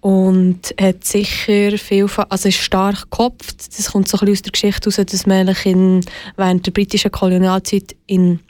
und 0.00 0.74
hat 0.80 1.04
sicher 1.04 1.76
viel, 1.76 2.08
von- 2.08 2.24
also 2.28 2.48
ist 2.48 2.58
stark 2.58 3.02
gekopft. 3.02 3.76
Das 3.78 3.92
kommt 3.92 4.08
so 4.08 4.16
ein 4.18 4.20
bisschen 4.20 4.32
aus 4.32 4.42
der 4.42 4.52
Geschichte 4.52 4.90
heraus, 4.90 5.06
dass 5.10 5.26
man 5.26 5.48
in, 5.64 6.00
während 6.36 6.66
der 6.66 6.72
britischen 6.72 7.10
Kolonialzeit 7.10 7.94
in, 8.06 8.40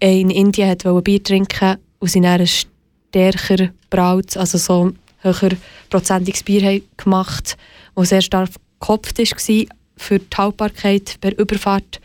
äh, 0.00 0.20
in 0.20 0.30
Indien 0.30 0.68
hat 0.68 0.84
wollte 0.84 1.02
Bier 1.02 1.22
trinken 1.22 1.76
und 2.00 2.08
sie 2.08 2.20
dann 2.20 2.40
ein 2.40 2.46
stärker 2.46 3.70
braut, 3.90 4.36
also 4.36 4.58
so 4.58 4.92
höher 5.20 5.50
prozentiges 5.90 6.42
Bier 6.42 6.80
gemacht, 6.96 7.56
das 7.94 8.08
sehr 8.08 8.22
stark 8.22 8.50
gekopft 8.80 9.18
war 9.18 9.66
für 9.96 10.18
die 10.18 10.36
Haltbarkeit 10.36 11.16
per 11.20 11.36
Überfahrt. 11.38 12.00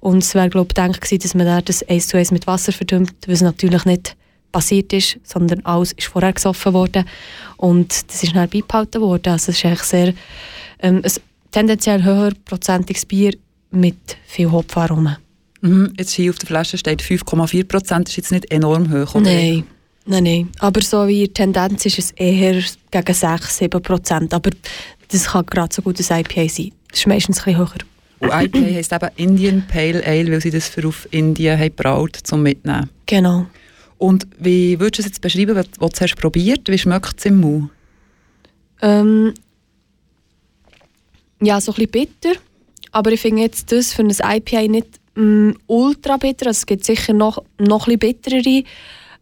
Und 0.00 0.22
es 0.22 0.34
wäre, 0.34 0.50
glaube 0.50 0.68
ich, 0.70 0.74
gedacht 0.74 1.24
dass 1.24 1.34
man 1.34 1.64
das 1.64 1.82
eins 1.88 2.08
zu 2.08 2.18
eins 2.18 2.30
mit 2.30 2.46
Wasser 2.46 2.72
verdünnt, 2.72 3.12
was 3.26 3.40
natürlich 3.40 3.84
nicht 3.86 4.16
passiert 4.54 4.92
ist, 4.92 5.18
sondern 5.24 5.60
alles 5.64 5.92
ist 5.92 6.06
vorher 6.06 6.32
gesoffen 6.32 6.72
worden. 6.72 7.04
Und 7.56 8.08
das 8.08 8.22
ist 8.22 8.36
dann 8.36 8.48
beibehalten 8.48 9.00
worden. 9.00 9.32
Also 9.32 9.50
es 9.50 9.58
ist 9.58 9.64
eigentlich 9.64 9.82
sehr 9.82 10.14
ähm, 10.78 11.02
ein 11.04 11.12
tendenziell 11.50 12.04
höher 12.04 12.30
prozentiges 12.44 13.04
Bier 13.04 13.34
mit 13.72 14.16
viel 14.26 14.50
Hopfaromen. 14.52 15.16
Mhm. 15.60 15.92
Jetzt 15.98 16.12
hier 16.12 16.30
auf 16.30 16.38
der 16.38 16.46
Flasche 16.46 16.78
steht 16.78 17.02
5,4 17.02 17.64
Prozent. 17.66 18.06
Das 18.06 18.12
ist 18.12 18.16
jetzt 18.16 18.32
nicht 18.32 18.50
enorm 18.52 18.92
hoch, 18.92 19.16
oder? 19.16 19.24
Nein, 19.24 19.64
nein, 20.06 20.22
nein. 20.22 20.50
Aber 20.60 20.80
so 20.82 21.08
wie 21.08 21.24
die 21.24 21.32
Tendenz 21.32 21.84
ist 21.84 21.98
es 21.98 22.12
eher 22.12 22.62
gegen 22.92 23.14
6, 23.14 23.58
7 23.58 23.82
Prozent. 23.82 24.32
Aber 24.34 24.50
das 25.08 25.24
kann 25.24 25.46
gerade 25.46 25.74
so 25.74 25.82
gut 25.82 25.98
ein 25.98 26.20
IPA 26.20 26.48
sein. 26.48 26.70
Das 26.90 27.00
ist 27.00 27.06
meistens 27.08 27.40
ein 27.40 27.56
bisschen 27.56 27.58
höher. 27.58 27.84
Und 28.20 28.28
IPA 28.28 28.76
heisst 28.76 28.92
eben 28.92 29.08
Indian 29.16 29.64
Pale 29.66 30.06
Ale, 30.06 30.30
weil 30.30 30.40
sie 30.40 30.50
das 30.50 30.68
für 30.68 30.86
auf 30.86 31.08
Indien 31.10 31.58
haben 31.58 31.74
gebraut, 31.74 32.16
zum 32.22 32.44
Mitnehmen. 32.44 32.88
Genau. 33.06 33.46
Und 33.98 34.26
wie 34.38 34.78
würdest 34.80 34.98
du 34.98 35.02
es 35.02 35.06
jetzt 35.06 35.20
beschreiben, 35.20 35.56
was 35.56 35.66
was 35.78 35.92
du 35.92 36.00
hast 36.00 36.16
probiert? 36.16 36.68
Wie 36.68 36.78
schmeckt 36.78 37.18
es 37.18 37.26
im 37.26 37.40
Mund? 37.40 37.70
Ähm, 38.82 39.34
ja, 41.40 41.60
so 41.60 41.72
ein 41.72 41.74
bisschen 41.74 41.90
bitter. 41.90 42.40
Aber 42.92 43.12
ich 43.12 43.20
finde 43.20 43.42
jetzt 43.42 43.72
das 43.72 43.92
für 43.92 44.02
ein 44.02 44.10
IPA 44.10 44.68
nicht 44.68 45.00
mm, 45.14 45.50
ultra 45.66 46.16
bitter. 46.16 46.46
Also 46.46 46.58
es 46.58 46.66
gibt 46.66 46.84
sicher 46.84 47.12
noch, 47.12 47.42
noch 47.58 47.88
ein 47.88 47.98
bitterere. 47.98 48.64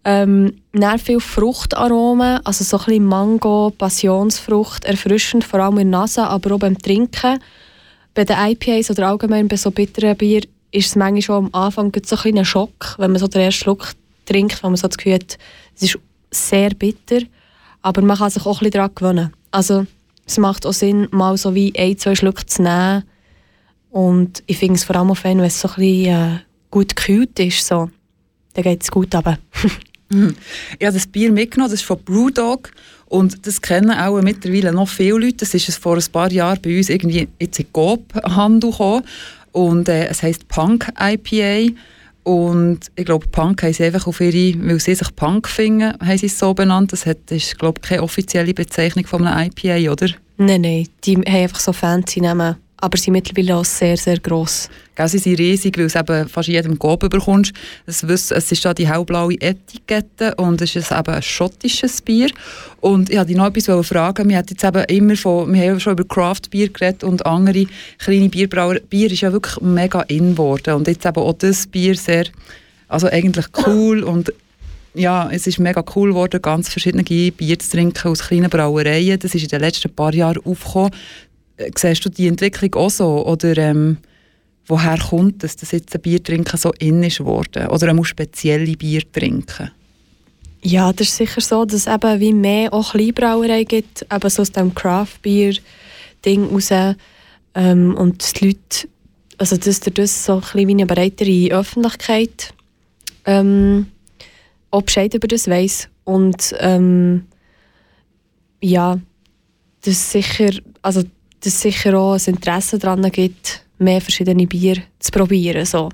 Ähm, 0.05 0.61
viel 0.99 1.21
Fruchtaromen, 1.21 2.45
also 2.45 2.65
so 2.65 2.77
ein 2.79 2.85
bisschen 2.87 3.05
Mango, 3.05 3.71
Passionsfrucht, 3.71 4.85
erfrischend, 4.85 5.45
vor 5.45 5.61
allem 5.61 5.79
in 5.79 5.93
der 5.93 6.01
Nase, 6.01 6.25
aber 6.25 6.57
auch 6.57 6.59
beim 6.59 6.77
Trinken. 6.77 7.39
Bei 8.13 8.25
den 8.25 8.37
IPAs 8.37 8.91
oder 8.91 9.09
allgemein 9.09 9.47
bei 9.47 9.57
so 9.57 9.71
bitteren 9.71 10.17
Bier 10.17 10.43
ist 10.73 10.89
es 10.89 10.97
manchmal 10.97 11.23
schon 11.23 11.45
am 11.47 11.55
Anfang 11.55 11.93
so 12.05 12.17
ein 12.17 12.21
kleiner 12.23 12.45
Schock, 12.45 12.97
wenn 12.99 13.13
man 13.13 13.21
so 13.21 13.29
den 13.29 13.43
ersten 13.43 13.63
Schluck 13.63 13.93
trinkt, 14.25 14.63
wenn 14.63 14.71
man 14.71 14.77
so 14.77 14.89
das 14.89 14.97
Gefühl 14.97 15.15
hat, 15.15 15.39
es 15.75 15.83
ist 15.83 15.99
sehr 16.31 16.71
bitter. 16.71 17.21
Aber 17.83 18.03
man 18.03 18.17
kann 18.17 18.31
sich 18.31 18.45
auch 18.47 18.61
ein 18.61 18.71
bisschen 18.71 18.71
daran 18.73 18.95
gewöhnen. 18.95 19.33
Also 19.51 19.87
es 20.27 20.39
macht 20.39 20.67
auch 20.67 20.73
Sinn, 20.73 21.09
mal 21.11 21.37
so 21.37 21.55
wie 21.55 21.73
ein, 21.77 21.99
zwei 21.99 22.15
Schluck 22.15 22.49
zu 22.49 22.63
nehmen. 22.63 23.05
Und 23.91 24.43
ich 24.47 24.59
finde 24.59 24.75
es 24.75 24.85
vor 24.85 24.97
allem 24.97 25.11
auch 25.11 25.17
fein, 25.17 25.39
wenn 25.39 25.47
es 25.47 25.61
so 25.61 25.69
ein 25.69 25.75
bisschen 25.75 26.37
äh, 26.37 26.39
gut 26.71 26.97
gekühlt 26.97 27.39
ist. 27.39 27.67
So. 27.67 27.91
Dann 28.55 28.65
geht 28.65 28.83
es 28.83 28.91
gut 28.91 29.15
runter. 29.15 29.39
Mhm. 30.13 30.37
Ich 30.79 30.87
habe 30.87 30.95
das 30.95 31.07
Bier 31.07 31.33
mitgenommen, 31.33 31.71
das 31.71 31.81
ist 31.81 31.87
von 31.87 31.99
Brewdog 31.99 32.71
und 33.07 33.47
das 33.47 33.63
kennen 33.63 33.91
auch 33.91 34.21
mittlerweile 34.21 34.71
noch 34.73 34.89
viele 34.89 35.19
Leute. 35.19 35.39
Das 35.39 35.55
ist 35.55 35.75
vor 35.79 35.97
ein 35.97 36.05
paar 36.13 36.31
Jahren 36.31 36.61
bei 36.61 36.77
uns 36.77 36.91
irgendwie 36.91 37.29
jetzt 37.41 37.59
in 37.59 37.73
Coop-Handel 37.73 38.71
gekommen 38.71 39.05
und 39.53 39.89
äh, 39.89 40.09
es 40.09 40.23
heisst 40.23 40.49
Punk 40.49 40.93
IPA 41.01 41.73
und 42.25 42.81
ich 42.95 43.05
glaube 43.05 43.27
Punk 43.29 43.63
haben 43.63 43.73
sie 43.73 43.85
einfach 43.85 44.07
auf 44.07 44.21
ihre, 44.21 44.55
weil 44.65 44.79
sie 44.81 44.95
sich 44.95 45.15
Punk 45.17 45.49
finden, 45.49 45.93
haben 46.01 46.19
sie 46.19 46.27
es 46.27 46.39
so 46.39 46.55
benannt. 46.55 46.93
Das 46.93 47.07
hat, 47.07 47.31
ist 47.31 47.59
glaube 47.59 47.81
ich 47.83 47.89
keine 47.89 48.03
offizielle 48.03 48.55
Bezeichnung 48.55 49.07
von 49.07 49.27
einem 49.27 49.51
IPA, 49.57 49.93
oder? 49.93 50.09
Nein, 50.39 50.61
nein, 50.61 50.89
die 51.05 51.17
haben 51.17 51.25
einfach 51.25 51.61
so 51.61 51.73
fancy 51.73 52.21
Namen. 52.21 52.57
Aber 52.77 52.97
sie 52.97 53.05
sind 53.05 53.13
mittlerweile 53.13 53.57
auch 53.57 53.65
sehr, 53.65 53.97
sehr 53.97 54.19
gross. 54.19 54.69
Gell, 54.95 55.09
sie 55.09 55.19
sind 55.19 55.39
riesig, 55.39 55.79
weil 55.79 55.89
du 55.89 55.99
eben 55.99 56.29
fast 56.29 56.49
jedem 56.49 56.79
Coop 56.79 57.09
bekommst. 57.09 57.53
Es, 57.87 58.07
wiss- 58.07 58.31
es 58.31 58.53
ist 58.53 58.63
da 58.65 58.75
die 58.75 58.87
hellblaue 58.87 59.41
Etikette 59.41 60.35
und 60.35 60.61
es 60.61 60.77
ist 60.77 60.93
eben 60.93 61.15
ein 61.15 61.23
schottisches 61.23 62.03
Bier. 62.03 62.29
Und 62.81 63.09
ich 63.09 63.17
wollte 63.17 63.29
dich 63.29 63.37
noch 63.37 63.47
etwas 63.47 63.87
fragen. 63.87 64.29
Wir, 64.29 64.37
jetzt 64.47 64.63
eben 64.63 64.85
immer 64.85 65.17
von, 65.17 65.51
wir 65.53 65.71
haben 65.71 65.81
schon 65.81 65.95
über 65.95 66.05
Craft-Bier 66.05 66.69
geredet 66.69 67.05
und 67.05 67.25
andere 67.25 67.67
kleine 67.99 68.29
Bierbrauer. 68.29 68.81
Bier 68.91 69.11
ist 69.11 69.23
ja 69.23 69.33
wirklich 69.33 69.61
mega 69.63 70.03
in 70.03 70.33
geworden. 70.33 70.75
Und 70.75 70.87
jetzt 70.89 71.07
eben 71.07 71.17
auch 71.17 71.33
das 71.39 71.67
Bier 71.67 71.95
sehr, 71.95 72.27
also 72.89 73.07
eigentlich 73.07 73.47
cool 73.67 74.03
und 74.03 74.33
ja, 74.95 75.31
es 75.31 75.47
ist 75.47 75.59
mega 75.59 75.83
cool 75.97 76.11
geworden, 76.11 76.43
ganz 76.43 76.69
verschiedene 76.69 77.03
Bier 77.03 77.59
zu 77.59 77.71
trinken 77.71 78.09
aus 78.09 78.25
kleinen 78.29 78.51
Brauereien. 78.51 79.19
Das 79.19 79.35
ist 79.35 79.43
in 79.43 79.49
den 79.49 79.61
letzten 79.61 79.91
paar 79.95 80.13
Jahren 80.13 80.43
aufgekommen. 80.45 80.91
Siehst 81.79 82.05
du 82.05 82.11
die 82.11 82.27
Entwicklung 82.27 82.75
auch 82.75 82.91
so? 82.91 83.27
Oder 83.27 83.57
ähm, 83.57 83.97
woher 84.67 84.99
kommt 84.99 85.43
es, 85.45 85.57
dass 85.57 85.73
jetzt 85.73 85.95
ein 85.95 86.01
Bier 86.01 86.23
trinken 86.23 86.57
so 86.57 86.73
in 86.79 87.03
ist 87.03 87.19
geworden? 87.19 87.67
Oder 87.69 87.89
man 87.89 87.97
muss 87.97 88.09
spezielle 88.09 88.77
Bier 88.77 89.03
trinken? 89.11 89.71
Ja, 90.63 90.93
das 90.93 91.09
ist 91.09 91.17
sicher 91.17 91.41
so, 91.41 91.65
dass 91.65 91.87
es 91.87 91.93
eben 91.93 92.21
wie 92.21 92.33
mehr 92.33 92.73
auch 92.73 92.93
Kleinbrauerei 92.93 93.65
gibt, 93.65 94.07
eben 94.11 94.31
so 94.31 94.43
aus 94.43 94.53
dem 94.53 94.75
Craft-Bier-Ding 94.75 96.51
raus. 96.51 96.97
Ähm, 97.55 97.95
und 97.97 98.41
die 98.41 98.47
Leute, 98.47 98.89
also 99.39 99.57
dass 99.57 99.81
das 99.81 100.25
so 100.25 100.35
ein 100.35 100.41
bisschen 100.41 100.69
wie 100.69 100.73
eine 100.73 100.87
breitere 100.87 101.53
Öffentlichkeit 101.53 102.55
ähm, 103.25 103.89
auch 104.71 104.83
Bescheid 104.83 105.13
über 105.15 105.27
das 105.27 105.49
weiss. 105.49 105.89
Und 106.05 106.55
ähm, 106.59 107.27
ja, 108.61 108.99
dass 109.85 110.13
sicher, 110.13 110.51
also, 110.81 111.03
dass 111.41 111.61
sicher 111.61 111.99
auch 111.99 112.15
ein 112.15 112.23
Interesse 112.25 112.79
daran 112.79 113.11
gibt, 113.11 113.65
mehr 113.83 114.01
verschiedene 114.01 114.47
Bier 114.47 114.77
zu 114.99 115.11
probieren. 115.11 115.65
So. 115.65 115.89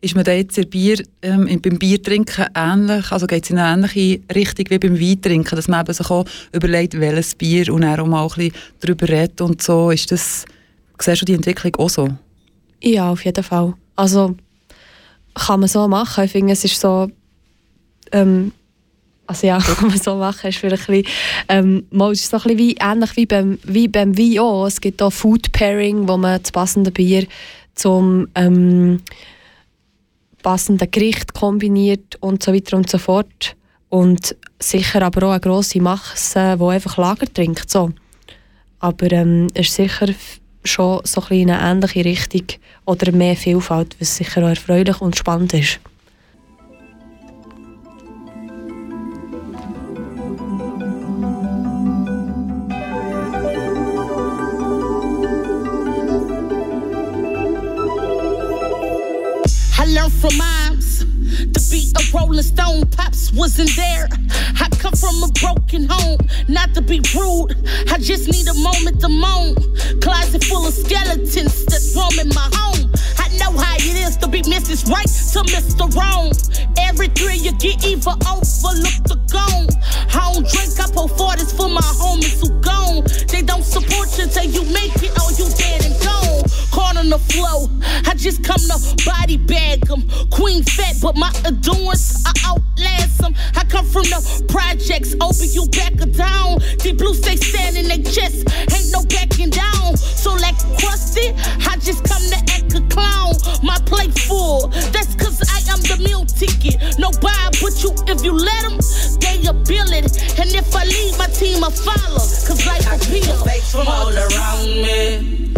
Ist 0.00 0.14
man 0.14 0.24
da 0.24 0.32
jetzt 0.32 0.70
Bier, 0.70 1.02
ähm, 1.22 1.60
beim 1.62 1.78
Biertrinken 1.78 2.46
ähnlich, 2.54 3.10
also 3.10 3.26
geht 3.26 3.44
es 3.44 3.50
in 3.50 3.58
eine 3.58 3.86
ähnliche 3.86 4.20
Richtung 4.34 4.66
wie 4.68 4.78
beim 4.78 5.00
Weintrinken, 5.00 5.56
dass 5.56 5.68
man 5.68 5.80
eben 5.80 5.94
sich 5.94 6.10
auch 6.10 6.26
überlegt, 6.52 7.00
welches 7.00 7.34
Bier 7.34 7.72
und 7.72 7.82
dann 7.82 8.00
auch 8.00 8.06
mal 8.06 8.22
ein 8.22 8.28
bisschen 8.28 8.52
darüber 8.80 9.08
redet 9.08 9.40
und 9.40 9.62
so. 9.62 9.90
Ist 9.90 10.12
das, 10.12 10.44
siehst 11.00 11.22
du 11.22 11.24
die 11.24 11.34
Entwicklung 11.34 11.74
auch 11.76 11.88
so? 11.88 12.08
Ja, 12.82 13.10
auf 13.10 13.24
jeden 13.24 13.42
Fall. 13.42 13.74
Also 13.96 14.36
kann 15.34 15.60
man 15.60 15.68
so 15.68 15.88
machen. 15.88 16.24
Ich 16.24 16.32
finde, 16.32 16.52
es 16.52 16.64
ist 16.64 16.80
so. 16.80 17.10
Ähm, 18.12 18.52
also 19.26 19.46
ja, 19.46 19.58
kann 19.78 19.88
man 19.88 19.98
so 19.98 20.16
machen. 20.16 20.48
Ist 20.48 20.58
vielleicht 20.58 20.88
ein 20.88 21.02
bisschen, 21.02 21.14
ähm, 21.48 21.86
mal 21.90 22.14
so 22.14 22.36
ein 22.36 22.42
bisschen 22.42 22.58
wie, 22.58 22.76
ähnlich 22.80 23.16
wie 23.16 23.26
beim, 23.26 23.58
wie 23.64 23.88
beim 23.88 24.16
Wein. 24.16 24.66
Es 24.66 24.80
gibt 24.80 25.02
auch 25.02 25.12
Food 25.12 25.52
Pairing, 25.52 26.08
wo 26.08 26.16
man 26.16 26.40
das 26.40 26.52
passende 26.52 26.90
Bier 26.90 27.26
zum 27.74 28.28
ähm, 28.34 29.02
passenden 30.42 30.90
Gericht 30.90 31.34
kombiniert 31.34 32.16
und 32.20 32.42
so 32.42 32.52
weiter 32.52 32.76
und 32.76 32.88
so 32.88 32.98
fort. 32.98 33.56
Und 33.88 34.36
sicher 34.58 35.02
aber 35.02 35.28
auch 35.28 35.32
eine 35.32 35.40
grosse 35.40 35.80
Masse, 35.80 36.56
die 36.58 36.64
einfach 36.64 36.96
Lager 36.96 37.32
trinkt. 37.32 37.70
So. 37.70 37.92
Aber 38.80 39.12
ähm, 39.12 39.48
es 39.54 39.68
ist 39.68 39.74
sicher 39.74 40.08
schon 40.64 41.00
so 41.04 41.20
ein 41.20 41.28
bisschen 41.28 41.48
in 41.48 41.50
eine 41.50 41.70
ähnliche 41.70 42.04
Richtung 42.04 42.46
oder 42.86 43.12
mehr 43.12 43.36
Vielfalt, 43.36 43.96
was 44.00 44.16
sicher 44.16 44.42
auch 44.44 44.48
erfreulich 44.48 45.00
und 45.00 45.16
spannend 45.16 45.54
ist. 45.54 45.80
From 60.24 60.38
moms 60.38 61.00
to 61.52 61.60
be 61.70 61.92
a 62.00 62.02
rolling 62.16 62.40
stone. 62.40 62.86
Pops 62.96 63.30
wasn't 63.32 63.68
there. 63.76 64.08
I 64.56 64.68
come 64.80 64.94
from 64.94 65.22
a 65.22 65.28
broken 65.36 65.86
home. 65.86 66.18
Not 66.48 66.72
to 66.74 66.80
be 66.80 67.00
rude, 67.14 67.52
I 67.92 67.98
just 67.98 68.32
need 68.32 68.48
a 68.48 68.54
moment 68.54 69.00
to 69.02 69.08
moan. 69.08 69.54
Closet 70.00 70.44
full 70.44 70.66
of 70.66 70.72
skeletons 70.72 71.66
that 71.66 71.84
roam 71.92 72.16
in 72.18 72.32
my 72.32 72.48
home. 72.56 72.90
I 73.20 73.28
know 73.36 73.52
how 73.52 73.76
it 73.76 73.96
is 74.00 74.16
to 74.18 74.28
be 74.28 74.40
Mrs. 74.42 74.88
Right 74.88 75.04
to 75.04 75.40
Mr. 75.52 75.92
Wrong. 75.92 76.32
Every 76.78 77.08
three 77.08 77.36
you 77.36 77.52
get 77.58 77.84
either 77.84 78.16
overlook 78.24 78.96
the 79.04 79.20
gone. 79.28 79.68
I 80.08 80.32
don't 80.32 80.48
drink, 80.48 80.80
I 80.80 80.88
pour 80.88 81.08
40s 81.08 81.54
for 81.54 81.68
my 81.68 81.84
homies 82.00 82.40
who 82.40 82.48
gone. 82.60 83.04
They 83.28 83.42
don't 83.42 83.64
support 83.64 84.16
you 84.16 84.26
till 84.26 84.48
you 84.48 84.64
make 84.72 84.96
it, 85.04 85.12
or 85.20 85.28
you 85.36 85.52
dead 85.52 85.84
and 85.84 86.03
Caught 86.74 86.96
on 86.96 87.08
the 87.08 87.20
flow, 87.20 87.70
I 88.04 88.14
just 88.16 88.42
come 88.42 88.58
to 88.58 89.04
body 89.06 89.36
bag 89.36 89.88
'em. 89.88 90.02
Queen 90.30 90.64
fat, 90.64 90.96
but 91.00 91.16
my 91.16 91.30
adorns, 91.44 92.16
I 92.26 92.32
outlast 92.50 93.22
'em. 93.22 93.32
I 93.54 93.62
come 93.62 93.86
from 93.86 94.02
the 94.10 94.18
projects, 94.48 95.14
open 95.20 95.48
you 95.52 95.66
back 95.68 95.94
or 96.02 96.10
down. 96.10 96.58
Deep 96.82 96.98
blue 96.98 97.14
stay 97.14 97.36
standing 97.36 97.86
they 97.86 98.02
chest, 98.02 98.50
ain't 98.74 98.90
no 98.90 99.04
backing 99.04 99.50
down. 99.50 99.96
So 99.96 100.34
like 100.34 100.58
crusty, 100.80 101.30
I 101.70 101.76
just 101.78 102.02
come 102.10 102.24
to 102.34 102.38
act 102.56 102.74
a 102.74 102.80
clown. 102.94 103.34
My 103.62 103.78
plate 103.86 104.18
full, 104.26 104.66
that's 104.90 105.14
cause 105.14 105.38
I 105.56 105.58
am 105.72 105.80
the 105.90 105.98
meal 106.02 106.24
ticket. 106.26 106.98
No 106.98 107.12
buy 107.22 107.50
but 107.62 107.74
you 107.84 107.94
if 108.08 108.24
you 108.24 108.32
let 108.32 108.62
them, 108.66 108.80
they 109.20 109.46
a 109.46 109.52
bill 109.52 109.92
it. 109.92 110.10
And 110.40 110.50
if 110.52 110.74
I 110.74 110.82
leave 110.84 111.16
my 111.18 111.28
team, 111.28 111.62
I 111.62 111.70
follow. 111.70 112.18
Cause 112.18 112.66
life 112.66 113.06
pill. 113.08 113.44
Fakes 113.44 113.70
from 113.70 113.86
all 113.86 114.10
around 114.12 114.66
me. 114.82 115.53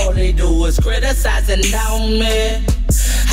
All 0.00 0.12
they 0.12 0.32
do 0.32 0.64
is 0.64 0.78
criticize 0.78 1.48
and 1.50 1.62
down 1.70 2.18
me. 2.18 2.64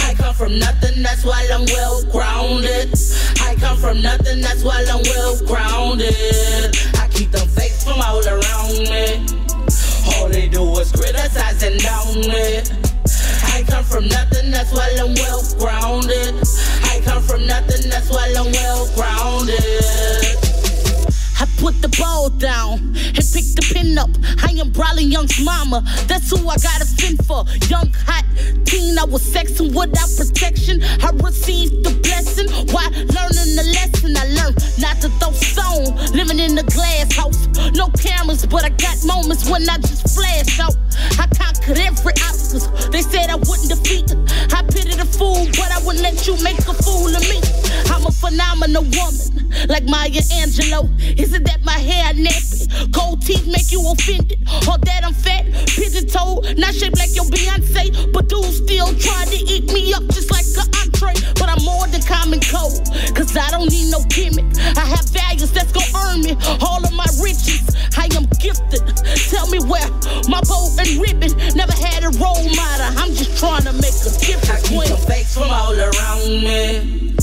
I 0.03 0.13
come 0.17 0.35
from 0.35 0.59
nothing, 0.59 1.01
that's 1.01 1.23
why 1.23 1.47
I'm 1.51 1.65
well 1.65 2.03
grounded. 2.11 2.93
I 3.41 3.55
come 3.55 3.77
from 3.77 4.01
nothing, 4.01 4.41
that's 4.41 4.63
why 4.63 4.85
I'm 4.89 5.01
well 5.03 5.37
grounded. 5.45 6.75
I 6.99 7.07
keep 7.11 7.31
them 7.31 7.47
fakes 7.47 7.83
from 7.83 8.01
all 8.01 8.19
around 8.27 8.77
me. 8.89 9.25
All 10.15 10.27
they 10.29 10.47
do 10.47 10.63
is 10.79 10.91
criticize 10.91 11.63
and 11.63 11.79
down 11.79 12.19
me. 12.21 12.61
I 13.53 13.63
come 13.67 13.83
from 13.83 14.07
nothing, 14.07 14.51
that's 14.51 14.73
why 14.73 14.89
I'm 14.99 15.13
well 15.15 15.41
grounded. 15.57 16.35
I 16.83 17.01
come 17.05 17.23
from 17.23 17.47
nothing, 17.47 17.89
that's 17.89 18.09
why 18.09 18.33
I'm 18.37 18.51
well 18.51 18.87
grounded. 18.93 19.57
I 21.39 21.45
put 21.57 21.81
the 21.81 21.89
ball 21.99 22.29
down 22.29 22.79
and 22.93 23.25
pick 23.33 23.47
the 23.57 23.65
pin 23.73 23.97
up. 23.97 24.09
I 24.45 24.53
am 24.61 24.69
Brawley 24.69 25.03
Young's 25.03 25.39
mama. 25.43 25.83
That's 26.07 26.29
who 26.29 26.47
I 26.47 26.55
gotta 26.57 26.85
send 26.85 27.25
for. 27.25 27.45
Young, 27.67 27.91
hot 28.05 28.25
teen, 28.65 28.97
I 28.97 29.05
was 29.05 29.23
sexing 29.25 29.73
without 29.73 30.09
protection. 30.15 30.83
I 31.01 31.09
received 31.23 31.83
the 31.83 31.93
blessing 32.05 32.49
while 32.73 32.89
learning 32.91 33.57
the 33.57 33.65
lesson. 33.73 34.15
I 34.15 34.25
learned 34.37 34.57
not 34.79 35.01
to 35.01 35.09
throw 35.19 35.33
stone. 35.33 35.97
Living 36.13 36.39
in 36.39 36.57
a 36.57 36.63
glass 36.63 37.15
house, 37.15 37.47
no 37.73 37.89
cameras, 37.97 38.45
but 38.45 38.63
I 38.63 38.69
got 38.69 39.03
moments 39.05 39.49
when 39.49 39.67
I 39.69 39.77
just 39.77 40.13
flash 40.13 40.59
out. 40.59 40.75
I 41.17 41.27
conquered 41.33 41.79
every 41.79 42.13
obstacle. 42.25 42.69
They 42.91 43.01
said 43.01 43.29
I 43.29 43.35
wouldn't 43.35 43.69
defeat. 43.69 44.13
I 44.53 44.63
pitied 44.63 44.99
a 44.99 45.05
fool, 45.05 45.45
but 45.57 45.71
I 45.71 45.81
wouldn't 45.85 46.03
let 46.03 46.27
you 46.27 46.37
make 46.43 46.59
a 46.59 46.73
fool 46.73 47.09
of 47.09 47.21
me. 47.25 47.41
I'm 47.89 48.05
a 48.05 48.11
phenomenal 48.11 48.83
woman, 48.83 49.49
like 49.67 49.85
Maya 49.85 50.21
Angelou. 50.41 50.85
Is 51.19 51.33
it 51.33 51.46
that 51.47 51.63
my 51.63 51.79
hair 51.79 52.13
nappy? 52.13 52.91
Gold 52.91 53.21
teeth 53.21 53.47
make 53.47 53.71
you 53.71 53.81
offended? 53.89 54.39
Or 54.67 54.77
that 54.77 55.01
I'm 55.03 55.13
fat, 55.13 55.45
pigeon 55.67 56.07
toed, 56.07 56.57
not 56.57 56.73
shaped 56.75 56.99
like 56.99 57.15
your 57.15 57.25
Beyonce? 57.25 58.11
But 58.13 58.29
dudes 58.29 58.57
still 58.57 58.93
try 58.99 59.25
to 59.25 59.37
eat 59.37 59.71
me 59.73 59.93
up 59.93 60.03
just 60.11 60.31
like 60.31 60.45
an 60.59 60.67
entree. 60.83 61.15
But 61.39 61.49
I'm 61.49 61.63
more 61.63 61.87
than 61.87 62.01
common 62.03 62.39
cold, 62.43 62.85
cause 63.15 63.35
I 63.35 63.49
don't 63.51 63.69
need 63.69 63.89
no 63.89 64.03
gimmick. 64.11 64.45
I 64.75 64.85
have 64.85 65.07
values 65.09 65.51
that's 65.51 65.71
gonna 65.71 66.05
earn 66.05 66.21
me 66.21 66.35
all 66.61 66.83
of 66.83 66.93
my 66.93 67.07
riches. 67.23 67.63
I 67.97 68.09
am 68.15 68.27
gifted. 68.39 68.83
Tell 69.31 69.47
me 69.47 69.59
where 69.59 69.89
my 70.27 70.41
bow 70.45 70.69
and 70.77 70.89
ribbon 71.01 71.31
never 71.55 71.73
had 71.73 72.03
a 72.03 72.11
role 72.19 72.43
model. 72.53 72.91
I'm 72.99 73.13
just 73.15 73.37
trying 73.39 73.63
to 73.63 73.73
make 73.73 73.97
a 74.05 74.11
difference. 74.19 74.67
Keep 74.67 74.77
When 74.77 74.87
them 74.87 75.01
fakes 75.07 75.33
from 75.33 75.49
all 75.49 75.73
around 75.73 76.29
me. 76.43 77.15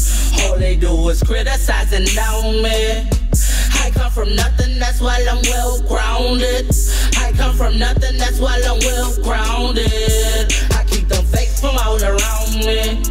All 0.42 0.58
they 0.58 0.76
do 0.76 1.08
is 1.08 1.22
criticize 1.22 1.92
and 1.92 2.06
down 2.14 2.62
me. 2.62 3.08
I 3.84 3.90
come 3.90 4.10
from 4.10 4.34
nothing, 4.34 4.78
that's 4.78 4.98
why 4.98 5.22
I'm 5.28 5.42
well 5.42 5.78
grounded. 5.82 6.70
I 7.18 7.32
come 7.36 7.54
from 7.54 7.78
nothing, 7.78 8.16
that's 8.16 8.40
why 8.40 8.58
I'm 8.64 8.78
well 8.78 9.14
grounded. 9.22 10.50
I 10.72 10.84
keep 10.88 11.06
them 11.06 11.22
fakes 11.26 11.60
from 11.60 11.76
all 11.76 12.02
around 12.02 12.64
me. 12.64 13.02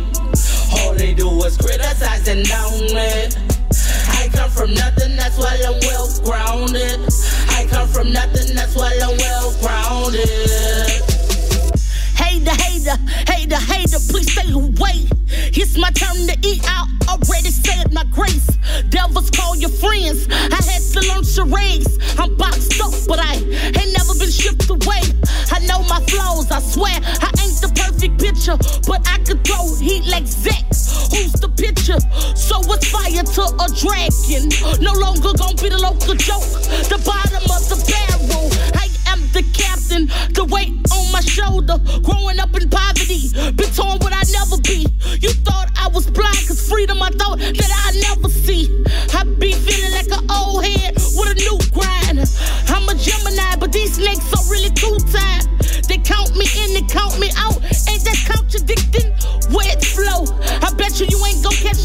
All 0.79 0.95
they 0.95 1.13
do 1.13 1.29
is 1.43 1.57
criticize 1.57 2.27
and 2.27 2.43
down 2.47 2.71
me. 2.89 3.29
I 4.17 4.29
come 4.33 4.49
from 4.49 4.73
nothing, 4.73 5.15
that's 5.15 5.37
why 5.37 5.61
I'm 5.63 5.79
well 5.81 6.09
grounded. 6.23 6.99
I 7.49 7.67
come 7.69 7.87
from 7.87 8.11
nothing, 8.11 8.55
that's 8.55 8.75
why 8.75 8.97
I'm 8.99 9.15
well 9.17 9.53
grounded. 9.61 10.72
Hater, 12.83 12.99
hater, 13.31 13.55
hater, 13.55 13.99
please 14.11 14.29
stay 14.29 14.51
away. 14.51 15.07
It's 15.55 15.77
my 15.77 15.89
turn 15.91 16.27
to 16.27 16.35
eat 16.43 16.67
out. 16.67 16.89
Already 17.07 17.47
said 17.47 17.93
my 17.93 18.03
grace. 18.11 18.45
Devils 18.89 19.31
call 19.31 19.55
your 19.55 19.69
friends. 19.69 20.27
I 20.29 20.59
had 20.59 20.83
to 20.91 20.99
learn 21.07 21.23
charades. 21.23 21.97
I'm 22.19 22.35
boxed 22.35 22.81
up, 22.83 22.91
but 23.07 23.19
I 23.23 23.35
ain't 23.35 23.93
never 23.95 24.19
been 24.19 24.27
stripped 24.27 24.69
away. 24.69 24.99
I 25.55 25.63
know 25.63 25.79
my 25.87 26.03
flaws, 26.11 26.51
I 26.51 26.59
swear. 26.59 26.99
I 27.23 27.31
ain't 27.39 27.55
the 27.63 27.71
perfect 27.71 28.19
picture, 28.19 28.57
but 28.85 28.99
I 29.07 29.19
could 29.23 29.47
throw 29.47 29.73
heat 29.79 30.03
like 30.11 30.27
Zach. 30.27 30.67
Who's 31.15 31.39
the 31.39 31.47
picture? 31.55 32.03
So 32.35 32.59
what's 32.67 32.91
fire 32.91 33.23
to 33.23 33.43
a 33.63 33.67
dragon? 33.79 34.51
No 34.83 34.91
longer 34.99 35.31
gonna 35.31 35.55
be 35.55 35.69
the 35.69 35.79
local 35.79 36.15
joke. 36.19 36.51
The 36.91 36.99
bottom 36.99 37.47
of 37.47 37.63
the 37.71 37.79
barrel. 37.87 38.51
I 38.75 38.92
am 39.13 39.21
the 39.31 39.43
captain. 39.53 40.07
The 40.33 40.45
weight 40.45 40.73
on 40.91 41.11
my 41.11 41.21
shoulder. 41.21 41.77
Growing 42.01 42.39
up 42.39 42.53
in 42.57 42.69
poverty. 42.69 43.29
Been 43.55 43.69
torn 43.71 43.97
what 44.01 44.13
I 44.13 44.23
never 44.33 44.57
be. 44.61 44.89
You 45.21 45.29
thought 45.45 45.69
I 45.77 45.87
was 45.87 46.09
blind, 46.09 46.47
cause 46.47 46.67
freedom 46.67 47.01
I 47.01 47.09
thought 47.11 47.39
that 47.39 47.71
I 47.85 47.92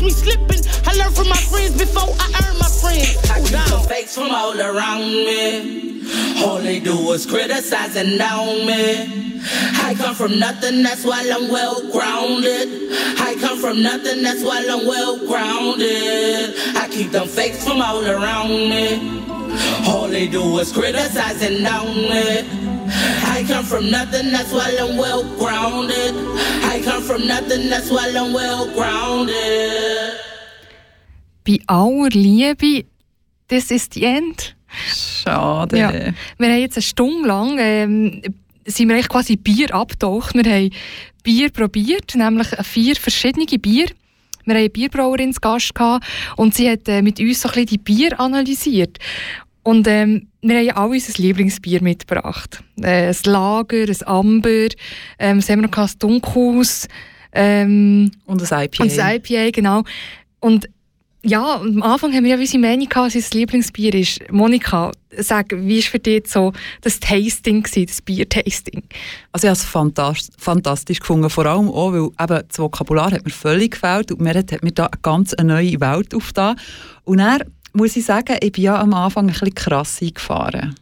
me 0.09 0.15
slipping. 0.15 0.63
I 0.87 0.93
learned 0.95 1.15
from 1.15 1.29
my 1.29 1.43
friends 1.51 1.77
before 1.77 2.09
I 2.19 2.27
earned 2.41 2.59
my 2.59 2.71
friends. 2.81 3.31
I 3.31 3.41
keep 3.41 3.69
them 3.69 3.83
fakes 3.89 4.15
from 4.15 4.31
all 4.31 4.59
around 4.59 5.05
me. 5.29 6.03
All 6.43 6.59
they 6.59 6.81
do 6.81 7.13
is 7.13 7.27
criticize 7.27 7.97
and 7.97 8.19
down 8.19 8.67
me. 8.67 9.41
I 9.89 9.95
come 9.97 10.15
from 10.15 10.39
nothing, 10.39 10.83
that's 10.83 11.05
why 11.05 11.21
I'm 11.31 11.49
well 11.51 11.81
grounded. 11.93 12.69
I 13.19 13.37
come 13.41 13.59
from 13.59 13.83
nothing, 13.83 14.23
that's 14.23 14.43
why 14.43 14.65
I'm 14.69 14.87
well 14.87 15.19
grounded. 15.27 16.55
I 16.77 16.89
keep 16.91 17.11
them 17.11 17.29
fakes 17.29 17.65
from 17.65 17.81
all 17.83 18.05
around 18.05 18.49
me. 18.49 19.25
All 19.87 20.09
they 20.09 20.27
do 20.27 20.59
is 20.59 20.73
criticize 20.73 21.43
and 21.43 21.63
down 21.65 21.87
me. 21.87 22.78
I 22.89 23.45
come 23.45 23.65
from 23.65 23.91
nothing, 23.91 24.31
that's 24.33 24.53
why 24.53 24.77
I'm 24.81 24.97
well 24.97 25.25
grounded. 25.39 26.15
I 26.65 26.81
come 26.83 27.03
from 27.03 27.27
nothing, 27.27 27.69
that's 27.69 27.91
why 27.91 28.09
I'm 28.15 28.33
well 28.33 28.67
grounded. 28.75 30.13
Bei 31.45 31.59
aller 31.67 32.11
Liebe, 32.11 32.85
das 33.49 33.71
ist 33.71 33.95
die 33.95 34.05
End. 34.05 34.55
Schade. 34.95 35.79
Ja. 35.79 35.93
Wir 35.93 36.49
haben 36.49 36.61
jetzt 36.61 36.77
eine 36.77 36.83
Stunde 36.83 37.27
lang 37.27 37.57
ähm, 37.59 38.23
sind 38.67 38.89
wir 38.89 38.95
eigentlich 38.95 39.09
quasi 39.09 39.37
Bier 39.37 39.75
abgetaucht. 39.75 40.35
Wir 40.35 40.45
haben 40.45 40.71
Bier 41.23 41.51
probiert, 41.51 42.15
nämlich 42.15 42.49
vier 42.63 42.97
verschiedene 42.97 43.47
Bier. 43.47 43.87
Wir 44.45 44.55
haben 44.55 44.61
eine 44.61 44.71
Bierbrauerin 44.71 45.33
zu 45.33 45.41
Gast 45.41 45.75
gehabt 45.75 46.07
und 46.37 46.55
sie 46.55 46.71
hat 46.71 46.89
äh, 46.89 47.03
mit 47.03 47.21
uns 47.21 47.41
so 47.41 47.49
ein 47.49 47.55
bisschen 47.55 47.67
die 47.67 47.79
Bier 47.79 48.19
analysiert. 48.19 48.99
Und 49.69 49.87
ähm, 49.87 50.29
wir 50.41 50.57
haben 50.57 50.65
ja 50.65 50.77
alle 50.77 50.93
unser 50.93 51.23
Lieblingsbier 51.23 51.83
mitgebracht. 51.83 52.65
Äh, 52.81 53.09
ein 53.09 53.17
Lager, 53.25 53.85
ein 53.87 54.07
Amber, 54.07 54.69
ähm, 55.19 55.37
was 55.37 55.51
haben 55.51 55.61
wir 55.61 55.69
noch 55.69 55.77
ein 55.77 55.91
Dunkhaus. 55.99 56.89
Ähm, 57.35 58.11
und 58.25 58.51
ein 58.51 58.65
IPA. 58.65 58.83
Und 58.83 58.99
ein 58.99 59.17
IPA, 59.17 59.51
genau. 59.51 59.83
Und 60.41 60.71
ja, 61.23 61.57
am 61.57 61.83
Anfang 61.83 62.15
haben 62.15 62.25
wir 62.25 62.31
ja 62.31 62.39
unsere 62.39 62.61
Meinung 62.61 62.89
gehabt, 62.89 63.09
was 63.09 63.15
unser 63.15 63.39
Lieblingsbier 63.39 63.93
ist. 63.93 64.21
Monika, 64.33 64.91
sag, 65.19 65.51
wie 65.51 65.77
war 65.77 65.91
für 65.91 65.99
dich 65.99 66.29
so 66.29 66.55
das 66.81 66.99
Tasting, 66.99 67.63
gewesen, 67.63 67.87
das 67.87 68.01
Bier-Tasting? 68.01 68.85
Also 69.33 69.47
ich 69.47 69.51
habe 69.51 69.59
es 69.59 69.65
fantastisch, 69.65 70.35
fantastisch 70.39 71.01
gefunden, 71.01 71.29
vor 71.29 71.45
allem 71.45 71.69
auch, 71.69 71.93
weil 71.93 72.05
eben 72.05 72.49
das 72.49 72.59
Vokabular 72.59 73.11
hat 73.11 73.25
mir 73.25 73.33
völlig 73.33 73.73
gefällt 73.73 74.13
und 74.13 74.23
Merit 74.23 74.51
hat 74.51 74.63
mir 74.63 74.73
da 74.73 74.87
eine 74.87 75.01
ganz 75.03 75.35
neue 75.43 75.79
Welt 75.81 76.15
aufgetan. 76.15 76.57
Und 77.05 77.19
dann 77.19 77.43
muss 77.73 77.97
ich 77.97 78.05
sagen, 78.05 78.37
ich 78.41 78.53
bin 78.53 78.65
ja 78.65 78.81
am 78.81 78.95
Anfang 78.95 79.27
ein 79.27 79.33
bisschen 79.33 79.55
krass 79.55 80.01
eingefahren. 80.03 80.75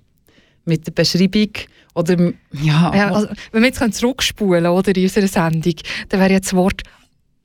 Mit 0.65 0.87
der 0.87 0.93
Beschreibung 0.93 1.51
oder, 1.95 2.33
ja... 2.53 2.95
ja 2.95 3.11
also, 3.11 3.29
wenn 3.53 3.63
wir 3.63 3.69
jetzt 3.69 3.95
zurückspulen 3.95 4.67
oder, 4.67 4.95
in 4.95 5.05
unserer 5.05 5.29
Sendung, 5.29 5.75
dann 6.09 6.21
wäre 6.21 6.33
ja 6.33 6.41
das 6.41 6.55
Wort 6.55 6.83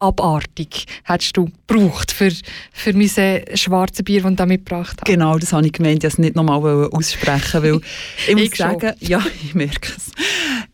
abartig 0.02 0.86
hättest 1.04 1.38
du 1.38 1.50
gebraucht 1.72 2.12
für, 2.12 2.32
für 2.72 2.94
mein 2.94 3.10
äh, 3.18 3.56
schwarzes 3.56 4.04
Bier, 4.04 4.22
das 4.22 4.32
ich 4.32 4.38
da 4.38 4.46
mitgebracht 4.46 5.02
habe. 5.02 5.12
Genau, 5.12 5.38
das 5.38 5.54
habe 5.54 5.66
ich 5.66 5.74
gemeint, 5.74 6.04
ich 6.04 6.14
es 6.14 6.18
nicht 6.18 6.36
nochmal 6.36 6.90
aussprechen 6.92 7.64
weil 7.64 7.80
ich 8.28 8.36
muss 8.36 8.44
Ich 8.44 8.56
sagen, 8.56 8.94
ja, 9.00 9.24
ich 9.44 9.56
merke 9.56 9.92
es. 9.96 10.12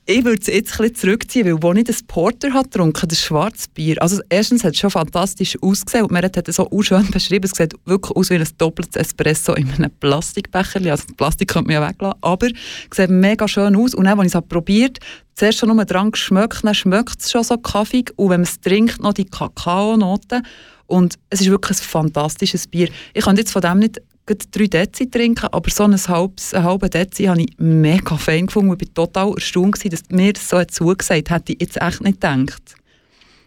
Ich 0.05 0.23
würde 0.23 0.39
es 0.41 0.47
jetzt 0.47 0.71
ein 0.73 0.77
bisschen 0.77 0.95
zurückziehen, 0.95 1.61
weil 1.61 1.69
als 1.69 1.79
ich 1.79 1.83
das 1.83 2.03
Porter 2.03 2.53
hat 2.53 2.71
getrunken, 2.71 3.09
das 3.09 3.21
schwarzes 3.21 3.67
Bier, 3.67 4.01
also 4.01 4.21
erstens 4.29 4.63
hat 4.63 4.73
es 4.73 4.79
schon 4.79 4.89
fantastisch 4.89 5.57
ausgesehen 5.61 6.05
und 6.05 6.11
man 6.11 6.23
hat 6.23 6.47
es 6.47 6.55
so 6.55 6.69
schön 6.81 7.11
beschrieben, 7.11 7.45
es 7.45 7.51
sieht 7.51 7.73
wirklich 7.85 8.15
aus 8.15 8.29
wie 8.29 8.35
ein 8.35 8.47
doppeltes 8.57 8.95
Espresso 8.95 9.53
in 9.53 9.69
einem 9.73 9.91
Plastikbecher, 9.99 10.79
also 10.89 11.03
das 11.07 11.15
Plastik 11.17 11.49
könnte 11.49 11.71
man 11.71 11.81
ja 11.81 11.89
weglassen, 11.89 12.19
aber 12.21 12.47
es 12.47 12.97
sieht 12.97 13.09
mega 13.09 13.47
schön 13.49 13.75
aus 13.75 13.93
und 13.93 14.05
dann, 14.05 14.17
als 14.17 14.33
ich 14.33 14.35
es 14.35 14.47
probiert 14.47 14.99
zuerst 15.35 15.59
schon 15.59 15.75
nur 15.75 15.85
dran 15.85 16.11
geschmeckt, 16.11 16.63
dann 16.63 16.73
schmeckt 16.73 17.21
es 17.21 17.31
schon 17.31 17.43
so 17.43 17.57
kaffig 17.57 18.11
und 18.15 18.29
wenn 18.29 18.41
man 18.41 18.49
es 18.49 18.59
trinkt, 18.59 19.01
noch 19.01 19.13
die 19.13 19.25
Kakaonoten 19.25 20.43
und 20.87 21.15
es 21.29 21.41
ist 21.41 21.49
wirklich 21.49 21.79
ein 21.79 21.83
fantastisches 21.83 22.67
Bier. 22.67 22.89
Ich 23.13 23.25
kann 23.25 23.35
jetzt 23.37 23.51
von 23.51 23.61
dem 23.61 23.79
nicht 23.79 24.01
drei 24.27 24.67
Dezi 24.67 25.09
trinken, 25.09 25.47
aber 25.51 25.69
so 25.69 25.83
ein 25.83 25.95
halbes, 25.95 26.53
einen 26.53 26.65
halben 26.65 26.89
Dezi 26.89 27.25
habe 27.25 27.41
ich 27.41 27.53
mega 27.57 28.17
fein 28.17 28.47
gefunden 28.47 28.71
und 28.71 28.81
ich 28.81 28.89
war 28.89 29.05
total 29.05 29.33
erstaunt, 29.35 29.75
gewesen, 29.75 29.91
dass 29.91 30.03
mir 30.09 30.33
das 30.33 30.49
so 30.49 30.63
zugesagt 30.63 31.29
hätte 31.29 31.53
ich 31.53 31.61
jetzt 31.61 31.81
echt 31.81 32.01
nicht 32.01 32.21
gedacht. 32.21 32.75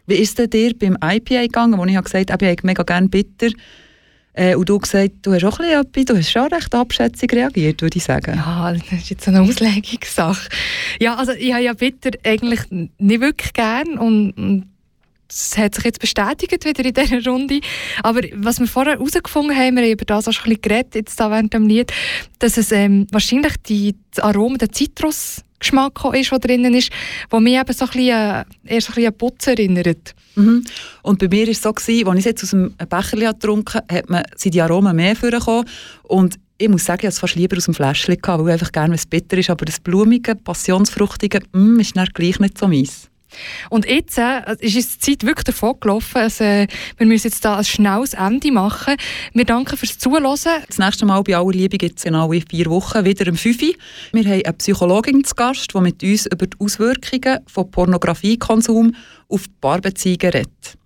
Wie 0.07 0.15
ist 0.15 0.39
es 0.39 0.51
dir 0.51 0.75
beim 0.77 0.97
IPA 1.03 1.43
gegangen, 1.43 1.79
wo 1.79 1.85
ich 1.85 2.03
gesagt 2.03 2.31
habe, 2.31 2.45
ich 2.45 2.51
hätte 2.51 2.67
mega 2.67 2.83
gerne 2.83 3.09
bitter 3.09 3.51
äh, 4.33 4.55
und 4.55 4.69
du 4.69 4.79
gesagt, 4.79 5.13
du 5.23 5.33
hast 5.33 5.45
auch 5.45 5.61
ein 5.61 5.85
bisschen, 5.87 6.07
du 6.07 6.17
hast 6.17 6.31
schon 6.31 6.53
recht 6.53 6.75
abschätzig 6.75 7.33
reagiert, 7.33 7.83
würde 7.83 7.97
ich 7.97 8.05
sagen. 8.05 8.35
Ja, 8.37 8.73
das 8.73 8.93
ist 8.93 9.11
jetzt 9.11 9.29
eine 9.29 9.43
Auslegungssache. 9.43 10.49
Ja, 11.01 11.17
also 11.17 11.33
ich 11.33 11.53
habe 11.53 11.63
ja 11.63 11.75
bitter 11.75 12.11
eigentlich 12.25 12.61
nicht 12.71 13.21
wirklich 13.21 13.53
gern 13.53 13.99
und, 13.99 14.33
und 14.33 14.67
das 15.31 15.57
hat 15.57 15.75
sich 15.77 15.85
jetzt 15.85 16.01
bestätigt 16.01 16.65
wieder 16.65 16.85
in 16.85 16.95
dieser 16.95 17.31
Runde. 17.31 17.61
Aber 18.03 18.21
was 18.35 18.59
wir 18.59 18.67
vorher 18.67 18.95
herausgefunden 18.95 19.57
haben, 19.57 19.77
wir 19.77 19.85
haben 19.85 19.93
über 19.93 20.05
das 20.05 20.27
auch 20.27 20.33
schon 20.33 20.45
ein 20.45 20.49
bisschen 20.51 20.63
geredet, 20.63 20.95
jetzt 20.95 21.21
da 21.21 21.31
während 21.31 21.55
dem 21.55 21.67
Lied, 21.67 21.93
dass 22.41 22.57
es 22.57 22.73
ähm, 22.73 23.07
wahrscheinlich 23.13 23.55
die, 23.69 23.95
das 24.11 24.25
Aroma, 24.25 24.59
der 24.59 24.73
Zitrusgeschmack 24.73 26.01
ist, 26.15 26.33
der 26.33 26.39
drinnen 26.41 26.75
ist, 26.75 26.91
der 27.31 27.41
mich 27.41 27.55
eben 27.55 27.73
so 27.73 27.85
ein 27.85 27.91
bisschen, 27.91 28.09
äh, 28.09 28.45
eher 28.65 28.81
so 28.81 28.89
ein 28.89 28.95
bisschen 28.95 29.07
an 29.07 29.19
Putz 29.19 29.47
erinnert. 29.47 30.15
Mhm. 30.35 30.65
Und 31.03 31.19
bei 31.21 31.29
mir 31.29 31.47
war 31.47 31.53
es 31.53 31.63
so, 31.63 31.71
als 31.71 31.89
ich 31.89 32.05
es 32.05 32.25
jetzt 32.25 32.43
aus 32.43 32.51
dem 32.51 32.75
Becher 32.89 33.33
getrunken 33.33 33.81
habe, 33.89 34.19
hat 34.19 34.41
sind 34.41 34.55
die 34.55 34.63
Aromen 34.63 34.97
mehr 34.97 35.15
vorgekommen. 35.15 35.65
Und 36.03 36.39
ich 36.59 36.69
muss 36.69 36.85
sagen, 36.85 37.01
ich 37.01 37.07
habe 37.07 37.13
es 37.13 37.19
fast 37.19 37.37
lieber 37.37 37.57
aus 37.57 37.65
dem 37.65 37.75
Fläschchen 37.75 38.21
gehabt, 38.21 38.43
weil 38.43 38.49
ich 38.49 38.53
einfach 38.55 38.73
gerne, 38.73 38.89
wenn 38.89 38.97
es 38.97 39.07
bitter 39.07 39.39
ist. 39.39 39.49
Aber 39.49 39.65
das 39.65 39.81
blumige, 39.81 40.35
passionsfruchtige, 40.35 41.41
mm, 41.53 41.81
ist 41.81 41.97
dann 41.97 42.07
gleich 42.13 42.39
nicht 42.39 42.59
so 42.59 42.69
meins. 42.69 43.11
Und 43.69 43.87
jetzt 43.87 44.19
äh, 44.19 44.57
ist 44.61 44.75
die 44.75 45.13
Zeit 45.13 45.27
wirklich 45.27 45.45
davon 45.45 45.79
gelaufen. 45.81 46.19
Also, 46.19 46.45
äh, 46.45 46.67
wir 46.97 47.07
müssen 47.07 47.29
jetzt 47.29 47.45
da 47.45 47.59
ein 47.59 47.65
schnelles 47.65 48.15
Ende 48.15 48.53
machen. 48.53 48.97
Wir 49.33 49.45
danken 49.45 49.77
fürs 49.77 49.99
Zuhören. 49.99 50.23
Das 50.23 50.79
nächste 50.79 51.07
Mal 51.07 51.23
bei 51.23 51.37
aller 51.37 51.51
Liebe 51.51 51.79
gibt 51.79 51.99
es 51.99 52.05
in 52.05 52.15
vier 52.49 52.67
Wochen 52.67 53.05
wieder 53.05 53.31
um 53.31 53.37
5 53.37 53.63
Uhr. 53.63 53.69
Wir 54.13 54.25
haben 54.25 54.43
eine 54.45 54.53
Psychologin 54.55 55.25
zu 55.25 55.35
Gast, 55.35 55.73
die 55.75 55.81
mit 55.81 56.03
uns 56.03 56.27
über 56.27 56.47
die 56.47 56.57
Auswirkungen 56.59 57.41
von 57.47 57.71
Pornografiekonsum 57.71 58.95
auf 59.29 59.45
Paarbeziehungen 59.61 60.33
redet. 60.33 60.80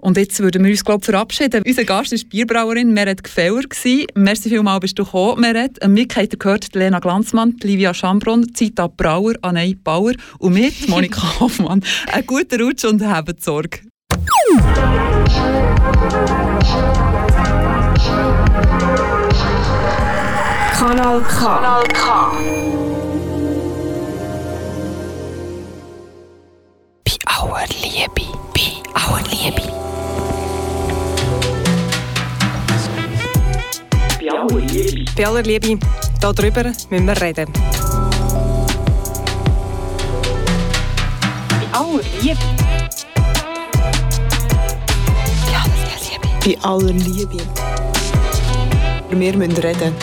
Und 0.00 0.16
jetzt 0.16 0.38
würden 0.40 0.64
wir 0.64 0.70
uns 0.70 0.84
glaub, 0.84 1.04
verabschieden. 1.04 1.62
Unser 1.66 1.84
Gast 1.84 2.12
war 2.12 2.18
Bierbrauerin 2.28 2.92
Meret 2.92 3.22
Gfeuer. 3.24 3.62
Merci 4.14 4.48
vielmals, 4.48 4.80
bist 4.80 4.98
du 4.98 5.04
gekommen, 5.04 5.40
Meret. 5.40 5.86
Mich 5.88 6.14
habt 6.16 6.38
gehört 6.38 6.74
Lena 6.74 7.00
Glanzmann, 7.00 7.56
Livia 7.62 7.92
Schambron, 7.92 8.54
Zita 8.54 8.86
Brauer, 8.86 9.34
Anne 9.42 9.74
Bauer 9.74 10.12
und 10.38 10.54
mit 10.54 10.88
Monika 10.88 11.40
Hoffmann. 11.40 11.82
Einen 12.12 12.26
guten 12.26 12.62
Rutsch 12.62 12.84
und 12.84 13.02
habt 13.04 13.42
Sorge. 13.42 13.80
Kanal 20.78 21.20
K. 21.22 21.38
Kanal 21.38 21.82
K. 21.88 22.32
Bei 27.04 27.12
aller 27.26 27.66
Liebe, 27.82 28.32
bei 28.54 29.00
aller 29.00 29.24
Liebe. 29.30 29.77
bei 34.28 34.36
aller 34.36 34.60
Liebe. 34.60 35.04
Bei 35.16 35.26
aller 35.26 35.42
Liebe, 35.42 35.78
darüber 36.20 36.64
müssen 36.64 37.06
wir 37.06 37.20
reden. 37.22 37.46
Bei 41.50 41.78
aller 41.78 42.02
Liebe. 42.20 42.38
Bei 45.46 45.56
aller 45.56 45.92
Liebe. 46.04 46.28
Bei 46.44 46.68
aller 46.68 46.92
Liebe. 46.92 47.38
Wir 49.10 49.36
müssen 49.36 49.56
reden. 49.56 49.94